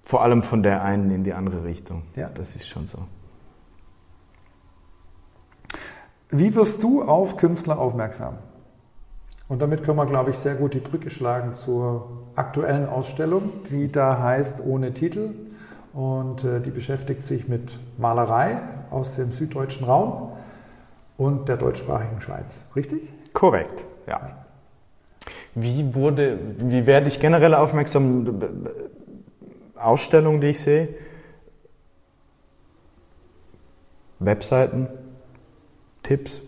Vor 0.03 0.23
allem 0.23 0.41
von 0.41 0.63
der 0.63 0.83
einen 0.83 1.11
in 1.11 1.23
die 1.23 1.33
andere 1.33 1.63
Richtung. 1.63 2.03
Ja. 2.15 2.29
Das 2.33 2.55
ist 2.55 2.67
schon 2.67 2.85
so. 2.85 2.99
Wie 6.31 6.53
wirst 6.55 6.83
du 6.83 7.03
auf 7.03 7.37
Künstler 7.37 7.79
aufmerksam? 7.79 8.37
Und 9.47 9.61
damit 9.61 9.83
können 9.83 9.97
wir, 9.97 10.05
glaube 10.05 10.31
ich, 10.31 10.37
sehr 10.37 10.55
gut 10.55 10.75
die 10.75 10.79
Brücke 10.79 11.09
schlagen 11.09 11.55
zur 11.55 12.07
aktuellen 12.35 12.87
Ausstellung, 12.87 13.51
die 13.69 13.91
da 13.91 14.21
heißt 14.21 14.63
Ohne 14.63 14.93
Titel. 14.93 15.33
Und 15.93 16.43
äh, 16.43 16.59
die 16.59 16.69
beschäftigt 16.69 17.23
sich 17.23 17.47
mit 17.47 17.79
Malerei 17.97 18.61
aus 18.91 19.15
dem 19.15 19.31
süddeutschen 19.31 19.85
Raum 19.85 20.33
und 21.19 21.49
der 21.49 21.57
deutschsprachigen 21.57 22.21
Schweiz. 22.21 22.61
Richtig? 22.75 23.13
Korrekt, 23.33 23.83
ja. 24.07 24.37
Wie 25.53 25.93
wurde, 25.93 26.39
wie 26.57 26.87
werde 26.87 27.07
ich 27.07 27.19
generell 27.19 27.53
aufmerksam? 27.53 28.41
Ausstellungen, 29.75 30.41
die 30.41 30.47
ich 30.47 30.59
sehe, 30.59 30.89
Webseiten, 34.19 34.87
Tipps, 36.03 36.41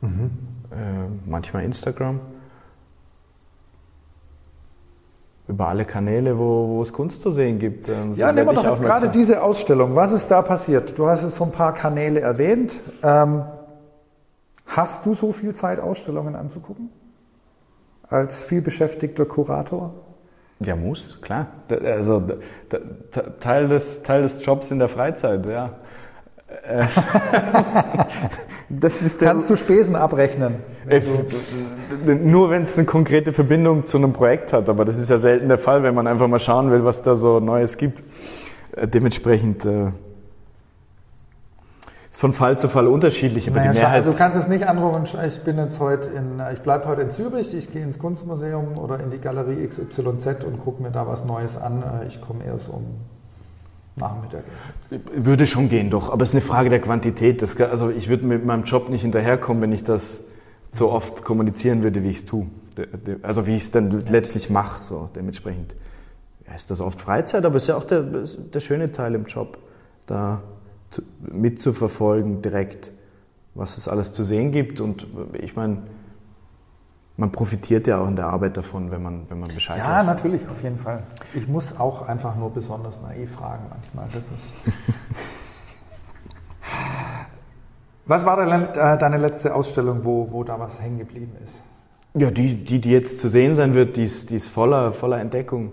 mhm. 0.00 0.30
äh, 0.70 1.28
manchmal 1.28 1.64
Instagram. 1.64 2.20
Über 5.48 5.68
alle 5.68 5.84
Kanäle, 5.84 6.38
wo, 6.38 6.68
wo 6.68 6.82
es 6.82 6.92
Kunst 6.92 7.22
zu 7.22 7.30
sehen 7.30 7.60
gibt. 7.60 7.88
Ähm, 7.88 8.16
ja, 8.16 8.32
nehmen 8.32 8.48
wir 8.48 8.62
doch 8.62 8.82
gerade 8.82 9.08
diese 9.08 9.42
Ausstellung. 9.42 9.94
Was 9.94 10.10
ist 10.10 10.28
da 10.28 10.42
passiert? 10.42 10.98
Du 10.98 11.06
hast 11.06 11.22
jetzt 11.22 11.36
so 11.36 11.44
ein 11.44 11.52
paar 11.52 11.72
Kanäle 11.72 12.20
erwähnt. 12.20 12.80
Ähm, 13.04 13.44
hast 14.66 15.06
du 15.06 15.14
so 15.14 15.32
viel 15.32 15.54
Zeit, 15.54 15.80
Ausstellungen 15.80 16.34
anzugucken? 16.34 16.90
Als 18.08 18.42
vielbeschäftigter 18.42 19.24
Kurator? 19.24 19.94
Ja, 20.60 20.74
muss, 20.76 21.20
klar. 21.20 21.48
Also 21.68 22.22
Teil 23.40 23.68
des, 23.68 24.02
Teil 24.02 24.22
des 24.22 24.44
Jobs 24.44 24.70
in 24.70 24.78
der 24.78 24.88
Freizeit, 24.88 25.44
ja. 25.46 25.72
Äh, 26.62 26.84
das 28.68 29.02
ist 29.02 29.20
Kannst 29.20 29.50
du 29.50 29.56
Spesen 29.56 29.96
abrechnen? 29.96 30.56
Äh, 30.88 31.02
nur 32.14 32.50
wenn 32.50 32.62
es 32.62 32.78
eine 32.78 32.86
konkrete 32.86 33.32
Verbindung 33.32 33.84
zu 33.84 33.98
einem 33.98 34.12
Projekt 34.12 34.52
hat, 34.52 34.68
aber 34.68 34.84
das 34.84 34.98
ist 34.98 35.10
ja 35.10 35.16
selten 35.16 35.48
der 35.48 35.58
Fall, 35.58 35.82
wenn 35.82 35.94
man 35.94 36.06
einfach 36.06 36.28
mal 36.28 36.38
schauen 36.38 36.70
will, 36.70 36.84
was 36.84 37.02
da 37.02 37.16
so 37.16 37.40
Neues 37.40 37.76
gibt. 37.76 38.02
Äh, 38.76 38.88
dementsprechend 38.88 39.66
ist 42.16 42.20
von 42.20 42.32
Fall 42.32 42.58
zu 42.58 42.68
Fall 42.68 42.86
unterschiedlich, 42.86 43.46
aber 43.46 43.58
naja, 43.58 43.72
die 43.72 43.78
Mehrheit. 43.78 43.96
Also 43.96 44.10
du 44.10 44.16
kannst 44.16 44.38
es 44.38 44.48
nicht 44.48 44.66
anrufen, 44.66 45.04
ich 45.26 45.40
bin 45.40 45.58
jetzt 45.58 45.78
heute 45.80 46.10
in, 46.10 46.40
ich 46.52 46.60
bleibe 46.60 46.86
heute 46.86 47.02
in 47.02 47.10
Zürich, 47.10 47.54
ich 47.54 47.70
gehe 47.70 47.82
ins 47.82 47.98
Kunstmuseum 47.98 48.78
oder 48.78 49.00
in 49.00 49.10
die 49.10 49.18
Galerie 49.18 49.66
XYZ 49.66 50.44
und 50.44 50.64
gucke 50.64 50.82
mir 50.82 50.90
da 50.90 51.06
was 51.06 51.26
Neues 51.26 51.58
an. 51.58 51.84
Ich 52.08 52.22
komme 52.22 52.44
erst 52.44 52.70
um 52.70 52.84
Nachmittag. 53.96 54.44
Würde 55.14 55.46
schon 55.46 55.68
gehen, 55.68 55.90
doch. 55.90 56.10
Aber 56.10 56.22
es 56.22 56.30
ist 56.30 56.36
eine 56.36 56.42
Frage 56.42 56.70
der 56.70 56.80
Quantität. 56.80 57.42
Das, 57.42 57.60
also 57.60 57.90
ich 57.90 58.08
würde 58.08 58.24
mit 58.24 58.46
meinem 58.46 58.64
Job 58.64 58.88
nicht 58.88 59.02
hinterherkommen, 59.02 59.62
wenn 59.62 59.72
ich 59.72 59.84
das 59.84 60.24
so 60.72 60.90
oft 60.90 61.22
kommunizieren 61.22 61.82
würde, 61.82 62.02
wie 62.02 62.10
ich 62.10 62.16
es 62.16 62.24
tue. 62.24 62.46
Also 63.22 63.46
wie 63.46 63.56
ich 63.56 63.64
es 63.64 63.70
dann 63.72 64.04
letztlich 64.06 64.48
mache. 64.48 64.82
So 64.82 65.10
dementsprechend 65.14 65.74
ja, 66.46 66.54
ist 66.54 66.70
das 66.70 66.80
oft 66.80 66.98
Freizeit, 66.98 67.44
aber 67.44 67.56
es 67.56 67.62
ist 67.62 67.68
ja 67.68 67.76
auch 67.76 67.84
der, 67.84 68.02
der 68.02 68.60
schöne 68.60 68.90
Teil 68.90 69.14
im 69.14 69.26
Job, 69.26 69.58
da 70.06 70.40
mitzuverfolgen 71.20 72.42
direkt, 72.42 72.92
was 73.54 73.78
es 73.78 73.88
alles 73.88 74.12
zu 74.12 74.24
sehen 74.24 74.52
gibt. 74.52 74.80
Und 74.80 75.06
ich 75.40 75.56
meine, 75.56 75.82
man 77.16 77.32
profitiert 77.32 77.86
ja 77.86 78.00
auch 78.00 78.08
in 78.08 78.16
der 78.16 78.26
Arbeit 78.26 78.56
davon, 78.56 78.90
wenn 78.90 79.02
man, 79.02 79.22
wenn 79.28 79.40
man 79.40 79.48
Bescheid 79.54 79.78
Ja, 79.78 80.00
weiß. 80.00 80.06
natürlich, 80.06 80.46
auf 80.48 80.62
jeden 80.62 80.76
Fall. 80.78 81.02
Ich 81.34 81.48
muss 81.48 81.78
auch 81.78 82.06
einfach 82.06 82.36
nur 82.36 82.50
besonders 82.50 83.00
naiv 83.00 83.32
fragen 83.32 83.64
manchmal. 83.70 84.22
was 88.06 88.26
war 88.26 88.38
äh, 88.38 88.98
deine 88.98 89.16
letzte 89.18 89.54
Ausstellung, 89.54 90.04
wo, 90.04 90.30
wo 90.30 90.44
da 90.44 90.60
was 90.60 90.80
hängen 90.80 90.98
geblieben 90.98 91.32
ist? 91.42 91.58
Ja, 92.14 92.30
die, 92.30 92.64
die, 92.64 92.80
die 92.80 92.90
jetzt 92.90 93.20
zu 93.20 93.28
sehen 93.28 93.54
sein 93.54 93.74
wird, 93.74 93.96
die 93.96 94.04
ist, 94.04 94.30
die 94.30 94.36
ist 94.36 94.48
voller, 94.48 94.92
voller 94.92 95.20
Entdeckung, 95.20 95.72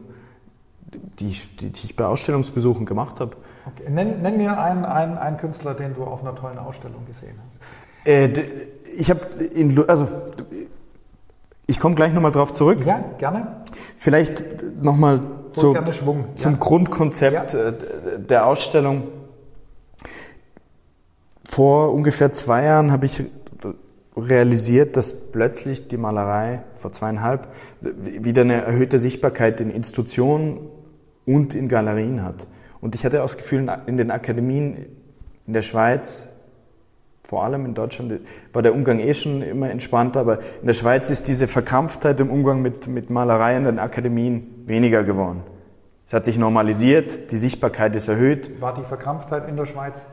die, 1.19 1.39
die, 1.59 1.69
die 1.71 1.85
ich 1.85 1.95
bei 1.95 2.05
Ausstellungsbesuchen 2.05 2.85
gemacht 2.85 3.19
habe. 3.19 3.35
Okay. 3.65 3.89
Nenn, 3.89 4.21
nenn 4.21 4.37
mir 4.37 4.59
einen, 4.59 4.85
einen, 4.85 5.17
einen 5.17 5.37
Künstler, 5.37 5.73
den 5.73 5.95
du 5.95 6.03
auf 6.03 6.21
einer 6.21 6.35
tollen 6.35 6.59
Ausstellung 6.59 7.05
gesehen 7.05 7.35
hast. 7.47 7.59
Äh, 8.05 8.29
ich 8.97 9.09
habe, 9.09 9.21
also 9.87 10.07
ich 11.65 11.79
komme 11.79 11.95
gleich 11.95 12.13
nochmal 12.13 12.31
drauf 12.31 12.53
zurück. 12.53 12.85
Ja, 12.85 13.03
gerne. 13.17 13.63
Vielleicht 13.95 14.43
nochmal 14.81 15.21
zu, 15.53 15.73
zum 16.35 16.51
ja. 16.51 16.57
Grundkonzept 16.59 17.53
ja. 17.53 17.69
Äh, 17.69 17.73
der 18.19 18.45
Ausstellung. 18.45 19.03
Vor 21.45 21.93
ungefähr 21.93 22.33
zwei 22.33 22.63
Jahren 22.63 22.91
habe 22.91 23.05
ich 23.05 23.23
realisiert, 24.15 24.95
dass 24.97 25.13
plötzlich 25.31 25.87
die 25.87 25.97
Malerei 25.97 26.63
vor 26.75 26.91
zweieinhalb 26.91 27.47
wieder 27.81 28.41
eine 28.41 28.61
erhöhte 28.63 28.99
Sichtbarkeit 28.99 29.59
in 29.59 29.69
Institutionen 29.69 30.59
und 31.25 31.55
in 31.55 31.67
Galerien 31.67 32.23
hat. 32.23 32.47
Und 32.83 32.95
ich 32.95 33.05
hatte 33.05 33.21
auch 33.21 33.27
das 33.27 33.37
Gefühl, 33.37 33.65
in 33.85 33.95
den 33.95 34.11
Akademien 34.11 34.85
in 35.47 35.53
der 35.53 35.61
Schweiz 35.61 36.27
vor 37.23 37.45
allem 37.45 37.65
in 37.65 37.73
Deutschland 37.73 38.19
war 38.51 38.61
der 38.61 38.75
Umgang 38.75 38.99
eh 38.99 39.13
schon 39.13 39.41
immer 39.41 39.69
entspannter, 39.69 40.19
aber 40.19 40.39
in 40.59 40.67
der 40.67 40.73
Schweiz 40.73 41.09
ist 41.09 41.29
diese 41.29 41.47
Verkrampftheit 41.47 42.19
im 42.19 42.29
Umgang 42.29 42.61
mit, 42.61 42.87
mit 42.87 43.09
Malerei 43.09 43.55
in 43.55 43.63
den 43.63 43.79
Akademien 43.79 44.65
weniger 44.65 45.05
geworden. 45.05 45.43
Es 46.05 46.11
hat 46.11 46.25
sich 46.25 46.37
normalisiert, 46.37 47.31
die 47.31 47.37
Sichtbarkeit 47.37 47.95
ist 47.95 48.09
erhöht. 48.09 48.59
War 48.59 48.73
die 48.73 48.83
Verkrampftheit 48.83 49.47
in 49.47 49.55
der 49.55 49.65
Schweiz 49.65 50.05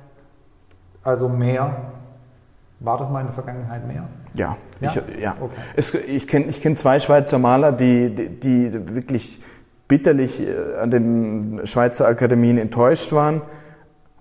also 1.02 1.28
mehr? 1.28 1.74
War 2.78 2.98
das 2.98 3.10
mal 3.10 3.20
in 3.20 3.26
der 3.26 3.34
Vergangenheit 3.34 3.84
mehr? 3.84 4.06
Ja, 4.34 4.56
ja. 4.80 4.94
Ich, 4.94 5.20
ja. 5.20 5.36
Okay. 5.40 5.54
Es, 5.74 5.92
ich 5.92 6.28
kenne 6.28 6.46
ich 6.46 6.62
kenn 6.62 6.76
zwei 6.76 7.00
Schweizer 7.00 7.40
Maler, 7.40 7.72
die, 7.72 8.14
die, 8.14 8.70
die 8.70 8.94
wirklich 8.94 9.40
bitterlich 9.90 10.40
äh, 10.40 10.54
an 10.80 10.90
den 10.90 11.60
Schweizer 11.64 12.08
Akademien 12.08 12.56
enttäuscht 12.56 13.12
waren 13.12 13.42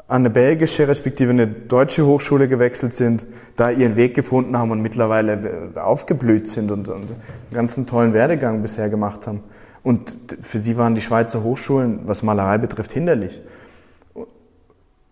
an 0.09 0.23
eine 0.23 0.31
belgische 0.31 0.87
respektive 0.87 1.29
eine 1.29 1.45
deutsche 1.45 2.03
Hochschule 2.03 2.47
gewechselt 2.47 2.95
sind, 2.95 3.27
da 3.55 3.69
ihren 3.69 3.95
Weg 3.95 4.15
gefunden 4.15 4.57
haben 4.57 4.71
und 4.71 4.81
mittlerweile 4.81 5.69
äh, 5.75 5.79
aufgeblüht 5.79 6.47
sind 6.47 6.71
und, 6.71 6.89
und 6.89 7.03
einen 7.03 7.21
ganzen 7.53 7.85
tollen 7.85 8.13
Werdegang 8.13 8.63
bisher 8.63 8.89
gemacht 8.89 9.27
haben. 9.27 9.43
Und 9.83 10.17
für 10.41 10.59
sie 10.59 10.77
waren 10.77 10.95
die 10.95 11.01
Schweizer 11.01 11.43
Hochschulen, 11.43 12.01
was 12.05 12.23
Malerei 12.23 12.57
betrifft, 12.57 12.91
hinderlich. 12.91 13.43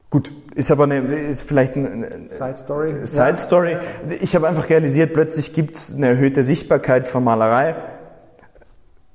Gut, 0.10 0.32
ist 0.55 0.72
aber 0.72 0.86
eine, 0.86 0.97
ist 0.97 1.43
vielleicht 1.43 1.76
eine 1.76 2.08
Side 2.30 2.58
Story. 2.58 2.95
Side 3.03 3.36
Story. 3.36 3.78
Ich 4.20 4.36
habe 4.36 4.47
einfach 4.47 4.68
realisiert, 4.70 5.14
plötzlich 5.14 5.53
gibt 5.53 5.76
es 5.76 5.95
eine 5.95 6.08
erhöhte 6.08 6.43
Sichtbarkeit 6.43 7.08
von 7.08 7.24
Malerei. 7.24 7.76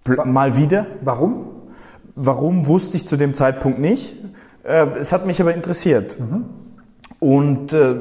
Mal 0.07 0.57
wieder. 0.57 0.87
Warum? 1.03 1.47
Warum 2.15 2.67
wusste 2.67 2.97
ich 2.97 3.07
zu 3.07 3.17
dem 3.17 3.35
Zeitpunkt 3.35 3.79
nicht. 3.79 4.17
Äh, 4.65 4.87
es 4.99 5.13
hat 5.13 5.27
mich 5.27 5.41
aber 5.41 5.55
interessiert. 5.55 6.19
Mhm. 6.19 6.45
Und 7.21 7.73
äh, 7.73 7.97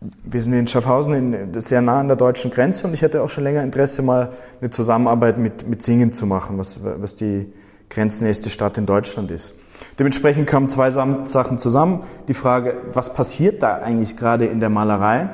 wir 0.00 0.40
sind 0.40 0.52
in 0.52 0.68
Schaffhausen 0.68 1.34
in, 1.34 1.60
sehr 1.60 1.80
nah 1.80 2.00
an 2.00 2.08
der 2.08 2.16
deutschen 2.16 2.50
Grenze 2.50 2.86
und 2.86 2.94
ich 2.94 3.02
hatte 3.02 3.22
auch 3.22 3.30
schon 3.30 3.44
länger 3.44 3.62
Interesse, 3.62 4.02
mal 4.02 4.32
eine 4.60 4.70
Zusammenarbeit 4.70 5.38
mit, 5.38 5.68
mit 5.68 5.82
Singen 5.82 6.12
zu 6.12 6.26
machen, 6.26 6.58
was, 6.58 6.80
was 6.84 7.14
die 7.14 7.52
grenznächste 7.90 8.50
Stadt 8.50 8.78
in 8.78 8.86
Deutschland 8.86 9.30
ist. 9.30 9.54
Dementsprechend 9.98 10.46
kamen 10.46 10.68
zwei 10.68 10.90
Sachen 10.90 11.58
zusammen. 11.58 12.04
Die 12.28 12.34
Frage, 12.34 12.74
was 12.92 13.12
passiert 13.12 13.62
da 13.62 13.76
eigentlich 13.76 14.16
gerade 14.16 14.46
in 14.46 14.60
der 14.60 14.70
Malerei? 14.70 15.30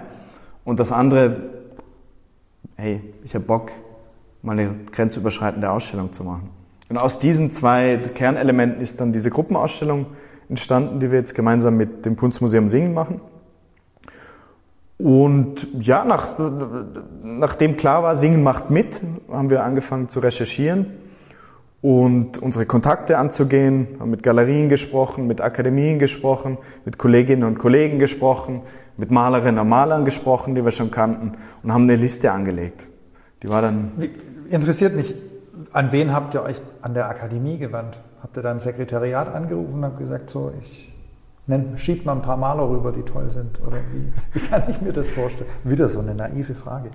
Und 0.65 0.81
das 0.81 0.93
andere, 0.93 1.37
hey, 2.77 3.01
ich 3.25 3.35
habe 3.35 3.45
Bock, 3.45 3.71
mal 4.43 4.53
eine 4.53 4.75
grenzüberschreitende 4.93 5.71
Ausstellung 5.71 6.13
zu 6.13 6.25
machen. 6.25 6.51
Und 6.89 6.99
aus 6.99 7.19
diesen 7.19 7.51
zwei 7.51 7.97
Kernelementen 7.97 8.81
ist 8.81 9.01
dann 9.01 9.13
diese 9.13 9.31
Gruppenausstellung 9.31 10.07
entstanden, 10.49 11.01
die 11.01 11.11
wir 11.11 11.19
jetzt 11.19 11.35
gemeinsam 11.35 11.77
mit 11.77 12.05
dem 12.05 12.17
Kunstmuseum 12.17 12.69
Singen 12.69 12.93
machen. 12.93 13.21
Und 14.99 15.67
ja, 15.81 16.05
nach, 16.05 16.39
nachdem 17.23 17.77
klar 17.77 18.03
war, 18.03 18.17
Singen 18.17 18.43
macht 18.43 18.71
mit, 18.71 19.01
haben 19.31 19.51
wir 19.51 19.65
angefangen 19.65 20.09
zu 20.09 20.21
recherchieren 20.21 20.87
und 21.83 22.39
unsere 22.39 22.65
Kontakte 22.65 23.19
anzugehen, 23.19 23.89
haben 23.99 24.11
mit 24.11 24.23
Galerien 24.23 24.69
gesprochen, 24.69 25.27
mit 25.27 25.41
Akademien 25.41 25.99
gesprochen, 25.99 26.59
mit 26.85 26.97
Kolleginnen 26.97 27.45
und 27.45 27.59
Kollegen 27.59 27.99
gesprochen, 27.99 28.63
mit 28.97 29.11
Malerinnen 29.11 29.59
und 29.59 29.69
Malern 29.69 30.05
gesprochen, 30.05 30.55
die 30.55 30.65
wir 30.65 30.71
schon 30.71 30.91
kannten 30.91 31.33
und 31.63 31.73
haben 31.73 31.85
eine 31.85 31.97
Liste 31.97 32.33
angelegt. 32.33 32.87
Die 33.43 33.49
war 33.49 33.63
dann. 33.63 33.93
Interessiert 34.49 34.95
mich, 34.95 35.15
an 35.73 35.91
wen 35.93 36.13
habt 36.13 36.35
ihr 36.35 36.43
euch 36.43 36.61
an 36.83 36.95
der 36.95 37.09
Akademie 37.09 37.59
gewandt? 37.59 37.99
Habt 38.23 38.37
ihr 38.37 38.43
da 38.43 38.53
im 38.53 38.61
Sekretariat 38.61 39.35
angerufen 39.35 39.75
und 39.75 39.85
habt 39.85 39.99
gesagt, 39.99 40.31
so, 40.31 40.53
ich 40.61 40.94
Nennt, 41.47 41.79
schiebt 41.79 42.07
man 42.07 42.19
ein 42.19 42.23
paar 42.23 42.39
Maler 42.39 42.71
rüber, 42.71 42.91
die 42.91 43.03
toll 43.03 43.29
sind? 43.29 43.61
Oder 43.61 43.77
wie, 43.93 44.11
wie 44.33 44.47
kann 44.47 44.63
ich 44.67 44.81
mir 44.81 44.95
das 44.95 45.07
vorstellen? 45.09 45.51
Wieder 45.63 45.91
so 45.91 46.01
eine 46.01 46.15
naive 46.15 46.55
Frage. 46.55 46.89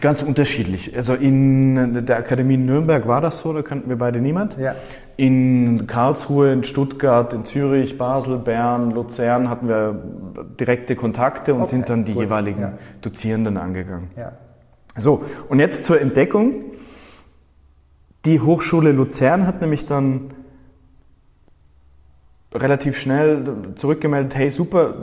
Ganz 0.00 0.22
unterschiedlich. 0.22 0.96
Also 0.96 1.14
in 1.14 2.06
der 2.06 2.18
Akademie 2.18 2.54
in 2.54 2.64
Nürnberg 2.64 3.08
war 3.08 3.20
das 3.20 3.40
so, 3.40 3.52
da 3.52 3.62
kannten 3.62 3.88
wir 3.88 3.98
beide 3.98 4.20
niemand. 4.20 4.56
Ja. 4.56 4.76
In 5.16 5.88
Karlsruhe, 5.88 6.52
in 6.52 6.62
Stuttgart, 6.62 7.34
in 7.34 7.44
Zürich, 7.44 7.98
Basel, 7.98 8.38
Bern, 8.38 8.92
Luzern 8.92 9.50
hatten 9.50 9.66
wir 9.66 10.00
direkte 10.60 10.94
Kontakte 10.94 11.54
und 11.54 11.62
okay, 11.62 11.70
sind 11.70 11.88
dann 11.88 12.04
die 12.04 12.12
gut. 12.12 12.22
jeweiligen 12.22 12.60
ja. 12.60 12.72
Dozierenden 13.00 13.56
angegangen. 13.56 14.12
Ja. 14.16 14.30
So, 14.96 15.24
und 15.48 15.58
jetzt 15.58 15.84
zur 15.84 16.00
Entdeckung. 16.00 16.66
Die 18.24 18.40
Hochschule 18.40 18.92
Luzern 18.92 19.44
hat 19.44 19.60
nämlich 19.60 19.86
dann 19.86 20.34
relativ 22.52 22.96
schnell 22.96 23.74
zurückgemeldet, 23.74 24.34
hey 24.34 24.50
super, 24.50 24.94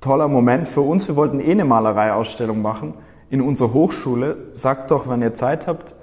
toller 0.00 0.28
Moment 0.28 0.68
für 0.68 0.80
uns, 0.80 1.08
wir 1.08 1.16
wollten 1.16 1.40
eh 1.40 1.52
eine 1.52 1.64
Malereiausstellung 1.64 2.60
machen 2.62 2.94
in 3.30 3.40
unserer 3.40 3.72
Hochschule. 3.72 4.36
Sagt 4.54 4.90
doch, 4.90 5.08
wenn 5.08 5.22
ihr 5.22 5.34
Zeit 5.34 5.66
habt, 5.66 5.94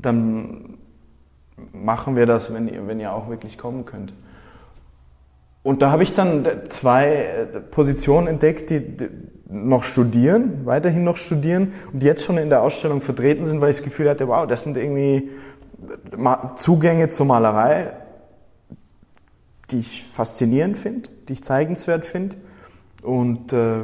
dann 0.00 0.78
machen 1.72 2.16
wir 2.16 2.26
das, 2.26 2.52
wenn 2.52 2.68
ihr, 2.68 2.86
wenn 2.86 3.00
ihr 3.00 3.12
auch 3.12 3.28
wirklich 3.28 3.58
kommen 3.58 3.84
könnt. 3.84 4.12
Und 5.62 5.80
da 5.80 5.90
habe 5.90 6.02
ich 6.02 6.12
dann 6.12 6.46
zwei 6.68 7.46
Positionen 7.70 8.26
entdeckt, 8.26 8.68
die 8.68 8.82
noch 9.48 9.82
studieren, 9.82 10.66
weiterhin 10.66 11.04
noch 11.04 11.16
studieren 11.16 11.72
und 11.92 12.02
jetzt 12.02 12.24
schon 12.24 12.36
in 12.38 12.50
der 12.50 12.62
Ausstellung 12.62 13.00
vertreten 13.00 13.44
sind, 13.44 13.60
weil 13.60 13.70
ich 13.70 13.76
das 13.76 13.84
Gefühl 13.84 14.10
hatte, 14.10 14.28
wow, 14.28 14.46
das 14.46 14.62
sind 14.62 14.76
irgendwie 14.76 15.30
Zugänge 16.56 17.08
zur 17.08 17.26
Malerei, 17.26 17.92
die 19.74 19.80
ich 19.80 20.04
faszinierend 20.04 20.78
finde, 20.78 21.10
die 21.28 21.32
ich 21.32 21.42
zeigenswert 21.42 22.06
finde. 22.06 22.36
Und 23.02 23.52
äh, 23.52 23.80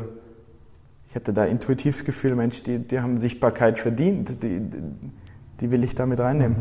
ich 1.09 1.16
hatte 1.16 1.32
da 1.32 1.45
intuitiv 1.45 1.97
das 1.97 2.05
Gefühl, 2.05 2.36
Mensch, 2.36 2.62
die, 2.62 2.78
die 2.78 3.01
haben 3.01 3.18
Sichtbarkeit 3.18 3.80
verdient, 3.80 4.41
die, 4.45 4.61
die 5.61 5.70
will 5.72 5.82
ich 5.82 5.97
da 5.97 6.07
mit 6.07 6.20
reinnehmen. 6.20 6.59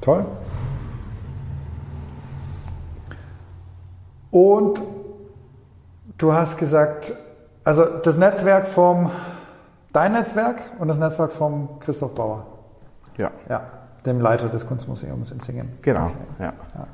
Toll. 0.00 0.26
Und 4.32 4.82
du 6.18 6.32
hast 6.32 6.58
gesagt, 6.58 7.12
also 7.62 7.84
das 7.84 8.16
Netzwerk 8.16 8.66
vom, 8.66 9.12
dein 9.92 10.12
Netzwerk 10.12 10.62
und 10.80 10.88
das 10.88 10.98
Netzwerk 10.98 11.30
vom 11.30 11.78
Christoph 11.78 12.16
Bauer. 12.16 12.44
Ja. 13.18 13.30
Ja 13.48 13.77
dem 14.08 14.20
Leiter 14.20 14.48
des 14.48 14.66
Kunstmuseums 14.66 15.30
in 15.30 15.40
Singen. 15.40 15.72
Genau, 15.82 16.06
okay. 16.06 16.14
ja. 16.40 16.52
ja. 16.74 16.86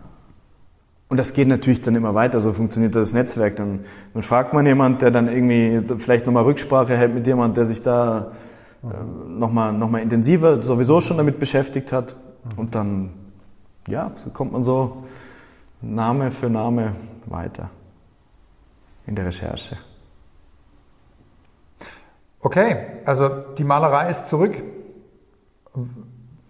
Und 1.08 1.18
das 1.18 1.32
geht 1.32 1.48
natürlich 1.48 1.80
dann 1.82 1.94
immer 1.94 2.14
weiter, 2.14 2.40
so 2.40 2.52
funktioniert 2.52 2.94
das 2.94 3.12
Netzwerk. 3.12 3.56
Dann, 3.56 3.84
dann 4.14 4.22
fragt 4.22 4.52
man 4.52 4.66
jemand, 4.66 5.02
der 5.02 5.10
dann 5.10 5.28
irgendwie 5.28 5.96
vielleicht 5.98 6.26
nochmal 6.26 6.44
Rücksprache 6.44 6.96
hält 6.96 7.14
mit 7.14 7.26
jemand, 7.26 7.56
der 7.56 7.66
sich 7.66 7.82
da 7.82 8.32
äh, 8.82 8.86
nochmal 9.28 9.72
noch 9.72 9.90
mal 9.90 10.00
intensiver 10.00 10.62
sowieso 10.62 11.00
schon 11.00 11.16
damit 11.18 11.38
beschäftigt 11.38 11.92
hat. 11.92 12.16
Mhm. 12.44 12.58
Und 12.58 12.74
dann, 12.74 13.10
ja, 13.86 14.12
so 14.16 14.30
kommt 14.30 14.52
man 14.52 14.64
so 14.64 15.04
Name 15.80 16.30
für 16.30 16.50
Name 16.50 16.92
weiter 17.26 17.70
in 19.06 19.14
der 19.14 19.26
Recherche. 19.26 19.76
Okay, 22.40 22.76
also 23.04 23.28
die 23.56 23.64
Malerei 23.64 24.10
ist 24.10 24.28
zurück. 24.28 24.62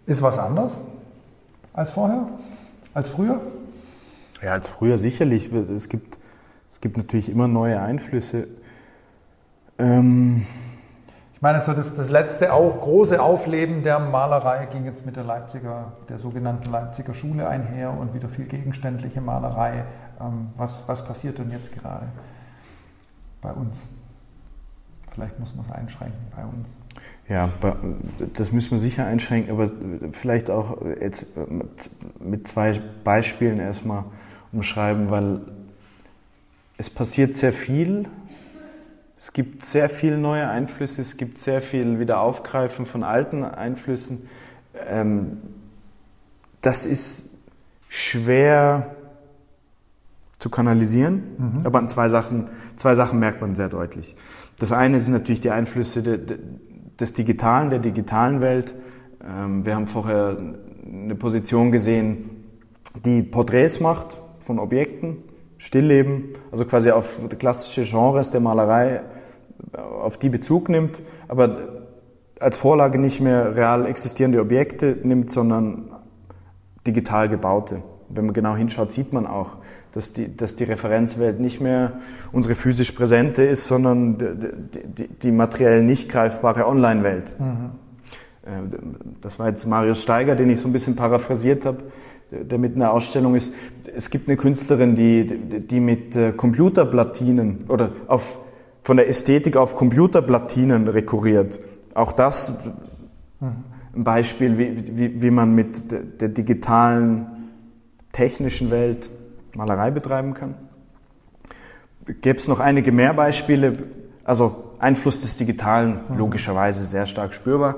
Ist 0.07 0.23
was 0.23 0.39
anders 0.39 0.73
als 1.73 1.91
vorher? 1.91 2.29
Als 2.93 3.09
früher? 3.09 3.41
Ja, 4.43 4.53
als 4.53 4.69
früher 4.69 4.99
sicherlich. 4.99 5.51
Es 5.53 5.89
gibt, 5.89 6.19
es 6.71 6.81
gibt 6.81 6.97
natürlich 6.97 7.29
immer 7.29 7.49
neue 7.49 7.81
Einflüsse. 7.81 8.47
Ähm 9.79 10.47
ich 11.35 11.43
meine, 11.43 11.61
so 11.61 11.73
das, 11.73 11.95
das 11.95 12.11
letzte 12.11 12.53
auch 12.53 12.81
große 12.81 13.21
Aufleben 13.21 13.83
der 13.83 13.99
Malerei 13.99 14.67
ging 14.67 14.85
jetzt 14.85 15.05
mit 15.05 15.17
der 15.17 15.25
Leipziger, 15.25 15.93
der 16.09 16.19
sogenannten 16.19 16.71
Leipziger 16.71 17.13
Schule 17.13 17.49
einher 17.49 17.91
und 17.91 18.15
wieder 18.15 18.29
viel 18.29 18.47
gegenständliche 18.47 19.21
Malerei. 19.21 19.85
Ähm, 20.21 20.51
was, 20.57 20.85
was 20.87 21.05
passiert 21.05 21.39
denn 21.39 21.51
jetzt 21.51 21.73
gerade 21.73 22.07
bei 23.41 23.53
uns? 23.53 23.83
Vielleicht 25.15 25.39
muss 25.39 25.55
man 25.55 25.65
es 25.65 25.73
einschränken 25.73 26.19
bei 26.35 26.45
uns. 26.45 26.69
Ja, 27.29 27.49
das 28.35 28.53
müssen 28.53 28.73
wir 28.73 28.79
sicher 28.79 29.07
einschränken, 29.07 29.53
aber 29.53 29.71
vielleicht 30.12 30.51
auch 30.51 30.79
jetzt 31.01 31.27
mit 32.21 32.47
zwei 32.47 32.81
Beispielen 33.03 33.61
erstmal 33.61 34.05
umschreiben, 34.53 35.11
weil 35.11 35.41
es 36.77 36.91
passiert 36.91 37.37
sehr 37.37 37.53
viel. 37.53 38.09
Es 39.19 39.33
gibt 39.33 39.65
sehr 39.65 39.89
viele 39.89 40.19
neue 40.19 40.49
Einflüsse, 40.49 41.01
es 41.01 41.17
gibt 41.17 41.39
sehr 41.39 41.62
viel 41.62 41.99
Wiederaufgreifen 41.99 42.85
von 42.85 43.03
alten 43.03 43.43
Einflüssen. 43.43 44.29
Ähm, 44.87 45.39
das 46.61 46.85
ist 46.85 47.31
schwer 47.89 48.95
zu 50.39 50.51
kanalisieren, 50.51 51.23
mhm. 51.39 51.61
aber 51.67 51.79
an 51.79 51.89
zwei 51.89 52.09
Sachen, 52.09 52.49
zwei 52.77 52.95
Sachen 52.95 53.19
merkt 53.19 53.41
man 53.41 53.55
sehr 53.55 53.69
deutlich. 53.69 54.15
Das 54.59 54.73
eine 54.73 54.99
sind 54.99 55.13
natürlich 55.15 55.41
die 55.41 55.51
Einflüsse 55.51 56.03
des 56.03 57.13
Digitalen, 57.13 57.71
der 57.71 57.79
digitalen 57.81 58.41
Welt. 58.41 58.75
Ähm, 59.23 59.65
wir 59.65 59.75
haben 59.75 59.87
vorher 59.87 60.37
eine 60.87 61.15
Position 61.15 61.73
gesehen, 61.73 62.31
die 63.05 63.23
Porträts 63.23 63.81
macht 63.81 64.19
von 64.39 64.59
Objekten, 64.59 65.17
Stillleben, 65.59 66.31
also 66.53 66.65
quasi 66.65 66.91
auf 66.91 67.21
klassische 67.39 67.83
Genres 67.83 68.31
der 68.31 68.41
Malerei, 68.41 69.03
auf 69.73 70.19
die 70.19 70.29
Bezug 70.29 70.69
nimmt, 70.69 71.03
aber 71.27 71.85
als 72.39 72.59
Vorlage 72.59 72.99
nicht 72.99 73.21
mehr 73.21 73.57
real 73.57 73.87
existierende 73.87 74.41
Objekte 74.41 74.99
nimmt, 75.03 75.31
sondern 75.31 75.91
digital 76.87 77.29
gebaute. 77.29 77.83
Wenn 78.09 78.27
man 78.27 78.35
genau 78.35 78.55
hinschaut, 78.55 78.93
sieht 78.93 79.13
man 79.13 79.27
auch, 79.27 79.57
dass 79.95 80.12
die, 80.12 80.36
dass 80.36 80.57
die 80.57 80.64
Referenzwelt 80.64 81.38
nicht 81.38 81.61
mehr 81.61 82.01
unsere 82.32 82.57
physisch 82.57 82.92
präsente 82.92 83.45
ist, 83.45 83.66
sondern 83.66 84.18
die, 84.18 84.88
die, 84.88 85.09
die 85.09 85.30
materiell 85.30 85.84
nicht 85.84 86.09
greifbare 86.09 86.66
Online-Welt. 86.66 87.32
Mhm. 87.38 87.70
Äh, 88.45 88.49
das 89.20 89.38
war 89.38 89.49
jetzt 89.49 89.66
Marius 89.66 90.03
Steiger, 90.03 90.34
den 90.34 90.51
ich 90.51 90.61
so 90.61 90.68
ein 90.68 90.72
bisschen 90.72 90.97
paraphrasiert 90.97 91.64
habe, 91.64 91.78
der 92.32 92.59
mit 92.59 92.74
einer 92.74 92.90
Ausstellung 92.90 93.36
ist. 93.36 93.55
Es 93.95 94.11
gibt 94.11 94.28
eine 94.28 94.36
Künstlerin, 94.36 94.97
die, 94.97 95.26
die 95.61 95.78
mit 95.78 96.16
äh, 96.16 96.32
Computerplatinen 96.32 97.66
oder 97.68 97.92
auf, 98.09 98.40
von 98.82 98.97
der 98.97 99.09
Ästhetik 99.09 99.57
auf 99.57 99.76
Computerplatinen 99.76 100.88
rekurriert. 100.88 101.61
Auch 101.95 102.11
das 102.11 102.53
mhm. 103.38 103.47
ein 103.95 104.03
Beispiel, 104.03 104.59
wie, 104.59 104.99
wie, 104.99 105.22
wie 105.22 105.30
man 105.30 105.55
mit 105.55 105.84
der 106.20 106.30
digitalen 106.30 107.26
technischen 108.11 108.72
Welt 108.72 109.09
Malerei 109.55 109.91
betreiben 109.91 110.35
kann. 110.35 110.55
Gäbe 112.07 112.39
es 112.39 112.49
noch 112.49 112.61
einige 112.61 112.93
mehr 112.93 113.15
Beispiele, 113.15 113.85
also 114.25 114.73
Einfluss 114.79 115.21
des 115.21 115.37
Digitalen 115.37 116.01
mhm. 116.09 116.19
logischerweise 116.19 116.85
sehr 116.85 117.07
stark 117.07 117.35
spürbar. 117.35 117.77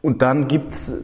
Und 0.00 0.22
dann 0.22 0.48
gibt 0.48 0.72
es 0.72 0.94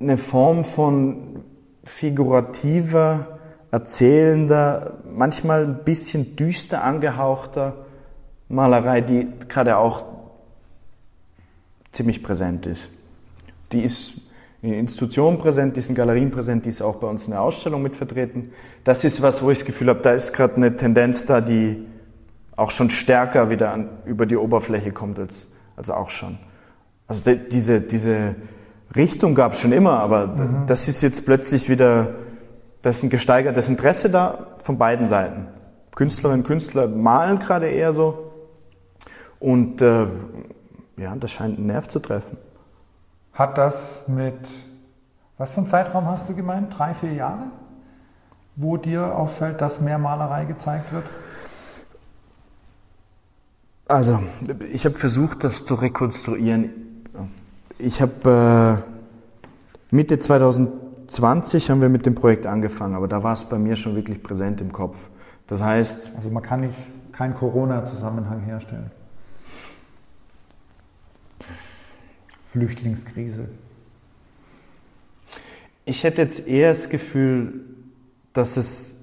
eine 0.00 0.16
Form 0.16 0.64
von 0.64 1.44
figurativer, 1.84 3.38
erzählender, 3.70 4.98
manchmal 5.12 5.64
ein 5.64 5.84
bisschen 5.84 6.36
düster 6.36 6.82
angehauchter 6.82 7.86
Malerei, 8.48 9.00
die 9.00 9.28
gerade 9.48 9.76
auch 9.76 10.04
ziemlich 11.92 12.22
präsent 12.22 12.66
ist. 12.66 12.90
Die 13.72 13.82
ist 13.82 14.14
in 14.62 14.74
Institutionen 14.74 15.38
präsent, 15.38 15.76
die 15.76 15.80
ist 15.80 15.88
in 15.88 15.94
Galerien 15.94 16.30
präsent, 16.30 16.66
die 16.66 16.68
ist 16.68 16.82
auch 16.82 16.96
bei 16.96 17.06
uns 17.06 17.24
in 17.24 17.30
der 17.30 17.40
Ausstellung 17.40 17.82
mit 17.82 17.96
vertreten. 17.96 18.52
Das 18.84 19.04
ist 19.04 19.22
was, 19.22 19.42
wo 19.42 19.50
ich 19.50 19.58
das 19.58 19.66
Gefühl 19.66 19.88
habe, 19.88 20.00
da 20.00 20.10
ist 20.10 20.32
gerade 20.32 20.56
eine 20.56 20.76
Tendenz 20.76 21.24
da, 21.24 21.40
die 21.40 21.86
auch 22.56 22.70
schon 22.70 22.90
stärker 22.90 23.48
wieder 23.48 23.72
an, 23.72 23.88
über 24.04 24.26
die 24.26 24.36
Oberfläche 24.36 24.92
kommt 24.92 25.18
als, 25.18 25.48
als 25.76 25.90
auch 25.90 26.10
schon. 26.10 26.38
Also 27.08 27.24
de, 27.24 27.48
diese, 27.48 27.80
diese 27.80 28.36
Richtung 28.94 29.34
gab 29.34 29.52
es 29.52 29.60
schon 29.60 29.72
immer, 29.72 29.98
aber 29.98 30.26
mhm. 30.26 30.66
das 30.66 30.88
ist 30.88 31.02
jetzt 31.02 31.24
plötzlich 31.24 31.70
wieder, 31.70 32.14
da 32.82 32.90
ist 32.90 33.02
ein 33.02 33.08
gesteigertes 33.08 33.68
Interesse 33.68 34.10
da 34.10 34.48
von 34.58 34.76
beiden 34.76 35.06
Seiten. 35.06 35.46
Künstlerinnen 35.96 36.42
und 36.42 36.46
Künstler 36.46 36.86
malen 36.86 37.38
gerade 37.38 37.68
eher 37.68 37.94
so 37.94 38.30
und 39.38 39.80
äh, 39.80 40.06
ja, 40.98 41.16
das 41.18 41.30
scheint 41.30 41.56
einen 41.56 41.66
Nerv 41.66 41.88
zu 41.88 41.98
treffen. 41.98 42.36
Hat 43.40 43.56
das 43.56 44.04
mit, 44.06 44.34
was 45.38 45.54
für 45.54 45.60
einen 45.60 45.66
Zeitraum 45.66 46.04
hast 46.04 46.28
du 46.28 46.34
gemeint? 46.34 46.76
Drei, 46.76 46.92
vier 46.92 47.14
Jahre? 47.14 47.44
Wo 48.54 48.76
dir 48.76 49.16
auffällt, 49.16 49.62
dass 49.62 49.80
mehr 49.80 49.96
Malerei 49.96 50.44
gezeigt 50.44 50.92
wird? 50.92 51.04
Also, 53.88 54.20
ich 54.70 54.84
habe 54.84 54.94
versucht, 54.94 55.42
das 55.42 55.64
zu 55.64 55.76
rekonstruieren. 55.76 57.06
Ich 57.78 58.02
habe 58.02 58.82
äh, 58.84 59.90
Mitte 59.90 60.18
2020 60.18 61.70
haben 61.70 61.80
wir 61.80 61.88
mit 61.88 62.04
dem 62.04 62.14
Projekt 62.14 62.44
angefangen, 62.44 62.94
aber 62.94 63.08
da 63.08 63.22
war 63.22 63.32
es 63.32 63.44
bei 63.44 63.58
mir 63.58 63.76
schon 63.76 63.96
wirklich 63.96 64.22
präsent 64.22 64.60
im 64.60 64.70
Kopf. 64.70 65.08
Das 65.46 65.62
heißt, 65.62 66.12
also 66.14 66.28
man 66.28 66.42
kann 66.42 66.60
nicht 66.60 66.76
keinen 67.12 67.34
Corona-Zusammenhang 67.34 68.40
herstellen. 68.40 68.90
Flüchtlingskrise? 72.50 73.48
Ich 75.84 76.04
hätte 76.04 76.22
jetzt 76.22 76.46
eher 76.46 76.70
das 76.70 76.88
Gefühl, 76.88 77.64
dass 78.32 78.56
es 78.56 78.96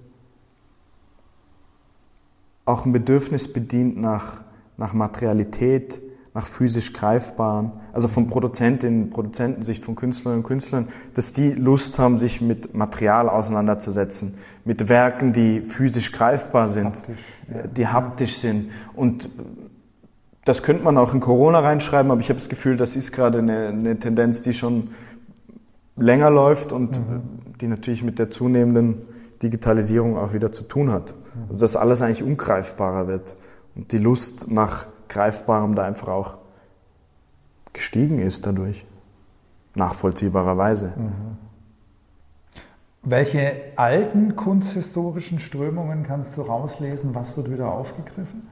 auch 2.66 2.86
ein 2.86 2.92
Bedürfnis 2.92 3.52
bedient 3.52 3.98
nach, 3.98 4.42
nach 4.76 4.94
Materialität, 4.94 6.02
nach 6.34 6.46
physisch 6.46 6.94
Greifbaren, 6.94 7.72
also 7.94 8.08
von 8.08 8.28
Produzentinnen, 8.28 9.10
Produzentensicht, 9.10 9.84
von 9.84 9.96
Künstlerinnen 9.96 10.44
und 10.44 10.48
Künstlern, 10.48 10.90
dass 11.14 11.32
die 11.32 11.52
Lust 11.52 11.98
haben, 12.00 12.18
sich 12.18 12.42
mit 12.42 12.76
Material 12.76 13.30
auseinanderzusetzen, 13.30 14.36
mit 14.66 14.90
Werken, 14.90 15.34
die 15.34 15.62
physisch 15.62 16.12
greifbar 16.12 16.68
sind, 16.68 16.98
haptisch, 16.98 17.18
ja. 17.50 17.68
die 17.68 17.88
haptisch 17.88 18.38
sind 18.38 18.72
und 18.96 19.30
das 20.48 20.64
könnte 20.64 20.84
man 20.84 20.98
auch 20.98 21.14
in 21.14 21.20
Corona 21.20 21.60
reinschreiben, 21.60 22.10
aber 22.10 22.22
ich 22.22 22.30
habe 22.30 22.40
das 22.40 22.48
Gefühl, 22.48 22.78
das 22.78 22.96
ist 22.96 23.12
gerade 23.12 23.40
eine, 23.40 23.68
eine 23.68 24.00
Tendenz, 24.00 24.44
die 24.44 24.54
schon 24.54 24.92
länger 25.98 26.30
läuft 26.30 26.72
und 26.72 27.00
mhm. 27.00 27.22
die 27.60 27.68
natürlich 27.68 28.02
mit 28.02 28.18
der 28.18 28.32
zunehmenden 28.32 29.02
Digitalisierung 29.44 30.18
auch 30.18 30.34
wieder 30.34 30.54
zu 30.54 30.64
tun 30.64 30.90
hat. 30.90 31.14
Mhm. 31.36 31.42
Also 31.50 31.62
dass 31.62 31.76
alles 31.76 32.02
eigentlich 32.02 32.24
ungreifbarer 32.24 33.08
wird 33.10 33.36
und 33.76 33.92
die 33.92 33.98
Lust 33.98 34.50
nach 34.50 34.86
Greifbarem 35.10 35.76
da 35.76 35.84
einfach 35.84 36.08
auch 36.08 36.38
gestiegen 37.74 38.20
ist 38.20 38.46
dadurch. 38.46 38.86
Nachvollziehbarerweise. 39.76 40.94
Mhm. 40.96 41.38
Welche 43.04 43.52
alten 43.76 44.38
kunsthistorischen 44.38 45.40
Strömungen 45.40 46.04
kannst 46.04 46.38
du 46.38 46.42
rauslesen? 46.42 47.14
Was 47.14 47.36
wird 47.36 47.52
wieder 47.52 47.72
aufgegriffen? 47.72 48.44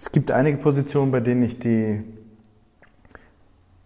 Es 0.00 0.12
gibt 0.12 0.32
einige 0.32 0.56
Positionen, 0.56 1.12
bei 1.12 1.20
denen 1.20 1.42
ich 1.42 1.58
die, 1.58 2.02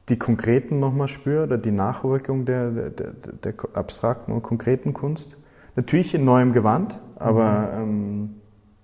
die 0.08 0.16
konkreten 0.16 0.78
nochmal 0.78 1.08
spüre 1.08 1.42
oder 1.42 1.58
die 1.58 1.72
Nachwirkung 1.72 2.44
der, 2.44 2.70
der, 2.70 3.10
der, 3.10 3.54
abstrakten 3.72 4.32
und 4.32 4.40
konkreten 4.40 4.94
Kunst. 4.94 5.36
Natürlich 5.74 6.14
in 6.14 6.24
neuem 6.24 6.52
Gewand, 6.52 7.00
aber 7.16 7.72
mhm. 7.78 7.82
ähm, 7.82 8.34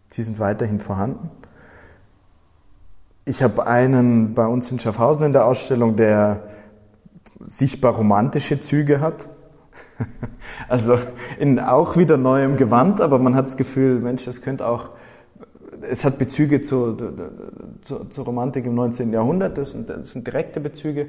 sie 0.09 0.24
sind 0.24 0.41
weiterhin 0.41 0.81
vorhanden. 0.81 1.31
Ich 3.24 3.45
habe 3.45 3.64
einen 3.64 4.35
bei 4.35 4.49
uns 4.49 4.72
in 4.72 4.81
Schaffhausen 4.81 5.26
in 5.26 5.33
der 5.33 5.47
Ausstellung, 5.47 5.95
der 5.95 6.49
sichtbar 7.47 7.95
romantische 7.95 8.61
Züge 8.61 9.01
hat. 9.01 9.28
also 10.68 10.99
in 11.39 11.61
auch 11.61 11.97
wieder 11.97 12.16
neuem 12.16 12.57
Gewand, 12.57 13.01
aber 13.01 13.20
man 13.20 13.37
hat 13.37 13.47
das 13.47 13.57
Gefühl, 13.57 14.01
Mensch, 14.01 14.24
das 14.24 14.43
könnte 14.43 14.66
auch 14.66 14.89
es 15.89 16.05
hat 16.05 16.18
Bezüge 16.18 16.61
zur, 16.61 16.97
zur, 17.83 18.11
zur, 18.11 18.24
Romantik 18.24 18.66
im 18.66 18.74
19. 18.74 19.12
Jahrhundert, 19.12 19.59
das 19.59 19.72
sind, 19.72 19.89
das 19.89 20.12
sind 20.12 20.26
direkte 20.26 20.61
Bezüge. 20.61 21.09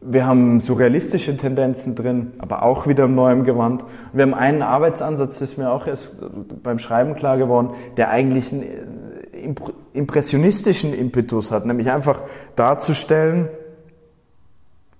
Wir 0.00 0.26
haben 0.26 0.60
surrealistische 0.60 1.36
Tendenzen 1.36 1.96
drin, 1.96 2.32
aber 2.38 2.62
auch 2.62 2.86
wieder 2.86 3.04
im 3.04 3.14
neuen 3.14 3.42
Gewand. 3.42 3.84
Wir 4.12 4.22
haben 4.22 4.34
einen 4.34 4.62
Arbeitsansatz, 4.62 5.40
das 5.40 5.50
ist 5.50 5.58
mir 5.58 5.70
auch 5.70 5.86
erst 5.86 6.22
beim 6.62 6.78
Schreiben 6.78 7.16
klar 7.16 7.36
geworden, 7.36 7.70
der 7.96 8.10
eigentlich 8.10 8.52
einen 8.52 8.62
äh, 8.62 9.54
impressionistischen 9.92 10.94
Impetus 10.94 11.50
hat, 11.50 11.66
nämlich 11.66 11.90
einfach 11.90 12.22
darzustellen, 12.54 13.48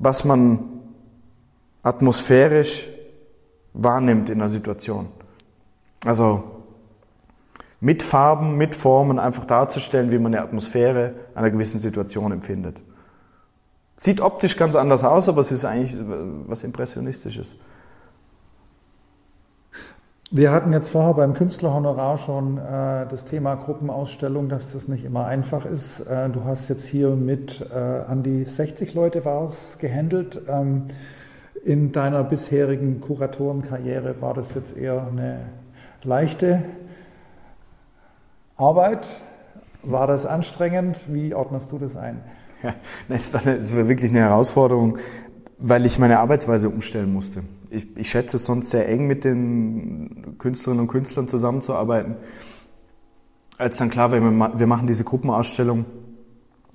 was 0.00 0.24
man 0.24 0.64
atmosphärisch 1.82 2.90
wahrnimmt 3.72 4.30
in 4.30 4.40
einer 4.40 4.48
Situation. 4.48 5.06
Also 6.04 6.57
mit 7.80 8.02
Farben, 8.02 8.56
mit 8.56 8.74
Formen 8.74 9.18
einfach 9.18 9.44
darzustellen, 9.44 10.10
wie 10.10 10.18
man 10.18 10.34
eine 10.34 10.44
Atmosphäre 10.44 11.14
einer 11.34 11.50
gewissen 11.50 11.78
Situation 11.78 12.32
empfindet. 12.32 12.82
Sieht 13.96 14.20
optisch 14.20 14.56
ganz 14.56 14.76
anders 14.76 15.04
aus, 15.04 15.28
aber 15.28 15.40
es 15.40 15.52
ist 15.52 15.64
eigentlich 15.64 15.96
was 16.46 16.64
Impressionistisches. 16.64 17.56
Wir 20.30 20.52
hatten 20.52 20.74
jetzt 20.74 20.90
vorher 20.90 21.14
beim 21.14 21.32
Künstlerhonorar 21.32 22.18
schon 22.18 22.58
äh, 22.58 23.06
das 23.08 23.24
Thema 23.24 23.54
Gruppenausstellung, 23.54 24.50
dass 24.50 24.72
das 24.72 24.86
nicht 24.86 25.06
immer 25.06 25.24
einfach 25.24 25.64
ist. 25.64 26.00
Äh, 26.00 26.28
du 26.28 26.44
hast 26.44 26.68
jetzt 26.68 26.84
hier 26.84 27.10
mit 27.10 27.64
äh, 27.74 27.78
an 27.78 28.22
die 28.22 28.44
60 28.44 28.92
Leute 28.92 29.24
war 29.24 29.46
es 29.46 29.78
gehandelt. 29.78 30.42
Ähm, 30.46 30.88
in 31.64 31.92
deiner 31.92 32.24
bisherigen 32.24 33.00
Kuratorenkarriere 33.00 34.20
war 34.20 34.34
das 34.34 34.54
jetzt 34.54 34.76
eher 34.76 35.08
eine 35.10 35.46
leichte 36.02 36.62
Arbeit? 38.58 39.06
War 39.82 40.06
das 40.06 40.26
anstrengend? 40.26 40.98
Wie 41.06 41.34
ordnest 41.34 41.70
du 41.72 41.78
das 41.78 41.96
ein? 41.96 42.20
Ja, 42.62 42.74
es, 43.08 43.32
war, 43.32 43.46
es 43.46 43.74
war 43.76 43.88
wirklich 43.88 44.10
eine 44.10 44.20
Herausforderung, 44.20 44.98
weil 45.58 45.86
ich 45.86 45.98
meine 46.00 46.18
Arbeitsweise 46.18 46.68
umstellen 46.68 47.12
musste. 47.12 47.44
Ich, 47.70 47.96
ich 47.96 48.10
schätze 48.10 48.36
es 48.36 48.44
sonst 48.44 48.70
sehr 48.70 48.88
eng 48.88 49.06
mit 49.06 49.22
den 49.22 50.34
Künstlerinnen 50.38 50.82
und 50.82 50.88
Künstlern 50.88 51.28
zusammenzuarbeiten. 51.28 52.16
Als 53.58 53.78
dann 53.78 53.90
klar 53.90 54.10
war, 54.10 54.58
wir 54.58 54.66
machen 54.66 54.86
diese 54.88 55.04
Gruppenausstellung 55.04 55.84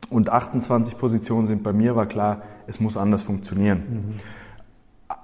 und 0.10 0.30
28 0.30 0.98
Positionen 0.98 1.48
sind 1.48 1.64
bei 1.64 1.74
mir, 1.74 1.98
war 1.98 2.06
klar, 2.06 2.44
es 2.66 2.80
muss 2.80 2.96
anders 2.96 3.24
funktionieren. 3.24 3.84
Mhm. 3.90 4.20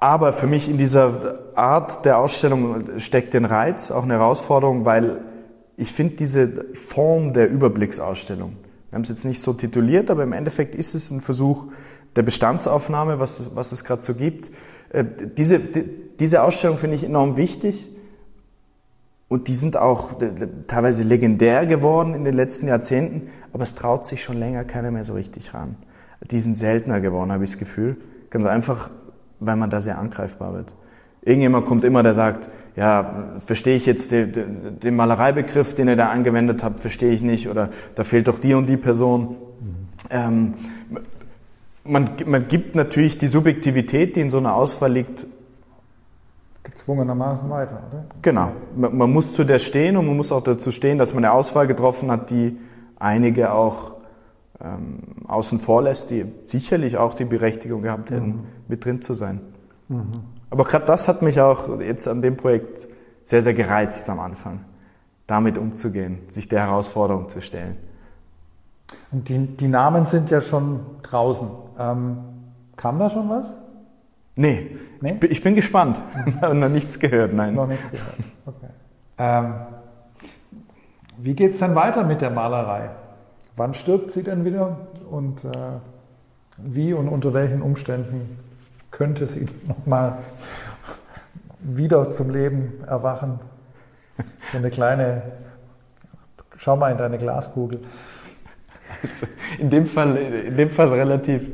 Aber 0.02 0.34
für 0.34 0.48
mich 0.48 0.70
in 0.70 0.78
dieser 0.78 1.40
Art 1.56 2.06
der 2.06 2.18
Ausstellung 2.18 3.00
steckt 3.00 3.34
den 3.34 3.46
Reiz, 3.46 3.92
auch 3.92 4.04
eine 4.04 4.14
Herausforderung, 4.14 4.86
weil 4.86 5.22
ich 5.80 5.94
finde 5.94 6.16
diese 6.16 6.66
Form 6.74 7.32
der 7.32 7.50
Überblicksausstellung, 7.50 8.58
wir 8.90 8.96
haben 8.96 9.04
es 9.04 9.10
jetzt 9.10 9.24
nicht 9.24 9.40
so 9.40 9.54
tituliert, 9.54 10.12
aber 10.12 10.24
im 10.24 10.34
Endeffekt 10.34 10.76
ist 10.76 10.94
es 10.94 11.10
ein 11.10 11.22
Versuch 11.22 11.68
der 12.16 12.24
Bestandsaufnahme, 12.24 13.20
was, 13.20 13.56
was 13.56 13.72
es 13.72 13.86
gerade 13.86 14.04
so 14.04 14.14
gibt. 14.14 14.50
Äh, 14.90 15.06
diese, 15.38 15.60
diese 15.60 16.44
Ausstellung 16.44 16.78
finde 16.78 16.98
ich 16.98 17.04
enorm 17.06 17.38
wichtig 17.38 17.88
und 19.30 19.48
die 19.48 19.56
sind 19.56 19.78
auch 19.78 20.16
teilweise 20.68 21.06
legendär 21.06 21.66
geworden 21.66 22.14
in 22.14 22.26
den 22.26 22.34
letzten 22.34 22.68
Jahrzehnten, 22.68 23.30
aber 23.54 23.64
es 23.64 23.76
traut 23.76 24.06
sich 24.06 24.22
schon 24.22 24.38
länger 24.38 24.66
keiner 24.66 24.92
mehr 24.92 25.06
so 25.06 25.14
richtig 25.14 25.54
ran. 25.54 25.78
Die 26.30 26.42
sind 26.42 26.58
seltener 26.58 27.00
geworden, 27.00 27.32
habe 27.32 27.46
ich 27.46 27.52
das 27.52 27.60
Gefühl. 27.60 27.96
Ganz 28.32 28.46
einfach, 28.46 28.90
weil 29.40 29.56
man 29.56 29.70
da 29.70 29.80
sehr 29.80 29.98
angreifbar 29.98 30.54
wird. 30.56 30.74
Irgendjemand 31.22 31.66
kommt 31.66 31.84
immer, 31.84 32.04
der 32.04 32.14
sagt, 32.14 32.50
ja, 32.76 33.34
verstehe 33.36 33.76
ich 33.76 33.86
jetzt 33.86 34.12
den, 34.12 34.80
den 34.80 34.96
Malereibegriff, 34.96 35.76
den 35.76 35.90
ihr 35.90 35.96
da 35.96 36.10
angewendet 36.10 36.64
habt, 36.64 36.80
verstehe 36.80 37.12
ich 37.12 37.22
nicht, 37.22 37.50
oder 37.50 37.70
da 37.96 38.04
fehlt 38.04 38.28
doch 38.28 38.40
die 38.40 38.54
und 38.54 38.68
die 38.68 38.78
Person. 38.78 39.36
Mhm. 39.60 39.76
Ähm, 40.10 40.54
man, 41.84 42.12
man 42.26 42.48
gibt 42.48 42.76
natürlich 42.76 43.18
die 43.18 43.28
Subjektivität, 43.28 44.16
die 44.16 44.22
in 44.22 44.30
so 44.30 44.38
einer 44.38 44.54
Auswahl 44.54 44.92
liegt, 44.92 45.28
gezwungenermaßen 46.64 47.50
weiter, 47.50 47.82
oder? 47.90 48.06
Genau. 48.22 48.52
Man, 48.76 48.98
man, 48.98 49.12
muss 49.12 49.34
zu 49.34 49.44
der 49.44 49.60
stehen 49.60 49.98
und 49.98 50.06
man 50.06 50.16
muss 50.16 50.32
auch 50.32 50.44
dazu 50.44 50.72
stehen, 50.72 50.98
dass 50.98 51.14
man 51.14 51.26
eine 51.26 51.34
Auswahl 51.34 51.68
getroffen 51.68 52.12
hat, 52.12 52.32
die 52.32 52.58
einige 52.98 53.54
auch 53.54 53.94
ähm, 54.62 55.00
außen 55.28 55.60
vor 55.60 55.84
lässt, 55.84 56.12
die 56.12 56.26
sicherlich 56.48 56.98
auch 56.98 57.14
die 57.14 57.26
Berechtigung 57.26 57.82
gehabt 57.82 58.12
hätten, 58.12 58.28
mhm. 58.28 58.44
mit 58.68 58.86
drin 58.86 59.02
zu 59.02 59.14
sein. 59.14 59.42
Mhm. 59.88 60.12
Aber 60.50 60.64
gerade 60.64 60.86
das 60.86 61.08
hat 61.08 61.22
mich 61.22 61.40
auch 61.40 61.80
jetzt 61.80 62.08
an 62.08 62.22
dem 62.22 62.38
Projekt 62.38 62.88
sehr, 63.24 63.42
sehr 63.42 63.54
gereizt 63.54 64.10
am 64.10 64.20
Anfang, 64.20 64.62
damit 65.28 65.58
umzugehen, 65.58 66.20
sich 66.28 66.48
der 66.48 66.62
Herausforderung 66.62 67.30
zu 67.30 67.42
stellen. 67.42 67.78
Und 69.12 69.30
die, 69.30 69.38
die 69.46 69.68
Namen 69.68 70.06
sind 70.06 70.32
ja 70.32 70.42
schon 70.42 70.80
draußen. 71.04 71.48
Ähm, 71.78 72.18
kam 72.76 72.98
da 72.98 73.10
schon 73.10 73.30
was? 73.30 73.56
Nee, 74.36 74.78
nee? 75.02 75.12
Ich, 75.12 75.20
bin, 75.20 75.32
ich 75.32 75.44
bin 75.44 75.56
gespannt. 75.56 76.00
Mhm. 76.42 76.60
noch 76.60 76.70
nichts 76.70 77.00
gehört, 77.00 77.34
nein. 77.34 77.54
Noch 77.54 77.68
nichts 77.68 77.92
gehört, 77.92 78.16
okay. 78.46 78.68
Ähm, 79.18 79.54
wie 81.18 81.34
geht 81.34 81.52
es 81.52 81.60
dann 81.60 81.76
weiter 81.76 82.04
mit 82.04 82.22
der 82.22 82.30
Malerei? 82.30 82.90
Wann 83.58 83.74
stirbt 83.74 84.12
sie 84.12 84.24
denn 84.24 84.46
wieder 84.46 84.78
und 85.12 85.44
äh, 85.44 85.50
wie 86.58 86.94
und 86.94 87.10
unter 87.10 87.34
welchen 87.34 87.62
Umständen 87.62 88.40
könnte 89.00 89.28
sie 89.28 89.46
nochmal 89.66 90.18
wieder 91.62 92.12
zum 92.12 92.30
Leben 92.32 92.84
erwachen? 92.86 93.40
So 94.52 94.58
eine 94.58 94.70
kleine, 94.70 95.22
schau 96.58 96.76
mal 96.76 96.92
in 96.92 96.98
deine 96.98 97.18
Glaskugel. 97.18 97.80
Also 99.02 99.28
in, 99.58 99.70
dem 99.70 99.86
Fall, 99.86 100.18
in 100.18 100.58
dem 100.58 100.70
Fall 100.70 100.90
relativ 100.90 101.48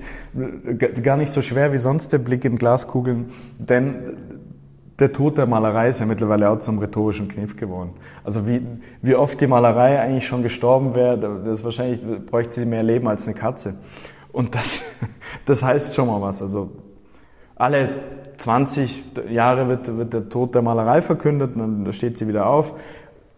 gar 1.04 1.18
nicht 1.18 1.32
so 1.32 1.44
schwer 1.44 1.72
wie 1.72 1.78
sonst 1.78 2.12
der 2.12 2.18
Blick 2.18 2.46
in 2.46 2.58
Glaskugeln, 2.58 3.28
denn 3.60 4.18
der 4.98 5.14
Tod 5.14 5.38
der 5.38 5.46
Malerei 5.46 5.90
ist 5.90 6.00
ja 6.00 6.08
mittlerweile 6.08 6.50
auch 6.50 6.62
zum 6.62 6.80
rhetorischen 6.80 7.28
Kniff 7.28 7.58
geworden. 7.58 7.92
Also 8.24 8.48
wie, 8.48 8.66
wie 9.04 9.14
oft 9.14 9.40
die 9.40 9.46
Malerei 9.46 10.00
eigentlich 10.00 10.26
schon 10.26 10.42
gestorben 10.42 10.96
wäre, 10.96 11.44
das 11.46 11.64
wahrscheinlich 11.64 12.02
bräuchte 12.26 12.62
sie 12.62 12.66
mehr 12.66 12.82
Leben 12.82 13.08
als 13.08 13.28
eine 13.28 13.38
Katze. 13.38 13.78
Und 14.32 14.56
das, 14.56 14.82
das 15.46 15.64
heißt 15.64 15.94
schon 15.94 16.08
mal 16.08 16.20
was. 16.22 16.42
Also 16.42 16.72
alle 17.56 17.90
20 18.38 19.04
Jahre 19.30 19.70
wird, 19.70 19.98
wird 19.98 20.14
der 20.14 20.30
Tod 20.30 20.56
der 20.56 20.62
Malerei 20.62 21.02
verkündet, 21.02 21.56
und 21.56 21.86
dann 21.86 21.92
steht 21.94 22.18
sie 22.18 22.28
wieder 22.28 22.48
auf. 22.48 22.74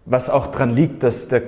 Was 0.06 0.30
auch 0.30 0.48
dran 0.48 0.72
liegt, 0.74 1.04
dass 1.04 1.28
der, 1.28 1.44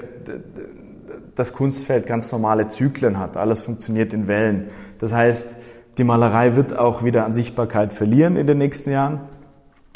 das 1.36 1.53
Kunstfeld 1.53 2.05
ganz 2.05 2.32
normale 2.32 2.67
Zyklen 2.67 3.17
hat. 3.17 3.38
Alles 3.38 3.61
funktioniert 3.61 4.13
in 4.13 4.28
Wellen. 4.28 4.67
Das 4.99 5.13
heißt, 5.13 5.57
die 5.97 6.03
Malerei 6.03 6.55
wird 6.55 6.78
auch 6.78 7.03
wieder 7.03 7.26
an 7.26 7.34
Sichtbarkeit 7.34 7.93
verlieren 7.93 8.36
in 8.36 8.45
den 8.45 8.57
nächsten 8.57 8.91
Jahren. 8.91 9.22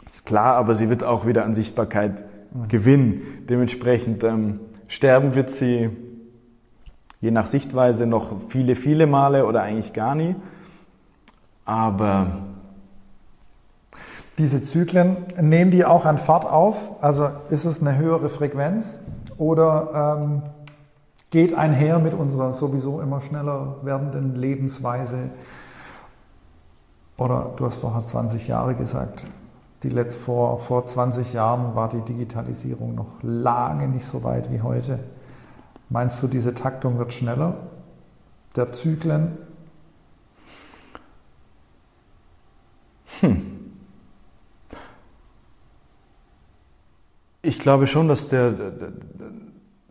Ist 0.05 0.25
klar, 0.25 0.55
aber 0.55 0.75
sie 0.75 0.89
wird 0.89 1.03
auch 1.03 1.25
wieder 1.25 1.45
an 1.45 1.53
Sichtbarkeit 1.53 2.23
gewinnen. 2.67 3.21
Dementsprechend 3.49 4.23
ähm, 4.23 4.59
sterben 4.87 5.35
wird 5.35 5.51
sie 5.51 5.89
je 7.21 7.31
nach 7.31 7.47
Sichtweise 7.47 8.05
noch 8.05 8.49
viele, 8.49 8.75
viele 8.75 9.07
Male 9.07 9.45
oder 9.45 9.61
eigentlich 9.61 9.93
gar 9.93 10.15
nie. 10.15 10.35
Aber 11.65 12.39
diese 14.37 14.63
Zyklen, 14.63 15.17
nehmen 15.39 15.71
die 15.71 15.85
auch 15.85 16.05
an 16.05 16.17
Fahrt 16.17 16.45
auf? 16.45 16.91
Also 17.01 17.29
ist 17.49 17.65
es 17.65 17.81
eine 17.81 17.97
höhere 17.97 18.29
Frequenz 18.29 18.99
oder 19.37 20.17
ähm, 20.19 20.41
geht 21.29 21.53
einher 21.53 21.99
mit 21.99 22.13
unserer 22.13 22.53
sowieso 22.53 22.99
immer 22.99 23.21
schneller 23.21 23.77
werdenden 23.83 24.35
Lebensweise? 24.35 25.29
Oder 27.17 27.53
du 27.57 27.65
hast 27.65 27.75
vorher 27.75 28.05
20 28.05 28.47
Jahre 28.47 28.73
gesagt. 28.73 29.27
Die 29.83 29.89
Letz 29.89 30.15
vor, 30.15 30.59
vor 30.59 30.85
20 30.85 31.33
Jahren 31.33 31.75
war 31.75 31.89
die 31.89 32.01
Digitalisierung 32.01 32.95
noch 32.95 33.21
lange 33.21 33.87
nicht 33.87 34.05
so 34.05 34.23
weit 34.23 34.51
wie 34.51 34.61
heute. 34.61 34.99
Meinst 35.89 36.23
du, 36.23 36.27
diese 36.27 36.55
Taktung 36.55 36.97
wird 36.97 37.13
schneller? 37.13 37.55
Der 38.55 38.71
Zyklen? 38.71 39.37
Hm. 43.19 43.52
Ich 47.45 47.59
glaube 47.59 47.87
schon, 47.87 48.07
dass, 48.07 48.29
der, 48.29 48.53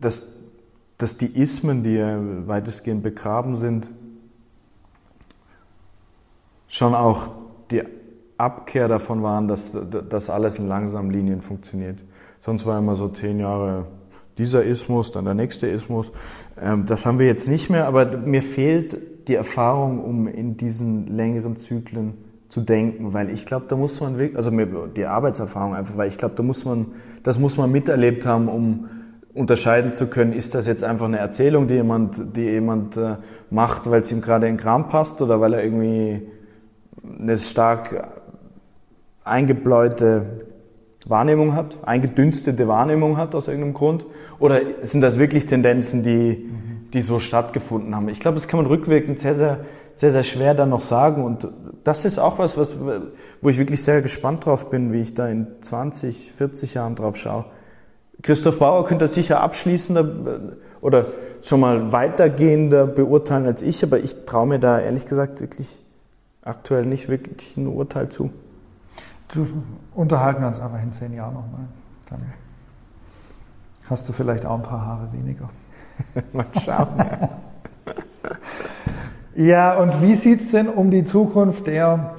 dass, 0.01 0.25
dass 0.97 1.17
die 1.17 1.27
Ismen, 1.27 1.83
die 1.83 1.99
weitestgehend 2.47 3.03
begraben 3.03 3.55
sind, 3.55 3.91
schon 6.67 6.95
auch 6.95 7.29
die 7.69 7.83
Abkehr 8.37 8.87
davon 8.87 9.21
waren, 9.21 9.47
dass 9.47 9.77
das 10.09 10.31
alles 10.31 10.57
in 10.57 10.67
langsamen 10.67 11.11
Linien 11.11 11.41
funktioniert. 11.41 11.99
Sonst 12.41 12.65
war 12.65 12.79
immer 12.79 12.95
so 12.95 13.07
zehn 13.09 13.39
Jahre 13.39 13.85
dieser 14.39 14.63
Ismus, 14.63 15.11
dann 15.11 15.25
der 15.25 15.35
nächste 15.35 15.67
Ismus. 15.67 16.11
Ähm, 16.59 16.87
das 16.87 17.05
haben 17.05 17.19
wir 17.19 17.27
jetzt 17.27 17.47
nicht 17.47 17.69
mehr, 17.69 17.85
aber 17.85 18.17
mir 18.17 18.41
fehlt 18.41 19.27
die 19.27 19.35
Erfahrung, 19.35 20.03
um 20.03 20.27
in 20.27 20.57
diesen 20.57 21.05
längeren 21.15 21.55
Zyklen 21.55 22.15
zu 22.53 22.61
denken, 22.61 23.13
weil 23.13 23.31
ich 23.31 23.47
glaube, 23.47 23.65
da 23.67 23.75
muss 23.75 23.99
man 23.99 24.19
wirklich, 24.19 24.37
also 24.37 24.51
die 24.95 25.05
Arbeitserfahrung 25.05 25.73
einfach, 25.73 25.97
weil 25.97 26.07
ich 26.07 26.19
glaube, 26.19 26.35
da 26.35 26.43
muss 26.43 26.65
man, 26.65 26.91
das 27.23 27.39
muss 27.39 27.57
man 27.57 27.71
miterlebt 27.71 28.27
haben, 28.27 28.47
um 28.47 28.89
unterscheiden 29.33 29.91
zu 29.91 30.05
können, 30.05 30.33
ist 30.33 30.53
das 30.53 30.67
jetzt 30.67 30.83
einfach 30.83 31.07
eine 31.07 31.17
Erzählung, 31.17 31.67
die 31.67 31.73
jemand, 31.73 32.35
die 32.35 32.43
jemand 32.43 32.95
äh, 32.95 33.15
macht, 33.49 33.89
weil 33.89 34.01
es 34.01 34.11
ihm 34.11 34.21
gerade 34.21 34.47
in 34.47 34.53
den 34.53 34.59
Kram 34.61 34.87
passt 34.87 35.19
oder 35.23 35.41
weil 35.41 35.55
er 35.55 35.63
irgendwie 35.63 36.27
eine 37.19 37.39
stark 37.39 38.09
eingebläute 39.23 40.43
Wahrnehmung 41.07 41.55
hat, 41.55 41.79
eingedünstete 41.83 42.67
Wahrnehmung 42.67 43.17
hat 43.17 43.33
aus 43.33 43.47
irgendeinem 43.47 43.73
Grund? 43.73 44.05
Oder 44.37 44.61
sind 44.81 45.01
das 45.01 45.17
wirklich 45.17 45.47
Tendenzen, 45.47 46.03
die, 46.03 46.51
die 46.93 47.01
so 47.01 47.19
stattgefunden 47.19 47.95
haben? 47.95 48.09
Ich 48.09 48.19
glaube, 48.19 48.35
das 48.35 48.47
kann 48.47 48.59
man 48.59 48.67
rückwirkend 48.67 49.19
sehr, 49.19 49.33
sehr, 49.33 49.65
sehr, 49.95 50.11
sehr 50.11 50.23
schwer 50.23 50.53
dann 50.53 50.69
noch 50.69 50.81
sagen. 50.81 51.23
Und 51.23 51.47
das 51.83 52.05
ist 52.05 52.19
auch 52.19 52.39
was, 52.39 52.57
was, 52.57 52.77
wo 53.41 53.49
ich 53.49 53.57
wirklich 53.57 53.83
sehr 53.83 54.01
gespannt 54.01 54.45
drauf 54.45 54.69
bin, 54.69 54.93
wie 54.93 55.01
ich 55.01 55.13
da 55.13 55.27
in 55.27 55.47
20, 55.61 56.33
40 56.33 56.73
Jahren 56.75 56.95
drauf 56.95 57.17
schaue. 57.17 57.45
Christoph 58.21 58.59
Bauer 58.59 58.85
könnte 58.85 59.03
das 59.03 59.13
sicher 59.13 59.41
abschließender 59.41 60.57
oder 60.81 61.07
schon 61.41 61.59
mal 61.59 61.91
weitergehender 61.91 62.87
beurteilen 62.87 63.45
als 63.45 63.61
ich, 63.61 63.83
aber 63.83 63.99
ich 63.99 64.25
traue 64.25 64.47
mir 64.47 64.59
da 64.59 64.79
ehrlich 64.79 65.05
gesagt 65.05 65.41
wirklich 65.41 65.67
aktuell 66.41 66.85
nicht 66.85 67.09
wirklich 67.09 67.57
ein 67.57 67.67
Urteil 67.67 68.09
zu. 68.09 68.31
Du, 69.33 69.47
unterhalten 69.93 70.41
wir 70.41 70.47
uns 70.47 70.59
einfach 70.59 70.81
in 70.81 70.93
zehn 70.93 71.13
Jahren 71.13 71.33
nochmal. 71.33 71.65
Dann 72.09 72.21
hast 73.89 74.07
du 74.07 74.13
vielleicht 74.13 74.45
auch 74.45 74.55
ein 74.55 74.63
paar 74.63 74.85
Haare 74.85 75.09
weniger. 75.11 75.49
mal 76.33 76.45
schauen. 76.63 76.97
ja, 76.97 77.29
und 79.35 80.01
wie 80.01 80.15
sieht 80.15 80.41
es 80.41 80.51
denn 80.51 80.67
um 80.67 80.91
die 80.91 81.05
Zukunft 81.05 81.67
der 81.67 82.15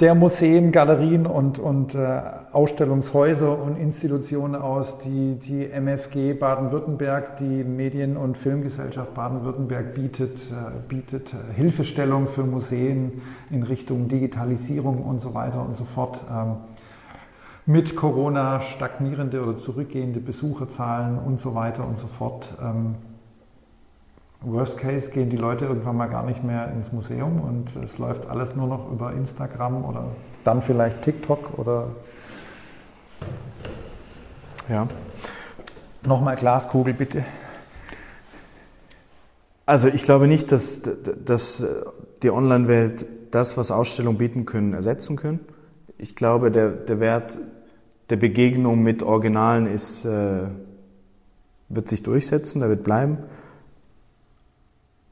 der 0.00 0.14
Museen, 0.14 0.72
Galerien 0.72 1.26
und, 1.26 1.58
und 1.58 1.94
äh, 1.94 2.20
Ausstellungshäuser 2.52 3.60
und 3.60 3.76
Institutionen 3.76 4.60
aus, 4.60 4.98
die 4.98 5.34
die 5.34 5.66
MFG 5.66 6.32
Baden-Württemberg, 6.32 7.36
die 7.36 7.64
Medien- 7.64 8.16
und 8.16 8.38
Filmgesellschaft 8.38 9.14
Baden-Württemberg 9.14 9.94
bietet, 9.94 10.38
äh, 10.50 10.78
bietet 10.88 11.34
äh, 11.34 11.54
Hilfestellung 11.54 12.28
für 12.28 12.44
Museen 12.44 13.20
in 13.50 13.62
Richtung 13.62 14.08
Digitalisierung 14.08 15.04
und 15.04 15.20
so 15.20 15.34
weiter 15.34 15.62
und 15.62 15.76
so 15.76 15.84
fort. 15.84 16.18
Ähm, 16.30 16.56
mit 17.66 17.94
Corona 17.94 18.62
stagnierende 18.62 19.42
oder 19.42 19.58
zurückgehende 19.58 20.18
Besucherzahlen 20.18 21.18
und 21.18 21.40
so 21.40 21.54
weiter 21.54 21.86
und 21.86 21.98
so 21.98 22.06
fort. 22.06 22.46
Ähm, 22.60 22.94
Worst 24.42 24.78
Case 24.78 25.10
gehen 25.10 25.28
die 25.28 25.36
Leute 25.36 25.66
irgendwann 25.66 25.96
mal 25.96 26.06
gar 26.06 26.24
nicht 26.24 26.42
mehr 26.42 26.72
ins 26.72 26.92
Museum 26.92 27.40
und 27.40 27.84
es 27.84 27.98
läuft 27.98 28.26
alles 28.28 28.54
nur 28.56 28.66
noch 28.66 28.90
über 28.90 29.12
Instagram 29.12 29.84
oder 29.84 30.12
dann 30.44 30.62
vielleicht 30.62 31.02
TikTok 31.02 31.58
oder. 31.58 31.88
Ja. 34.68 34.86
Nochmal 36.06 36.36
Glaskugel, 36.36 36.94
bitte. 36.94 37.24
Also 39.66 39.88
ich 39.88 40.04
glaube 40.04 40.26
nicht, 40.26 40.50
dass, 40.50 40.80
dass 41.24 41.64
die 42.22 42.30
Online-Welt 42.30 43.06
das, 43.30 43.56
was 43.56 43.70
Ausstellungen 43.70 44.18
bieten 44.18 44.46
können, 44.46 44.72
ersetzen 44.72 45.16
können. 45.16 45.40
Ich 45.98 46.16
glaube, 46.16 46.50
der, 46.50 46.70
der 46.70 46.98
Wert 46.98 47.38
der 48.08 48.16
Begegnung 48.16 48.82
mit 48.82 49.02
Originalen 49.02 49.66
ist, 49.66 50.04
äh, 50.04 50.48
wird 51.68 51.88
sich 51.88 52.02
durchsetzen, 52.02 52.60
der 52.60 52.70
wird 52.70 52.82
bleiben. 52.82 53.18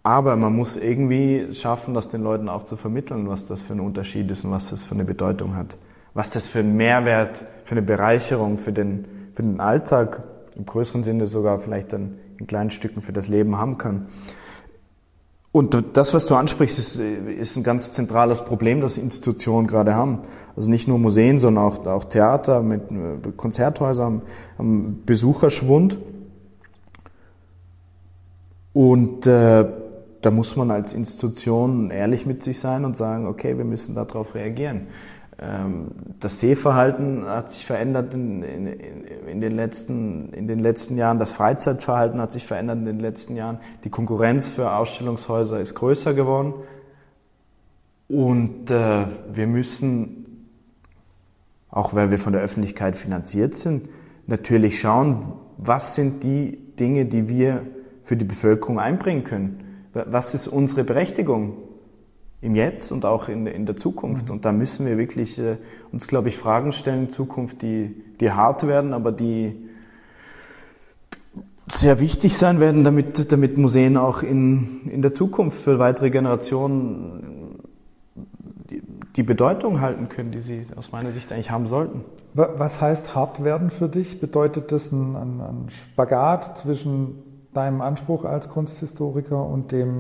Aber 0.02 0.36
man 0.36 0.54
muss 0.54 0.76
irgendwie 0.76 1.48
schaffen, 1.52 1.94
das 1.94 2.08
den 2.08 2.22
Leuten 2.22 2.48
auch 2.48 2.64
zu 2.64 2.76
vermitteln, 2.76 3.28
was 3.28 3.46
das 3.46 3.62
für 3.62 3.74
ein 3.74 3.80
Unterschied 3.80 4.30
ist 4.30 4.44
und 4.44 4.50
was 4.50 4.70
das 4.70 4.84
für 4.84 4.94
eine 4.94 5.04
Bedeutung 5.04 5.56
hat. 5.56 5.76
Was 6.14 6.30
das 6.30 6.46
für 6.46 6.60
einen 6.60 6.76
Mehrwert, 6.76 7.44
für 7.64 7.72
eine 7.72 7.82
Bereicherung 7.82 8.58
für 8.58 8.72
den, 8.72 9.06
für 9.34 9.42
den 9.42 9.60
Alltag, 9.60 10.24
im 10.56 10.66
größeren 10.66 11.04
Sinne 11.04 11.26
sogar 11.26 11.58
vielleicht 11.58 11.92
dann 11.92 12.18
in 12.38 12.46
kleinen 12.46 12.70
Stücken 12.70 13.00
für 13.00 13.12
das 13.12 13.28
Leben 13.28 13.58
haben 13.58 13.78
kann. 13.78 14.06
Und 15.50 15.96
das, 15.96 16.14
was 16.14 16.26
du 16.26 16.34
ansprichst, 16.34 16.78
ist, 16.78 16.96
ist, 16.96 17.56
ein 17.56 17.62
ganz 17.62 17.92
zentrales 17.92 18.44
Problem, 18.44 18.80
das 18.80 18.98
Institutionen 18.98 19.66
gerade 19.66 19.94
haben. 19.94 20.20
Also 20.54 20.70
nicht 20.70 20.86
nur 20.86 20.98
Museen, 20.98 21.40
sondern 21.40 21.64
auch, 21.64 21.86
auch 21.86 22.04
Theater 22.04 22.62
mit 22.62 22.82
Konzerthäusern 23.36 24.22
haben 24.58 25.02
Besucherschwund. 25.06 25.98
Und 28.74 29.26
äh, 29.26 29.64
da 30.20 30.30
muss 30.30 30.56
man 30.56 30.70
als 30.70 30.94
Institution 30.94 31.90
ehrlich 31.90 32.26
mit 32.26 32.42
sich 32.42 32.58
sein 32.58 32.84
und 32.84 32.96
sagen, 32.96 33.26
okay, 33.26 33.56
wir 33.56 33.64
müssen 33.64 33.94
darauf 33.94 34.34
reagieren. 34.34 34.88
Ähm, 35.40 35.92
das 36.18 36.40
Sehverhalten 36.40 37.24
hat 37.26 37.52
sich 37.52 37.64
verändert 37.64 38.12
in, 38.14 38.42
in, 38.42 38.66
in, 38.66 39.40
den 39.40 39.54
letzten, 39.54 40.32
in 40.32 40.48
den 40.48 40.58
letzten 40.58 40.96
Jahren, 40.96 41.18
das 41.18 41.32
Freizeitverhalten 41.32 42.20
hat 42.20 42.32
sich 42.32 42.46
verändert 42.46 42.78
in 42.78 42.86
den 42.86 43.00
letzten 43.00 43.36
Jahren, 43.36 43.58
die 43.84 43.90
Konkurrenz 43.90 44.48
für 44.48 44.72
Ausstellungshäuser 44.72 45.60
ist 45.60 45.74
größer 45.74 46.14
geworden 46.14 46.54
und 48.08 48.70
äh, 48.70 49.06
wir 49.32 49.46
müssen, 49.46 50.48
auch 51.70 51.94
weil 51.94 52.10
wir 52.10 52.18
von 52.18 52.32
der 52.32 52.42
Öffentlichkeit 52.42 52.96
finanziert 52.96 53.54
sind, 53.54 53.88
natürlich 54.26 54.80
schauen, 54.80 55.34
was 55.56 55.94
sind 55.94 56.24
die 56.24 56.58
Dinge, 56.80 57.06
die 57.06 57.28
wir 57.28 57.62
für 58.02 58.16
die 58.16 58.24
Bevölkerung 58.24 58.80
einbringen 58.80 59.22
können. 59.22 59.67
Was 59.92 60.34
ist 60.34 60.48
unsere 60.48 60.84
Berechtigung? 60.84 61.56
im 62.40 62.54
Jetzt 62.54 62.92
und 62.92 63.04
auch 63.04 63.28
in, 63.28 63.46
in 63.46 63.66
der 63.66 63.76
Zukunft. 63.76 64.28
Mhm. 64.28 64.36
Und 64.36 64.44
da 64.44 64.52
müssen 64.52 64.86
wir 64.86 64.96
wirklich 64.96 65.38
äh, 65.38 65.56
uns, 65.92 66.06
glaube 66.06 66.28
ich, 66.28 66.36
Fragen 66.36 66.72
stellen 66.72 67.06
in 67.06 67.12
Zukunft, 67.12 67.62
die, 67.62 67.94
die 68.20 68.30
hart 68.30 68.66
werden, 68.66 68.92
aber 68.92 69.12
die 69.12 69.56
sehr 71.70 72.00
wichtig 72.00 72.36
sein 72.36 72.60
werden, 72.60 72.84
damit, 72.84 73.30
damit 73.30 73.58
Museen 73.58 73.96
auch 73.96 74.22
in, 74.22 74.88
in 74.90 75.02
der 75.02 75.12
Zukunft 75.12 75.58
für 75.60 75.78
weitere 75.78 76.10
Generationen 76.10 77.58
die, 78.70 78.82
die 79.16 79.22
Bedeutung 79.22 79.80
halten 79.80 80.08
können, 80.08 80.30
die 80.30 80.40
sie 80.40 80.66
aus 80.76 80.92
meiner 80.92 81.10
Sicht 81.10 81.30
eigentlich 81.32 81.50
haben 81.50 81.66
sollten. 81.66 82.04
Was 82.34 82.80
heißt 82.80 83.14
hart 83.14 83.42
werden 83.42 83.68
für 83.68 83.88
dich? 83.88 84.20
Bedeutet 84.20 84.70
das 84.70 84.92
ein, 84.92 85.16
ein, 85.16 85.40
ein 85.40 85.66
Spagat 85.70 86.56
zwischen 86.56 87.22
deinem 87.58 87.80
Anspruch 87.80 88.24
als 88.24 88.48
Kunsthistoriker 88.48 89.44
und 89.44 89.72
dem 89.72 89.98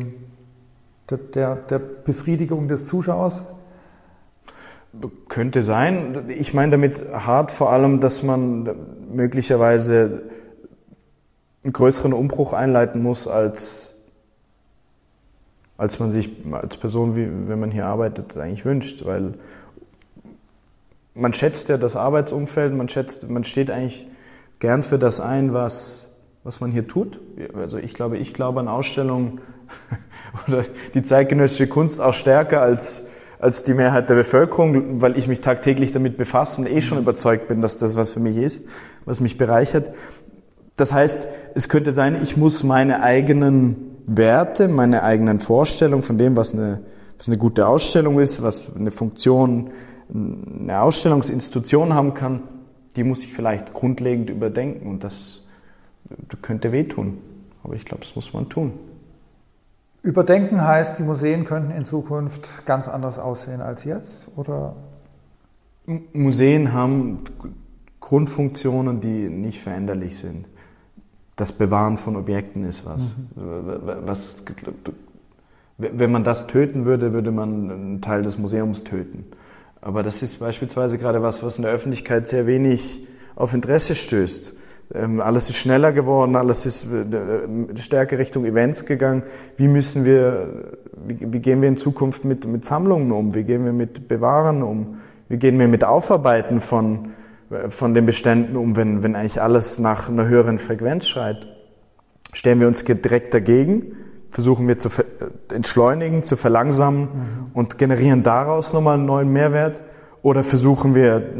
der, 1.10 1.56
der 1.56 1.78
Befriedigung 1.80 2.68
des 2.68 2.86
Zuschauers? 2.86 3.42
Könnte 5.28 5.62
sein. 5.62 6.26
Ich 6.28 6.54
meine 6.54 6.70
damit 6.70 7.04
hart 7.12 7.50
vor 7.50 7.70
allem, 7.70 8.00
dass 8.00 8.22
man 8.22 8.70
möglicherweise 9.10 10.22
einen 11.64 11.72
größeren 11.72 12.12
Umbruch 12.12 12.52
einleiten 12.52 13.02
muss, 13.02 13.26
als, 13.26 13.96
als 15.76 15.98
man 15.98 16.12
sich 16.12 16.30
als 16.52 16.76
Person, 16.76 17.16
wie, 17.16 17.28
wenn 17.48 17.58
man 17.58 17.72
hier 17.72 17.86
arbeitet, 17.86 18.36
eigentlich 18.36 18.64
wünscht. 18.64 19.04
Weil 19.04 19.34
man 21.14 21.32
schätzt 21.32 21.68
ja 21.68 21.76
das 21.76 21.96
Arbeitsumfeld, 21.96 22.72
man 22.72 22.88
schätzt, 22.88 23.28
man 23.28 23.42
steht 23.42 23.70
eigentlich 23.70 24.06
gern 24.60 24.82
für 24.82 24.98
das 24.98 25.18
ein, 25.20 25.52
was, 25.52 26.07
was 26.48 26.62
man 26.62 26.70
hier 26.70 26.88
tut. 26.88 27.20
Also 27.54 27.76
ich 27.76 27.92
glaube, 27.92 28.16
ich 28.16 28.32
glaube 28.32 28.60
an 28.60 28.68
Ausstellungen 28.68 29.42
oder 30.48 30.64
die 30.94 31.02
zeitgenössische 31.02 31.66
Kunst 31.66 32.00
auch 32.00 32.14
stärker 32.14 32.62
als, 32.62 33.06
als 33.38 33.64
die 33.64 33.74
Mehrheit 33.74 34.08
der 34.08 34.14
Bevölkerung, 34.14 35.02
weil 35.02 35.18
ich 35.18 35.28
mich 35.28 35.42
tagtäglich 35.42 35.92
damit 35.92 36.16
befasse 36.16 36.62
und 36.62 36.66
eh 36.66 36.80
schon 36.80 36.96
mhm. 36.96 37.02
überzeugt 37.02 37.48
bin, 37.48 37.60
dass 37.60 37.76
das 37.76 37.96
was 37.96 38.12
für 38.12 38.20
mich 38.20 38.38
ist, 38.38 38.64
was 39.04 39.20
mich 39.20 39.36
bereichert. 39.36 39.92
Das 40.76 40.90
heißt, 40.90 41.28
es 41.54 41.68
könnte 41.68 41.92
sein, 41.92 42.16
ich 42.22 42.38
muss 42.38 42.62
meine 42.62 43.02
eigenen 43.02 43.98
Werte, 44.06 44.68
meine 44.68 45.02
eigenen 45.02 45.40
Vorstellungen 45.40 46.02
von 46.02 46.16
dem, 46.16 46.34
was 46.34 46.54
eine, 46.54 46.80
was 47.18 47.28
eine 47.28 47.36
gute 47.36 47.68
Ausstellung 47.68 48.20
ist, 48.20 48.42
was 48.42 48.74
eine 48.74 48.90
Funktion, 48.90 49.68
eine 50.08 50.80
Ausstellungsinstitution 50.80 51.92
haben 51.92 52.14
kann, 52.14 52.40
die 52.96 53.04
muss 53.04 53.22
ich 53.22 53.34
vielleicht 53.34 53.74
grundlegend 53.74 54.30
überdenken 54.30 54.88
und 54.88 55.04
das 55.04 55.42
könnte 56.42 56.72
wehtun. 56.72 57.18
Aber 57.62 57.74
ich 57.74 57.84
glaube, 57.84 58.04
das 58.04 58.14
muss 58.16 58.32
man 58.32 58.48
tun. 58.48 58.72
Überdenken 60.02 60.62
heißt, 60.62 60.98
die 60.98 61.02
Museen 61.02 61.44
könnten 61.44 61.70
in 61.70 61.84
Zukunft 61.84 62.64
ganz 62.66 62.88
anders 62.88 63.18
aussehen 63.18 63.60
als 63.60 63.84
jetzt, 63.84 64.28
oder? 64.36 64.76
Museen 66.12 66.72
haben 66.72 67.24
Grundfunktionen, 68.00 69.00
die 69.00 69.28
nicht 69.28 69.60
veränderlich 69.60 70.18
sind. 70.18 70.46
Das 71.36 71.52
Bewahren 71.52 71.96
von 71.96 72.16
Objekten 72.16 72.64
ist 72.64 72.84
was. 72.86 73.16
Mhm. 73.36 73.80
was 74.06 74.36
wenn 75.78 76.10
man 76.10 76.24
das 76.24 76.48
töten 76.48 76.84
würde, 76.86 77.12
würde 77.12 77.30
man 77.30 77.70
einen 77.70 78.00
Teil 78.00 78.22
des 78.22 78.36
Museums 78.36 78.82
töten. 78.82 79.24
Aber 79.80 80.02
das 80.02 80.22
ist 80.22 80.40
beispielsweise 80.40 80.98
gerade 80.98 81.22
was, 81.22 81.42
was 81.42 81.56
in 81.56 81.62
der 81.62 81.72
Öffentlichkeit 81.72 82.26
sehr 82.26 82.46
wenig 82.46 83.06
auf 83.36 83.54
Interesse 83.54 83.94
stößt. 83.94 84.54
Ähm, 84.94 85.20
alles 85.20 85.50
ist 85.50 85.56
schneller 85.56 85.92
geworden, 85.92 86.34
alles 86.34 86.64
ist 86.64 86.86
äh, 86.86 87.76
stärker 87.76 88.18
Richtung 88.18 88.46
Events 88.46 88.86
gegangen. 88.86 89.22
Wie 89.58 89.68
müssen 89.68 90.06
wir, 90.06 90.78
wie, 91.06 91.18
wie, 91.32 91.40
gehen 91.40 91.60
wir 91.60 91.68
in 91.68 91.76
Zukunft 91.76 92.24
mit, 92.24 92.46
mit 92.46 92.64
Sammlungen 92.64 93.12
um? 93.12 93.34
Wie 93.34 93.44
gehen 93.44 93.64
wir 93.66 93.72
mit 93.72 94.08
Bewahren 94.08 94.62
um? 94.62 94.98
Wie 95.28 95.36
gehen 95.36 95.58
wir 95.58 95.68
mit 95.68 95.84
Aufarbeiten 95.84 96.62
von, 96.62 97.10
äh, 97.50 97.68
von 97.68 97.92
den 97.92 98.06
Beständen 98.06 98.56
um, 98.56 98.76
wenn, 98.76 99.02
wenn 99.02 99.14
eigentlich 99.14 99.42
alles 99.42 99.78
nach 99.78 100.08
einer 100.08 100.26
höheren 100.26 100.58
Frequenz 100.58 101.06
schreit? 101.06 101.46
Stellen 102.32 102.60
wir 102.60 102.66
uns 102.66 102.82
direkt 102.82 103.34
dagegen? 103.34 103.94
Versuchen 104.30 104.68
wir 104.68 104.78
zu 104.78 104.88
äh, 104.88 105.54
entschleunigen, 105.54 106.24
zu 106.24 106.36
verlangsamen 106.36 107.00
mhm. 107.00 107.08
und 107.52 107.76
generieren 107.76 108.22
daraus 108.22 108.72
nochmal 108.72 108.94
einen 108.94 109.04
neuen 109.04 109.30
Mehrwert? 109.34 109.82
Oder 110.22 110.42
versuchen 110.42 110.94
wir 110.94 111.30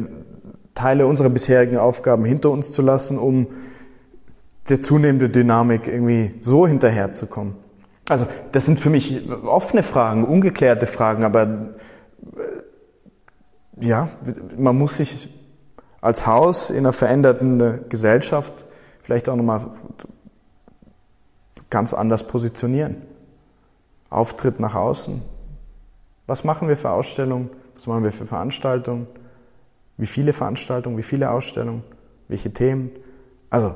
Teile 0.78 1.06
unserer 1.06 1.28
bisherigen 1.28 1.76
Aufgaben 1.76 2.24
hinter 2.24 2.50
uns 2.50 2.70
zu 2.70 2.82
lassen, 2.82 3.18
um 3.18 3.48
der 4.68 4.80
zunehmenden 4.80 5.32
Dynamik 5.32 5.88
irgendwie 5.88 6.34
so 6.38 6.66
hinterherzukommen. 6.66 7.55
Also 8.09 8.26
das 8.52 8.64
sind 8.64 8.78
für 8.78 8.90
mich 8.90 9.28
offene 9.44 9.82
Fragen, 9.82 10.24
ungeklärte 10.24 10.86
Fragen, 10.86 11.24
aber 11.24 11.42
äh, 11.42 11.46
ja, 13.80 14.09
man 14.56 14.78
muss 14.78 14.98
sich 14.98 15.34
als 16.00 16.26
Haus 16.26 16.70
in 16.70 16.78
einer 16.78 16.92
veränderten 16.92 17.88
Gesellschaft 17.88 18.66
vielleicht 19.02 19.28
auch 19.28 19.36
nochmal 19.36 19.66
ganz 21.70 21.92
anders 21.92 22.24
positionieren. 22.24 23.02
Auftritt 24.10 24.60
nach 24.60 24.74
außen. 24.74 25.22
Was 26.26 26.44
machen 26.44 26.68
wir 26.68 26.76
für 26.76 26.90
Ausstellungen? 26.90 27.50
Was 27.74 27.88
machen 27.88 28.05
wir 28.05 28.12
für 28.12 28.24
Veranstaltungen? 28.24 29.06
Wie 29.98 30.06
viele 30.06 30.32
Veranstaltungen, 30.32 30.96
wie 30.96 31.02
viele 31.02 31.30
Ausstellungen, 31.30 31.82
welche 32.28 32.52
Themen. 32.52 32.90
Also 33.50 33.74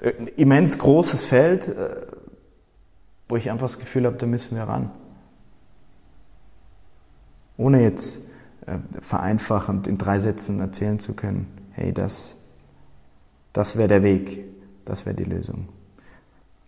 ein 0.00 0.28
äh, 0.28 0.30
immens 0.36 0.78
großes 0.78 1.24
Feld, 1.24 1.68
äh, 1.68 1.96
wo 3.28 3.36
ich 3.36 3.50
einfach 3.50 3.66
das 3.66 3.78
Gefühl 3.78 4.06
habe, 4.06 4.16
da 4.16 4.26
müssen 4.26 4.56
wir 4.56 4.64
ran. 4.64 4.90
Ohne 7.56 7.82
jetzt 7.82 8.20
äh, 8.66 8.78
vereinfachend 9.00 9.86
in 9.86 9.98
drei 9.98 10.18
Sätzen 10.18 10.60
erzählen 10.60 10.98
zu 10.98 11.14
können, 11.14 11.46
hey, 11.72 11.92
das, 11.92 12.36
das 13.52 13.76
wäre 13.76 13.88
der 13.88 14.02
Weg, 14.02 14.44
das 14.84 15.06
wäre 15.06 15.16
die 15.16 15.24
Lösung. 15.24 15.68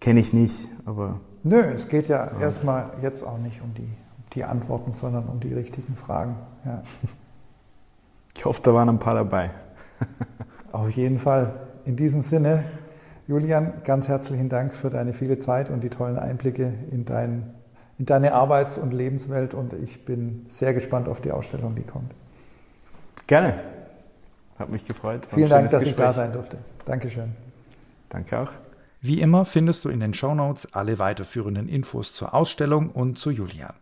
Kenne 0.00 0.20
ich 0.20 0.32
nicht, 0.32 0.68
aber. 0.84 1.20
Nö, 1.42 1.60
es 1.60 1.88
geht 1.88 2.08
ja, 2.08 2.32
ja. 2.32 2.40
erstmal 2.40 2.92
jetzt 3.02 3.22
auch 3.22 3.38
nicht 3.38 3.60
um 3.62 3.74
die, 3.74 3.88
die 4.34 4.44
Antworten, 4.44 4.94
sondern 4.94 5.26
um 5.26 5.40
die 5.40 5.52
richtigen 5.52 5.96
Fragen. 5.96 6.36
Ja. 6.64 6.82
Ich 8.36 8.44
hoffe, 8.44 8.60
da 8.62 8.74
waren 8.74 8.88
ein 8.88 8.98
paar 8.98 9.14
dabei. 9.14 9.50
Auf 10.72 10.90
jeden 10.90 11.18
Fall. 11.18 11.54
In 11.84 11.96
diesem 11.96 12.22
Sinne, 12.22 12.64
Julian, 13.26 13.74
ganz 13.84 14.08
herzlichen 14.08 14.48
Dank 14.48 14.74
für 14.74 14.90
deine 14.90 15.12
viele 15.12 15.38
Zeit 15.38 15.70
und 15.70 15.82
die 15.82 15.90
tollen 15.90 16.18
Einblicke 16.18 16.72
in, 16.90 17.04
dein, 17.04 17.54
in 17.98 18.06
deine 18.06 18.34
Arbeits- 18.34 18.78
und 18.78 18.92
Lebenswelt 18.92 19.54
und 19.54 19.72
ich 19.72 20.04
bin 20.04 20.46
sehr 20.48 20.74
gespannt 20.74 21.08
auf 21.08 21.20
die 21.20 21.30
Ausstellung, 21.30 21.74
die 21.74 21.84
kommt. 21.84 22.12
Gerne. 23.26 23.60
Hat 24.58 24.68
mich 24.68 24.84
gefreut. 24.84 25.26
Vielen 25.32 25.48
Dank, 25.48 25.70
dass 25.70 25.80
Gespräch. 25.80 25.90
ich 25.90 25.96
da 25.96 26.12
sein 26.12 26.32
durfte. 26.32 26.58
Dankeschön. 26.84 27.32
Danke 28.08 28.38
auch. 28.38 28.50
Wie 29.00 29.20
immer 29.20 29.44
findest 29.44 29.84
du 29.84 29.88
in 29.88 30.00
den 30.00 30.14
Shownotes 30.14 30.72
alle 30.72 30.98
weiterführenden 30.98 31.68
Infos 31.68 32.14
zur 32.14 32.34
Ausstellung 32.34 32.90
und 32.90 33.18
zu 33.18 33.30
Julian. 33.30 33.74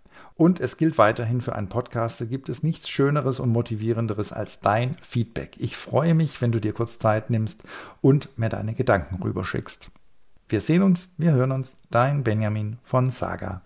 Und 0.42 0.58
es 0.58 0.76
gilt 0.76 0.98
weiterhin 0.98 1.40
für 1.40 1.54
einen 1.54 1.68
Podcaster, 1.68 2.26
gibt 2.26 2.48
es 2.48 2.64
nichts 2.64 2.88
Schöneres 2.88 3.38
und 3.38 3.50
Motivierenderes 3.50 4.32
als 4.32 4.58
dein 4.58 4.96
Feedback. 5.00 5.54
Ich 5.58 5.76
freue 5.76 6.14
mich, 6.14 6.40
wenn 6.40 6.50
du 6.50 6.60
dir 6.60 6.72
kurz 6.72 6.98
Zeit 6.98 7.30
nimmst 7.30 7.62
und 8.00 8.36
mir 8.36 8.48
deine 8.48 8.74
Gedanken 8.74 9.22
rüberschickst. 9.22 9.86
Wir 10.48 10.60
sehen 10.60 10.82
uns, 10.82 11.10
wir 11.16 11.30
hören 11.30 11.52
uns, 11.52 11.74
dein 11.92 12.24
Benjamin 12.24 12.78
von 12.82 13.12
Saga. 13.12 13.62